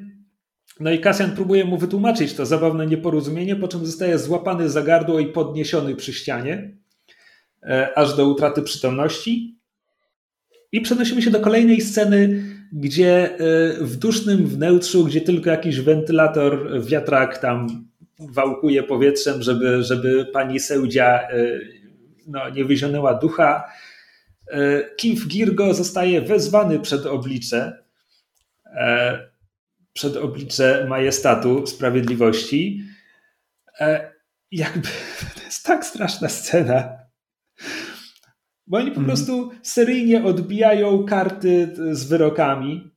No 0.79 0.91
i 0.91 0.99
Kasjan 0.99 1.31
próbuje 1.31 1.65
mu 1.65 1.77
wytłumaczyć 1.77 2.33
to 2.33 2.45
zabawne 2.45 2.87
nieporozumienie, 2.87 3.55
po 3.55 3.67
czym 3.67 3.85
zostaje 3.85 4.19
złapany 4.19 4.69
za 4.69 4.81
gardło 4.81 5.19
i 5.19 5.25
podniesiony 5.25 5.95
przy 5.95 6.13
ścianie, 6.13 6.77
e, 7.63 7.97
aż 7.97 8.15
do 8.15 8.27
utraty 8.27 8.61
przytomności. 8.61 9.57
I 10.71 10.81
przenosimy 10.81 11.21
się 11.21 11.31
do 11.31 11.39
kolejnej 11.39 11.81
sceny, 11.81 12.43
gdzie 12.73 13.35
e, 13.35 13.37
w 13.81 13.95
dusznym 13.95 14.47
wnętrzu, 14.47 15.05
gdzie 15.05 15.21
tylko 15.21 15.49
jakiś 15.49 15.79
wentylator, 15.79 16.81
wiatrak 16.83 17.37
tam 17.37 17.67
wałkuje 18.19 18.83
powietrzem, 18.83 19.41
żeby, 19.41 19.83
żeby 19.83 20.25
pani 20.25 20.59
sędzia 20.59 21.19
e, 21.21 21.59
no, 22.27 22.49
nie 22.49 22.65
wyzionęła 22.65 23.13
ducha, 23.13 23.63
Kif 24.97 25.27
Girgo 25.27 25.73
zostaje 25.73 26.21
wezwany 26.21 26.79
przed 26.79 27.05
oblicze, 27.05 27.83
e, 28.65 29.19
przed 29.93 30.17
oblicze 30.17 30.85
majestatu 30.89 31.67
sprawiedliwości. 31.67 32.83
E, 33.79 34.11
jakby 34.51 34.87
to 35.35 35.43
jest 35.45 35.65
tak 35.65 35.85
straszna 35.85 36.29
scena. 36.29 36.97
Bo 38.67 38.77
oni 38.77 38.91
po 38.91 38.97
mm. 38.97 39.05
prostu 39.05 39.51
seryjnie 39.63 40.23
odbijają 40.23 41.05
karty 41.05 41.75
z 41.91 42.03
wyrokami. 42.03 42.91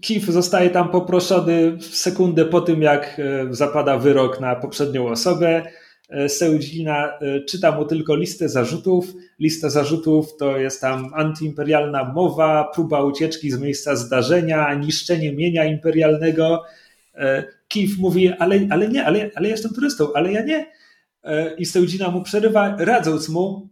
Kif 0.00 0.24
zostaje 0.24 0.70
tam 0.70 0.90
poproszony 0.90 1.78
sekundę 1.80 2.44
po 2.44 2.60
tym, 2.60 2.82
jak 2.82 3.20
zapada 3.50 3.98
wyrok 3.98 4.40
na 4.40 4.56
poprzednią 4.56 5.08
osobę. 5.08 5.72
E, 6.08 6.28
Seudzina 6.28 7.18
e, 7.20 7.40
czyta 7.40 7.72
mu 7.72 7.84
tylko 7.84 8.16
listę 8.16 8.48
zarzutów. 8.48 9.14
Lista 9.38 9.70
zarzutów 9.70 10.36
to 10.36 10.58
jest 10.58 10.80
tam 10.80 11.10
antyimperialna 11.14 12.04
mowa, 12.04 12.70
próba 12.74 13.04
ucieczki 13.04 13.50
z 13.50 13.58
miejsca 13.58 13.96
zdarzenia, 13.96 14.74
niszczenie 14.74 15.32
mienia 15.32 15.64
imperialnego. 15.64 16.64
E, 17.14 17.44
Kif 17.68 17.98
mówi, 17.98 18.32
ale, 18.32 18.60
ale 18.70 18.88
nie, 18.88 19.04
ale, 19.04 19.30
ale 19.34 19.48
jestem 19.48 19.74
turystą, 19.74 20.12
ale 20.14 20.32
ja 20.32 20.44
nie. 20.44 20.66
I 21.58 21.66
Seudzina 21.66 22.10
mu 22.10 22.22
przerywa, 22.22 22.76
radząc 22.78 23.28
mu, 23.28 23.68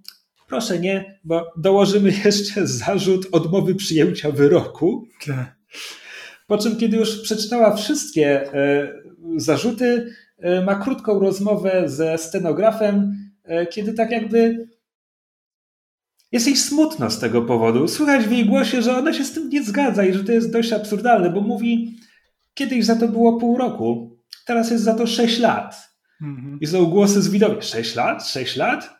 proszę 0.49 0.78
nie, 0.78 1.18
bo 1.24 1.53
dołożymy 1.57 2.12
jeszcze 2.24 2.66
zarzut 2.66 3.26
odmowy 3.32 3.74
przyjęcia 3.74 4.30
wyroku. 4.30 5.07
Tak. 5.26 5.57
Po 6.47 6.59
czym, 6.59 6.76
kiedy 6.76 6.97
już 6.97 7.22
przeczytała 7.22 7.76
wszystkie 7.76 8.51
zarzuty, 9.37 10.11
E, 10.39 10.64
ma 10.64 10.74
krótką 10.74 11.18
rozmowę 11.18 11.83
ze 11.87 12.18
stenografem, 12.18 13.16
e, 13.45 13.66
kiedy 13.66 13.93
tak 13.95 14.11
jakby 14.11 14.68
jest 16.33 16.47
jej 16.47 16.57
smutno 16.57 17.11
z 17.11 17.18
tego 17.18 17.43
powodu. 17.43 17.89
Słychać 17.89 18.24
w 18.24 18.31
jej 18.31 18.47
głosie, 18.47 18.83
że 18.83 18.97
ona 18.97 19.12
się 19.12 19.24
z 19.24 19.33
tym 19.33 19.49
nie 19.49 19.64
zgadza 19.64 20.05
i 20.05 20.12
że 20.12 20.24
to 20.24 20.33
jest 20.33 20.53
dość 20.53 20.72
absurdalne, 20.72 21.31
bo 21.31 21.41
mówi, 21.41 21.99
kiedyś 22.55 22.85
za 22.85 22.97
to 22.97 23.09
było 23.09 23.41
pół 23.41 23.59
roku, 23.59 24.16
teraz 24.47 24.70
jest 24.70 24.85
za 24.85 24.95
to 24.95 25.07
sześć 25.07 25.39
lat. 25.39 25.89
Mhm. 26.22 26.59
I 26.61 26.66
są 26.66 26.87
głosy 26.87 27.22
z 27.22 27.29
widowni. 27.29 27.62
Sześć 27.62 27.95
lat? 27.95 28.29
Sześć 28.29 28.57
lat? 28.57 28.91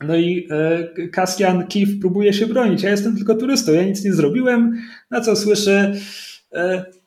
No 0.00 0.16
i 0.16 0.48
e, 0.50 1.08
Cassian 1.08 1.66
Kif 1.66 2.00
próbuje 2.00 2.32
się 2.32 2.46
bronić. 2.46 2.82
Ja 2.82 2.90
jestem 2.90 3.16
tylko 3.16 3.34
turystą, 3.34 3.72
ja 3.72 3.82
nic 3.82 4.04
nie 4.04 4.12
zrobiłem. 4.12 4.82
Na 5.10 5.20
co 5.20 5.36
słyszę, 5.36 5.94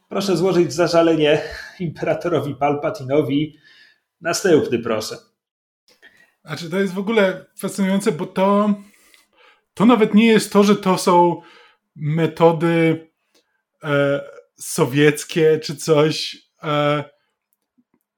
proszę 0.10 0.38
złożyć 0.38 0.74
zażalenie 0.74 1.41
imperatorowi 1.82 2.55
Palpatinowi. 2.55 3.57
Następny, 4.21 4.80
proszę. 4.80 5.15
Znaczy, 6.45 6.69
to 6.69 6.80
jest 6.80 6.93
w 6.93 6.99
ogóle 6.99 7.45
fascynujące, 7.57 8.11
bo 8.11 8.25
to, 8.25 8.73
to 9.73 9.86
nawet 9.86 10.13
nie 10.13 10.27
jest 10.27 10.53
to, 10.53 10.63
że 10.63 10.75
to 10.75 10.97
są 10.97 11.41
metody 11.95 13.07
e, 13.84 14.21
sowieckie 14.55 15.59
czy 15.59 15.75
coś, 15.75 16.38
e, 16.63 17.03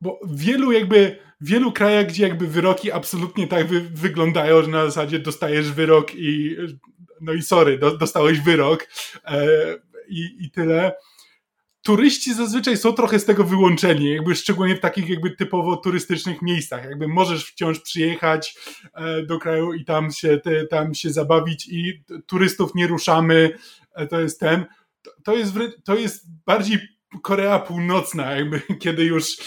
bo 0.01 0.19
wielu 0.33 0.71
jakby 0.71 1.17
wielu 1.41 1.71
krajach, 1.71 2.07
gdzie 2.07 2.23
jakby 2.27 2.47
wyroki 2.47 2.91
absolutnie 2.91 3.47
tak 3.47 3.67
wy, 3.67 3.81
wyglądają, 3.81 4.61
że 4.61 4.67
na 4.67 4.85
zasadzie 4.85 5.19
dostajesz 5.19 5.71
wyrok 5.71 6.15
i 6.15 6.55
no 7.21 7.33
i 7.33 7.41
sorry, 7.41 7.77
do, 7.77 7.97
dostałeś 7.97 8.39
wyrok 8.39 8.87
e, 9.25 9.47
i, 10.07 10.37
i 10.39 10.51
tyle 10.51 10.93
turyści 11.81 12.33
zazwyczaj 12.33 12.77
są 12.77 12.93
trochę 12.93 13.19
z 13.19 13.25
tego 13.25 13.43
wyłączeni, 13.43 14.09
jakby 14.09 14.35
szczególnie 14.35 14.75
w 14.75 14.79
takich 14.79 15.09
jakby 15.09 15.31
typowo 15.31 15.77
turystycznych 15.77 16.41
miejscach. 16.41 16.83
Jakby 16.83 17.07
możesz 17.07 17.45
wciąż 17.45 17.79
przyjechać 17.79 18.55
e, 18.93 19.23
do 19.23 19.39
kraju 19.39 19.73
i 19.73 19.85
tam 19.85 20.11
się, 20.11 20.37
te, 20.37 20.67
tam 20.67 20.93
się 20.93 21.09
zabawić 21.09 21.67
i 21.67 22.03
turystów 22.25 22.75
nie 22.75 22.87
ruszamy, 22.87 23.49
e, 23.95 24.07
to 24.07 24.19
jest 24.19 24.39
ten. 24.39 24.65
To 25.23 25.35
jest, 25.35 25.53
to 25.83 25.95
jest 25.95 26.25
bardziej 26.45 26.79
Korea 27.23 27.59
Północna, 27.59 28.31
jakby 28.31 28.61
kiedy 28.83 29.03
już, 29.03 29.37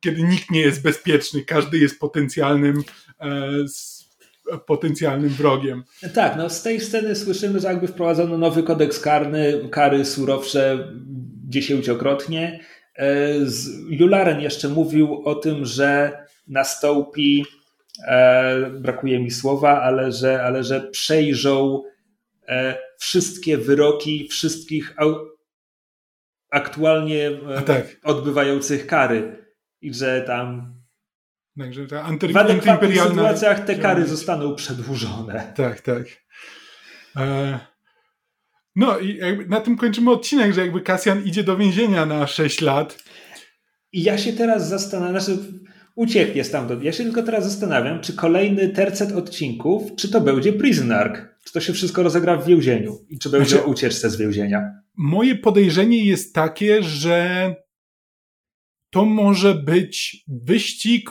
kiedy 0.00 0.22
nikt 0.22 0.50
nie 0.50 0.60
jest 0.60 0.82
bezpieczny, 0.82 1.44
każdy 1.44 1.78
jest 1.78 2.00
potencjalnym 2.00 2.82
e, 3.20 3.50
potencjalnym 4.66 5.30
wrogiem. 5.30 5.84
Tak, 6.14 6.36
no 6.36 6.50
z 6.50 6.62
tej 6.62 6.80
sceny 6.80 7.16
słyszymy, 7.16 7.60
że 7.60 7.68
jakby 7.68 7.88
wprowadzono 7.88 8.38
nowy 8.38 8.62
kodeks 8.62 9.00
karny, 9.00 9.68
kary 9.70 10.04
surowsze 10.04 10.92
dziesięciokrotnie. 11.52 12.60
E, 12.96 13.34
Jularen 13.88 14.40
jeszcze 14.40 14.68
mówił 14.68 15.22
o 15.24 15.34
tym, 15.34 15.66
że 15.66 16.12
nastąpi, 16.48 17.44
e, 18.06 18.70
brakuje 18.70 19.20
mi 19.20 19.30
słowa, 19.30 19.82
ale 19.82 20.12
że, 20.12 20.42
ale 20.42 20.64
że 20.64 20.80
przejrzą 20.80 21.82
e, 22.48 22.78
wszystkie 22.98 23.58
wyroki 23.58 24.28
wszystkich 24.28 24.96
aktualnie 26.50 27.30
tak. 27.66 27.96
odbywających 28.02 28.86
kary 28.86 29.46
i 29.80 29.94
że 29.94 30.22
tam 30.22 30.74
Także 31.58 31.86
ta 31.86 32.02
anty, 32.02 32.28
w 32.28 32.36
adekwatnych 32.36 33.02
sytuacjach 33.02 33.64
te 33.64 33.74
kary 33.74 34.06
zostaną 34.06 34.54
przedłużone. 34.54 35.52
Tak, 35.56 35.80
tak. 35.80 36.02
E, 37.16 37.58
no 38.76 38.98
i 38.98 39.20
na 39.48 39.60
tym 39.60 39.76
kończymy 39.76 40.10
odcinek, 40.10 40.54
że 40.54 40.60
jakby 40.60 40.80
Kasjan 40.80 41.24
idzie 41.24 41.44
do 41.44 41.56
więzienia 41.56 42.06
na 42.06 42.26
6 42.26 42.60
lat. 42.60 42.98
I 43.92 44.02
ja 44.02 44.18
się 44.18 44.32
teraz 44.32 44.68
zastanawiam, 44.68 45.20
znaczy 45.20 45.42
ucieknie 45.94 46.44
stamtąd. 46.44 46.82
Ja 46.82 46.92
się 46.92 47.04
tylko 47.04 47.22
teraz 47.22 47.44
zastanawiam, 47.44 48.00
czy 48.00 48.12
kolejny 48.12 48.68
tercet 48.68 49.12
odcinków, 49.12 49.96
czy 49.96 50.08
to 50.08 50.20
będzie 50.20 50.52
Prison 50.52 50.92
Arc, 50.92 51.18
czy 51.44 51.52
to 51.52 51.60
się 51.60 51.72
wszystko 51.72 52.02
rozegra 52.02 52.36
w 52.36 52.46
więzieniu 52.46 52.98
i 53.08 53.18
czy 53.18 53.30
będzie 53.30 53.50
znaczy, 53.50 53.66
ucieczce 53.66 54.10
z 54.10 54.16
więzienia. 54.16 54.70
Moje 54.96 55.34
podejrzenie 55.34 56.04
jest 56.04 56.34
takie, 56.34 56.82
że 56.82 57.54
to 58.90 59.04
może 59.04 59.54
być 59.54 60.24
wyścig 60.28 61.10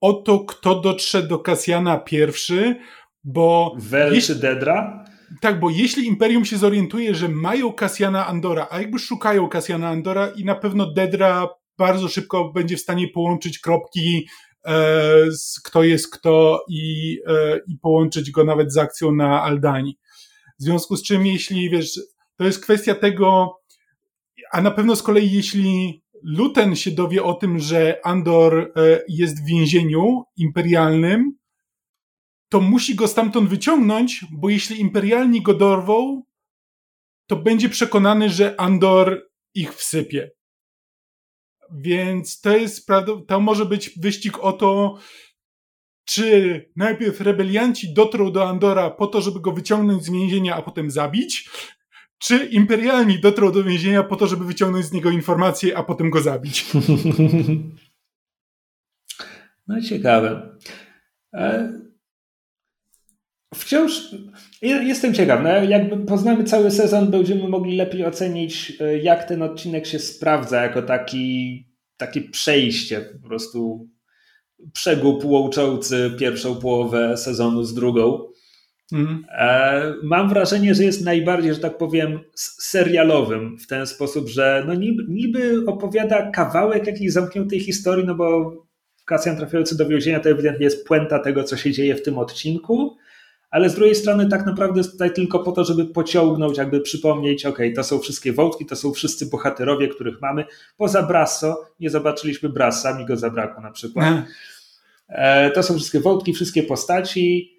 o 0.00 0.12
to, 0.12 0.40
kto 0.40 0.80
dotrze 0.80 1.22
do 1.22 1.38
Kasjana 1.38 1.96
pierwszy, 1.96 2.76
bo... 3.24 3.76
Wel 3.78 4.14
jeśli... 4.14 4.34
czy 4.34 4.40
Dedra? 4.40 5.04
Tak, 5.40 5.60
bo 5.60 5.70
jeśli 5.70 6.06
Imperium 6.06 6.44
się 6.44 6.56
zorientuje, 6.56 7.14
że 7.14 7.28
mają 7.28 7.72
Kasjana 7.72 8.26
Andora, 8.26 8.68
a 8.70 8.80
jakby 8.80 8.98
szukają 8.98 9.48
Kasjana 9.48 9.88
Andora 9.88 10.28
i 10.28 10.44
na 10.44 10.54
pewno 10.54 10.92
Dedra 10.92 11.48
bardzo 11.78 12.08
szybko 12.08 12.52
będzie 12.52 12.76
w 12.76 12.80
stanie 12.80 13.08
połączyć 13.08 13.58
kropki, 13.58 14.28
kto 15.64 15.82
jest 15.82 16.10
kto 16.10 16.64
i, 16.68 17.18
i 17.68 17.78
połączyć 17.78 18.30
go 18.30 18.44
nawet 18.44 18.72
z 18.72 18.76
akcją 18.76 19.12
na 19.12 19.42
Aldani. 19.42 19.98
W 20.58 20.62
związku 20.62 20.96
z 20.96 21.02
czym, 21.02 21.26
jeśli 21.26 21.70
wiesz, 21.70 22.00
to 22.36 22.44
jest 22.44 22.62
kwestia 22.62 22.94
tego, 22.94 23.58
a 24.52 24.60
na 24.62 24.70
pewno 24.70 24.96
z 24.96 25.02
kolei, 25.02 25.32
jeśli 25.32 26.02
Luten 26.22 26.76
się 26.76 26.90
dowie 26.90 27.22
o 27.22 27.34
tym, 27.34 27.58
że 27.58 28.00
Andor 28.04 28.72
jest 29.08 29.42
w 29.42 29.46
więzieniu 29.46 30.22
imperialnym, 30.36 31.32
to 32.54 32.60
musi 32.60 32.94
go 32.94 33.08
stamtąd 33.08 33.48
wyciągnąć, 33.48 34.24
bo 34.32 34.48
jeśli 34.48 34.80
imperialni 34.80 35.42
go 35.42 35.54
dorwą, 35.54 36.22
to 37.26 37.36
będzie 37.36 37.68
przekonany, 37.68 38.30
że 38.30 38.60
Andor 38.60 39.30
ich 39.54 39.74
wsypie. 39.74 40.30
Więc 41.72 42.40
to 42.40 42.56
jest, 42.56 42.88
to 43.28 43.40
może 43.40 43.66
być 43.66 43.98
wyścig 43.98 44.38
o 44.38 44.52
to, 44.52 44.98
czy 46.04 46.70
najpierw 46.76 47.20
rebelianci 47.20 47.94
dotrą 47.94 48.32
do 48.32 48.48
Andora 48.48 48.90
po 48.90 49.06
to, 49.06 49.20
żeby 49.20 49.40
go 49.40 49.52
wyciągnąć 49.52 50.04
z 50.04 50.10
więzienia, 50.10 50.56
a 50.56 50.62
potem 50.62 50.90
zabić, 50.90 51.50
czy 52.18 52.36
imperialni 52.44 53.20
dotrą 53.20 53.52
do 53.52 53.64
więzienia 53.64 54.02
po 54.02 54.16
to, 54.16 54.26
żeby 54.26 54.44
wyciągnąć 54.44 54.86
z 54.86 54.92
niego 54.92 55.10
informacje, 55.10 55.78
a 55.78 55.82
potem 55.82 56.10
go 56.10 56.20
zabić. 56.20 56.64
No 59.66 59.80
ciekawe. 59.80 60.58
E, 61.32 61.72
Wciąż 63.54 64.14
jestem 64.62 65.14
ciekaw, 65.14 65.40
no 65.42 65.48
jakby 65.48 66.06
poznamy 66.06 66.44
cały 66.44 66.70
sezon, 66.70 67.10
będziemy 67.10 67.48
mogli 67.48 67.76
lepiej 67.76 68.06
ocenić, 68.06 68.72
e, 68.80 68.98
jak 68.98 69.24
ten 69.24 69.42
odcinek 69.42 69.86
się 69.86 69.98
sprawdza 69.98 70.62
jako 70.62 70.82
taki, 70.82 71.64
takie 71.96 72.20
przejście, 72.20 73.00
po 73.00 73.28
prostu 73.28 73.88
przegub 74.72 75.24
łączący 75.24 76.10
pierwszą 76.18 76.56
połowę 76.56 77.16
sezonu 77.16 77.62
z 77.62 77.74
drugą. 77.74 78.28
Mm. 78.92 79.24
Mam 80.02 80.28
wrażenie, 80.28 80.74
że 80.74 80.84
jest 80.84 81.04
najbardziej, 81.04 81.54
że 81.54 81.60
tak 81.60 81.78
powiem, 81.78 82.20
serialowym 82.60 83.58
w 83.58 83.66
ten 83.66 83.86
sposób, 83.86 84.28
że 84.28 84.64
no 84.66 84.74
niby, 84.74 85.04
niby 85.08 85.64
opowiada 85.66 86.30
kawałek 86.30 86.86
jakiejś 86.86 87.12
zamkniętej 87.12 87.60
historii, 87.60 88.06
no 88.06 88.14
bo 88.14 88.52
Kasjan 89.04 89.36
trafiający 89.36 89.76
do 89.76 89.88
więzienia 89.88 90.20
to 90.20 90.30
ewidentnie 90.30 90.64
jest 90.64 90.86
puenta 90.86 91.18
tego, 91.18 91.44
co 91.44 91.56
się 91.56 91.72
dzieje 91.72 91.94
w 91.94 92.02
tym 92.02 92.18
odcinku, 92.18 92.96
ale 93.54 93.70
z 93.70 93.74
drugiej 93.74 93.94
strony 93.94 94.28
tak 94.28 94.46
naprawdę 94.46 94.80
jest 94.80 94.92
tutaj 94.92 95.12
tylko 95.12 95.38
po 95.38 95.52
to, 95.52 95.64
żeby 95.64 95.86
pociągnąć, 95.86 96.58
jakby 96.58 96.80
przypomnieć, 96.80 97.46
ok, 97.46 97.58
to 97.76 97.84
są 97.84 97.98
wszystkie 97.98 98.32
wątki, 98.32 98.66
to 98.66 98.76
są 98.76 98.92
wszyscy 98.92 99.26
bohaterowie, 99.26 99.88
których 99.88 100.20
mamy. 100.20 100.44
Poza 100.76 101.02
Brasso, 101.02 101.64
nie 101.80 101.90
zobaczyliśmy 101.90 102.48
Brassa, 102.48 102.98
mi 102.98 103.06
go 103.06 103.16
zabrakło 103.16 103.62
na 103.62 103.70
przykład. 103.70 104.06
E, 105.08 105.50
to 105.50 105.62
są 105.62 105.74
wszystkie 105.74 106.00
wątki, 106.00 106.32
wszystkie 106.32 106.62
postaci. 106.62 107.54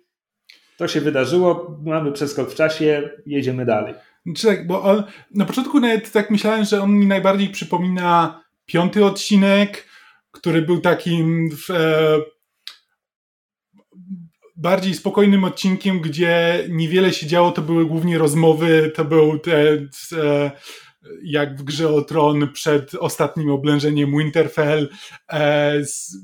To 0.78 0.88
się 0.88 1.02
wydarzyło, 1.02 1.78
mamy 1.86 2.12
przeskok 2.12 2.52
w 2.52 2.56
czasie, 2.56 3.10
jedziemy 3.26 3.66
dalej. 3.66 3.94
Tak, 4.44 4.68
bo 4.68 4.84
on, 4.84 5.04
na 5.32 5.46
początku 5.46 5.80
nawet 5.80 6.12
tak 6.12 6.32
myślałem, 6.32 6.66
że 6.66 6.82
on 6.82 6.92
mi 6.92 7.08
najbardziej 7.08 7.50
przypomina 7.50 8.44
piąty 8.66 9.06
odcinek, 9.06 9.86
który 10.32 10.62
był 10.62 10.82
takim 10.82 11.50
e, 11.70 12.35
bardziej 14.56 14.94
spokojnym 14.94 15.44
odcinkiem, 15.44 16.00
gdzie 16.00 16.66
niewiele 16.70 17.14
się 17.14 17.28
działo, 17.28 17.52
to 17.52 17.62
były 17.62 17.86
głównie 17.86 18.18
rozmowy, 18.18 18.92
to 18.96 19.06
był 19.06 19.40
te, 19.40 19.78
te 20.10 20.52
jak 21.24 21.58
w 21.58 21.64
grze 21.64 21.90
o 21.90 22.02
tron 22.02 22.54
przed 22.54 22.96
ostatnim 22.96 23.50
oblężeniem 23.50 24.12
Winterfell, 24.18 24.90
e, 25.30 25.86
z, 25.86 26.18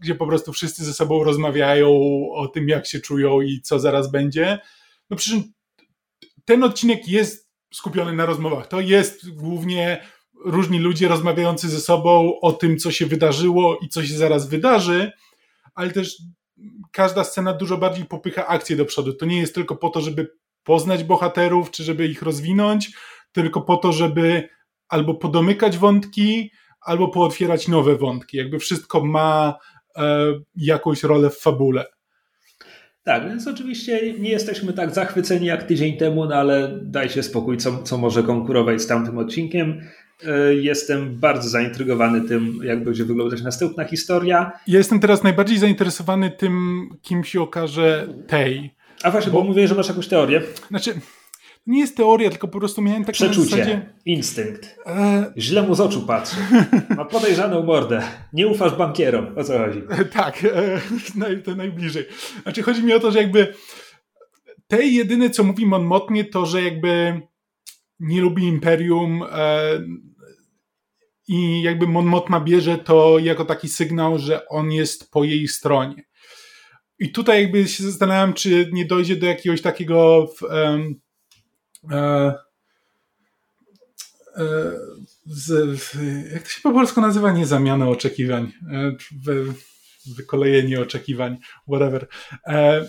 gdzie 0.00 0.14
po 0.14 0.26
prostu 0.26 0.52
wszyscy 0.52 0.84
ze 0.84 0.94
sobą 0.94 1.24
rozmawiają 1.24 1.88
o 2.32 2.48
tym, 2.48 2.68
jak 2.68 2.86
się 2.86 3.00
czują 3.00 3.40
i 3.40 3.60
co 3.60 3.78
zaraz 3.78 4.10
będzie. 4.10 4.58
No 5.10 5.16
przecież 5.16 5.40
ten 6.44 6.64
odcinek 6.64 7.08
jest 7.08 7.50
skupiony 7.74 8.12
na 8.12 8.26
rozmowach. 8.26 8.66
To 8.66 8.80
jest 8.80 9.30
głównie 9.30 10.02
różni 10.44 10.78
ludzie 10.78 11.08
rozmawiający 11.08 11.68
ze 11.68 11.80
sobą 11.80 12.40
o 12.40 12.52
tym, 12.52 12.78
co 12.78 12.90
się 12.90 13.06
wydarzyło 13.06 13.78
i 13.82 13.88
co 13.88 14.04
się 14.04 14.14
zaraz 14.14 14.48
wydarzy, 14.48 15.12
ale 15.74 15.90
też 15.90 16.16
każda 16.92 17.24
scena 17.24 17.52
dużo 17.52 17.78
bardziej 17.78 18.04
popycha 18.04 18.46
akcję 18.46 18.76
do 18.76 18.84
przodu. 18.84 19.12
To 19.12 19.26
nie 19.26 19.40
jest 19.40 19.54
tylko 19.54 19.76
po 19.76 19.88
to, 19.88 20.00
żeby 20.00 20.32
poznać 20.64 21.04
bohaterów, 21.04 21.70
czy 21.70 21.84
żeby 21.84 22.06
ich 22.06 22.22
rozwinąć, 22.22 22.90
tylko 23.32 23.60
po 23.60 23.76
to, 23.76 23.92
żeby 23.92 24.48
albo 24.88 25.14
podomykać 25.14 25.78
wątki, 25.78 26.50
albo 26.80 27.08
pootwierać 27.08 27.68
nowe 27.68 27.96
wątki. 27.96 28.36
Jakby 28.36 28.58
wszystko 28.58 29.04
ma 29.04 29.58
e, 29.96 30.26
jakąś 30.56 31.02
rolę 31.02 31.30
w 31.30 31.38
fabule. 31.38 31.84
Tak, 33.04 33.28
więc 33.28 33.48
oczywiście 33.48 34.12
nie 34.18 34.30
jesteśmy 34.30 34.72
tak 34.72 34.94
zachwyceni 34.94 35.46
jak 35.46 35.62
tydzień 35.62 35.96
temu, 35.96 36.24
no 36.24 36.34
ale 36.34 36.78
dajcie 36.82 37.22
spokój, 37.22 37.56
co, 37.56 37.82
co 37.82 37.98
może 37.98 38.22
konkurować 38.22 38.82
z 38.82 38.86
tamtym 38.86 39.18
odcinkiem. 39.18 39.82
E, 40.26 40.54
jestem 40.54 41.18
bardzo 41.18 41.48
zaintrygowany 41.48 42.20
tym, 42.20 42.60
jak 42.64 42.84
będzie 42.84 43.04
wyglądać 43.04 43.42
następna 43.42 43.84
historia. 43.84 44.52
Ja 44.66 44.78
jestem 44.78 45.00
teraz 45.00 45.22
najbardziej 45.22 45.58
zainteresowany 45.58 46.30
tym, 46.30 46.88
kim 47.02 47.24
się 47.24 47.40
okaże 47.40 48.08
tej. 48.26 48.74
A 49.02 49.10
właśnie, 49.10 49.32
bo, 49.32 49.38
bo 49.38 49.44
mówię, 49.44 49.68
że 49.68 49.74
masz 49.74 49.88
jakąś 49.88 50.08
teorię. 50.08 50.42
Znaczy, 50.68 50.94
nie 51.66 51.80
jest 51.80 51.96
teoria, 51.96 52.30
tylko 52.30 52.48
po 52.48 52.58
prostu 52.58 52.82
miałem 52.82 53.04
takie 53.04 53.16
Przeczucie, 53.16 53.50
zasadzie... 53.50 53.94
instynkt. 54.04 54.78
E... 54.86 55.32
Źle 55.38 55.62
mu 55.62 55.74
z 55.74 55.80
oczu 55.80 56.06
patrzy. 56.06 56.36
Ma 56.96 57.04
podejrzaną 57.04 57.62
mordę. 57.62 58.02
Nie 58.32 58.48
ufasz 58.48 58.74
bankierom. 58.74 59.38
O 59.38 59.44
co 59.44 59.58
chodzi? 59.58 59.82
tak, 60.12 60.44
e, 61.24 61.36
to 61.44 61.54
najbliżej. 61.54 62.04
Znaczy, 62.42 62.62
chodzi 62.62 62.82
mi 62.82 62.92
o 62.92 63.00
to, 63.00 63.10
że 63.10 63.18
jakby 63.18 63.54
tej 64.66 64.94
jedyne, 64.94 65.30
co 65.30 65.44
mówi 65.44 65.66
Mon 65.66 65.84
Motnie, 65.84 66.24
to, 66.24 66.46
że 66.46 66.62
jakby 66.62 67.20
nie 68.00 68.20
lubi 68.20 68.42
Imperium, 68.42 69.22
e, 69.22 69.28
i 71.32 71.62
jakby 71.62 71.86
Mon 71.86 72.06
Mothma 72.06 72.40
bierze 72.40 72.78
to 72.78 73.18
jako 73.18 73.44
taki 73.44 73.68
sygnał, 73.68 74.18
że 74.18 74.48
on 74.48 74.72
jest 74.72 75.10
po 75.10 75.24
jej 75.24 75.48
stronie. 75.48 76.04
I 76.98 77.12
tutaj 77.12 77.42
jakby 77.42 77.68
się 77.68 77.84
zastanawiam, 77.84 78.34
czy 78.34 78.70
nie 78.72 78.84
dojdzie 78.84 79.16
do 79.16 79.26
jakiegoś 79.26 79.62
takiego 79.62 80.28
e, 80.50 80.88
e, 81.90 82.34
z, 85.26 85.78
jak 86.32 86.42
to 86.42 86.48
się 86.48 86.60
po 86.62 86.72
polsku 86.72 87.00
nazywa? 87.00 87.32
Nie 87.32 87.46
zamianę 87.46 87.88
oczekiwań. 87.88 88.52
E, 88.72 88.92
wykolejenie 90.16 90.80
oczekiwań, 90.80 91.38
whatever. 91.68 92.08
E, 92.46 92.88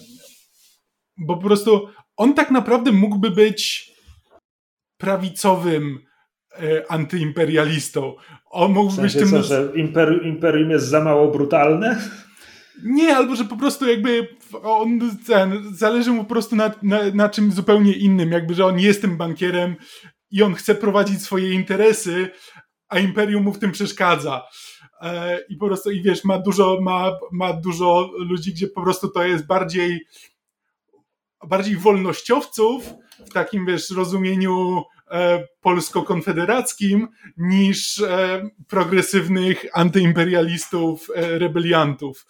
bo 1.18 1.38
po 1.38 1.44
prostu 1.44 1.90
on 2.18 2.34
tak 2.34 2.52
naprawdę 2.52 2.92
mógłby 2.92 3.32
być 3.32 3.92
prawicowym 4.98 6.00
antyimperialistą. 6.90 8.16
On 8.50 8.72
mógł 8.72 8.92
w 8.92 8.96
sensie 8.96 9.20
być 9.20 9.30
tym. 9.30 9.42
Co, 9.42 9.48
że 9.48 9.72
imperium, 9.76 10.24
imperium 10.24 10.70
jest 10.70 10.88
za 10.88 11.04
mało 11.04 11.32
brutalne? 11.32 12.02
Nie, 12.84 13.16
albo 13.16 13.36
że 13.36 13.46
po 13.46 13.58
prostu 13.58 13.88
jakby 13.88 14.28
on 14.64 15.00
ten, 15.28 15.76
zależy 15.76 16.12
mu 16.12 16.24
po 16.24 16.30
prostu 16.30 16.56
na, 16.56 16.72
na, 16.82 17.00
na 17.14 17.30
czym 17.30 17.52
zupełnie 17.52 17.94
innym, 17.94 18.32
jakby, 18.32 18.54
że 18.54 18.66
on 18.66 18.80
jest 18.80 19.02
tym 19.02 19.18
bankierem 19.18 19.76
i 20.32 20.44
on 20.44 20.54
chce 20.54 20.76
prowadzić 20.76 21.22
swoje 21.22 21.54
interesy, 21.54 22.30
a 22.90 23.00
imperium 23.00 23.44
mu 23.44 23.54
w 23.54 23.60
tym 23.60 23.72
przeszkadza. 23.72 24.44
E, 25.02 25.40
I 25.50 25.58
po 25.58 25.68
prostu, 25.68 25.92
i 25.92 26.02
wiesz, 26.02 26.24
ma 26.24 26.40
dużo, 26.40 26.78
ma, 26.82 27.12
ma 27.32 27.54
dużo 27.54 28.12
ludzi, 28.18 28.54
gdzie 28.54 28.68
po 28.68 28.82
prostu 28.82 29.10
to 29.10 29.24
jest 29.24 29.46
bardziej 29.48 30.06
bardziej 31.48 31.76
wolnościowców 31.76 32.94
w 33.30 33.34
takim, 33.34 33.66
wiesz, 33.66 33.90
rozumieniu 33.90 34.84
E, 34.84 34.93
polsko-konfederackim 35.62 37.08
niż 37.38 38.02
e, 38.02 38.42
progresywnych 38.68 39.66
antyimperialistów, 39.74 41.08
e, 41.16 41.40
rebeliantów. 41.40 42.26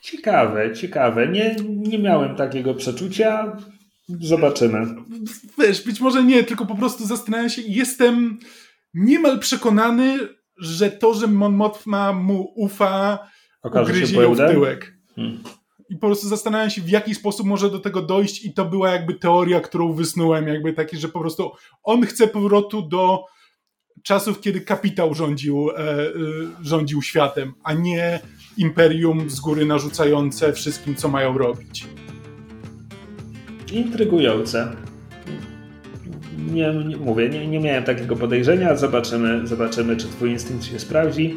Ciekawe, 0.00 0.74
ciekawe. 0.74 1.28
Nie, 1.28 1.56
nie 1.68 1.98
miałem 1.98 2.36
takiego 2.36 2.74
przeczucia. 2.74 3.56
Zobaczymy. 4.08 4.86
Wiesz, 5.58 5.84
być 5.84 6.00
może 6.00 6.24
nie, 6.24 6.44
tylko 6.44 6.66
po 6.66 6.74
prostu 6.74 7.06
zastanawiam 7.06 7.50
się. 7.50 7.62
Jestem 7.66 8.38
niemal 8.94 9.38
przekonany, 9.38 10.18
że 10.58 10.90
to, 10.90 11.14
że 11.14 11.26
Mon 11.26 11.54
Mothma 11.54 12.12
mu 12.12 12.52
ufa, 12.56 13.18
Okaże 13.62 13.92
ugryzie 13.92 14.22
ją 14.22 14.34
w 14.34 14.38
tyłek. 14.38 14.94
Hmm 15.16 15.42
i 15.92 15.96
po 15.96 16.06
prostu 16.06 16.28
zastanawiam 16.28 16.70
się, 16.70 16.82
w 16.82 16.88
jaki 16.88 17.14
sposób 17.14 17.46
może 17.46 17.70
do 17.70 17.78
tego 17.78 18.02
dojść 18.02 18.44
i 18.44 18.52
to 18.52 18.64
była 18.64 18.90
jakby 18.90 19.14
teoria, 19.14 19.60
którą 19.60 19.92
wysnułem, 19.92 20.48
jakby 20.48 20.72
taki, 20.72 20.96
że 20.96 21.08
po 21.08 21.20
prostu 21.20 21.50
on 21.82 22.06
chce 22.06 22.28
powrotu 22.28 22.82
do 22.82 23.24
czasów, 24.02 24.40
kiedy 24.40 24.60
kapitał 24.60 25.14
rządził, 25.14 25.70
e, 25.70 25.78
e, 25.78 26.12
rządził 26.62 27.02
światem, 27.02 27.52
a 27.64 27.72
nie 27.72 28.20
imperium 28.56 29.30
z 29.30 29.40
góry 29.40 29.66
narzucające 29.66 30.52
wszystkim, 30.52 30.94
co 30.94 31.08
mają 31.08 31.38
robić. 31.38 31.86
Intrygujące. 33.72 34.76
nie, 36.52 36.74
nie 36.88 36.96
mówię, 36.96 37.28
nie, 37.28 37.46
nie 37.46 37.60
miałem 37.60 37.84
takiego 37.84 38.16
podejrzenia. 38.16 38.76
Zobaczymy, 38.76 39.46
zobaczymy, 39.46 39.96
czy 39.96 40.08
twój 40.08 40.30
instynkt 40.30 40.64
się 40.64 40.78
sprawdzi. 40.78 41.36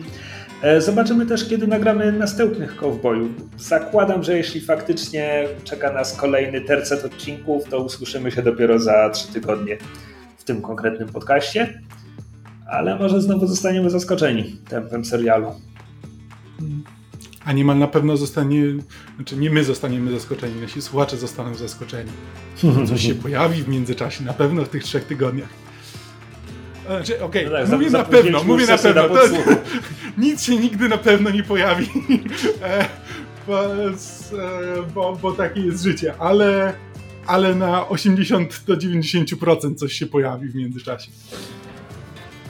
E, 0.61 0.81
zobaczymy 0.81 1.25
też, 1.25 1.49
kiedy 1.49 1.67
nagramy 1.67 2.11
następnych 2.11 2.75
kowbojów. 2.75 3.31
Zakładam, 3.57 4.23
że 4.23 4.37
jeśli 4.37 4.61
faktycznie 4.61 5.47
czeka 5.63 5.93
nas 5.93 6.17
kolejny 6.17 6.61
tercet 6.61 7.05
odcinków, 7.05 7.69
to 7.69 7.83
usłyszymy 7.83 8.31
się 8.31 8.41
dopiero 8.41 8.79
za 8.79 9.09
trzy 9.09 9.27
tygodnie 9.27 9.77
w 10.37 10.43
tym 10.43 10.61
konkretnym 10.61 11.09
podcaście. 11.09 11.81
Ale 12.69 12.99
może 12.99 13.21
znowu 13.21 13.47
zostaniemy 13.47 13.89
zaskoczeni 13.89 14.57
tempem 14.69 15.05
serialu. 15.05 15.51
Animal 17.45 17.77
na 17.77 17.87
pewno 17.87 18.17
zostanie, 18.17 18.63
znaczy 19.15 19.37
nie 19.37 19.49
my 19.49 19.63
zostaniemy 19.63 20.11
zaskoczeni, 20.11 20.61
nasi 20.61 20.81
słuchacze 20.81 21.17
zostaną 21.17 21.55
zaskoczeni. 21.55 22.11
Coś 22.87 23.01
się 23.01 23.15
pojawi 23.25 23.63
w 23.63 23.67
międzyczasie, 23.67 24.23
na 24.23 24.33
pewno 24.33 24.65
w 24.65 24.69
tych 24.69 24.83
trzech 24.83 25.03
tygodniach. 25.03 25.49
Znaczy, 26.87 27.21
Okej, 27.21 27.47
okay. 27.47 27.61
no 27.61 27.67
tak, 27.67 27.79
mówię 27.79 27.89
na 27.89 28.03
pewno, 28.03 28.43
mówię 28.43 28.65
na 28.65 28.77
pewno. 28.77 29.09
To, 29.09 29.21
nic 30.17 30.43
się 30.43 30.55
nigdy 30.57 30.89
na 30.89 30.97
pewno 30.97 31.29
nie 31.29 31.43
pojawi, 31.43 31.87
e, 32.63 32.85
bo, 33.47 33.65
e, 33.65 33.91
bo, 34.95 35.17
bo 35.21 35.31
takie 35.31 35.61
jest 35.61 35.83
życie, 35.83 36.13
ale, 36.19 36.73
ale 37.27 37.55
na 37.55 37.87
80 37.87 38.63
do 38.67 38.77
90% 38.77 39.75
coś 39.75 39.93
się 39.93 40.05
pojawi 40.05 40.47
w 40.47 40.55
międzyczasie. 40.55 41.11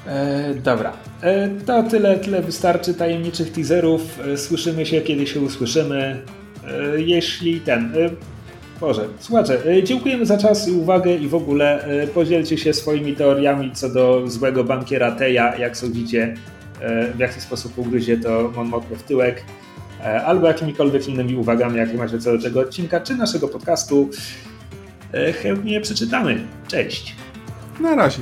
E, 0.08 0.54
dobra, 0.54 0.94
e, 1.22 1.50
to 1.66 1.84
tyle, 1.84 2.20
tyle 2.20 2.42
wystarczy 2.42 2.94
tajemniczych 2.94 3.52
teaserów. 3.52 4.20
E, 4.20 4.38
słyszymy 4.38 4.86
się, 4.86 5.02
kiedy 5.02 5.28
się 5.28 5.40
usłyszymy. 5.40 6.22
E, 6.68 7.02
jeśli 7.02 7.62
ten. 7.62 7.94
E, 8.76 8.80
Boże, 8.80 9.08
słuchajcie, 9.20 9.66
e, 9.66 9.84
dziękujemy 9.84 10.26
za 10.26 10.38
czas 10.38 10.68
i 10.68 10.72
uwagę 10.72 11.16
i 11.16 11.28
w 11.28 11.36
ogóle 11.36 11.88
podzielcie 12.14 12.58
się 12.58 12.74
swoimi 12.74 13.16
teoriami 13.16 13.72
co 13.72 13.90
do 13.90 14.24
złego 14.28 14.64
bankiera 14.64 15.12
Teja, 15.12 15.58
jak 15.58 15.78
sądzicie, 15.78 16.36
w 17.16 17.20
jaki 17.20 17.42
sposób 17.42 17.78
ugryzie 17.78 18.18
to 18.18 18.52
Mon 18.56 18.72
w 18.98 19.04
tyłek, 19.04 19.44
albo 20.26 20.48
jakimikolwiek 20.48 21.08
innymi 21.08 21.36
uwagami, 21.36 21.78
jakie 21.78 21.94
macie 21.94 22.20
co 22.20 22.38
do 22.38 22.44
tego 22.44 22.60
odcinka, 22.60 23.00
czy 23.00 23.16
naszego 23.16 23.48
podcastu. 23.48 24.10
Chętnie 25.42 25.82
przeczytamy. 25.82 26.42
Cześć. 26.68 27.16
Na 27.80 27.96
razie. 27.96 28.20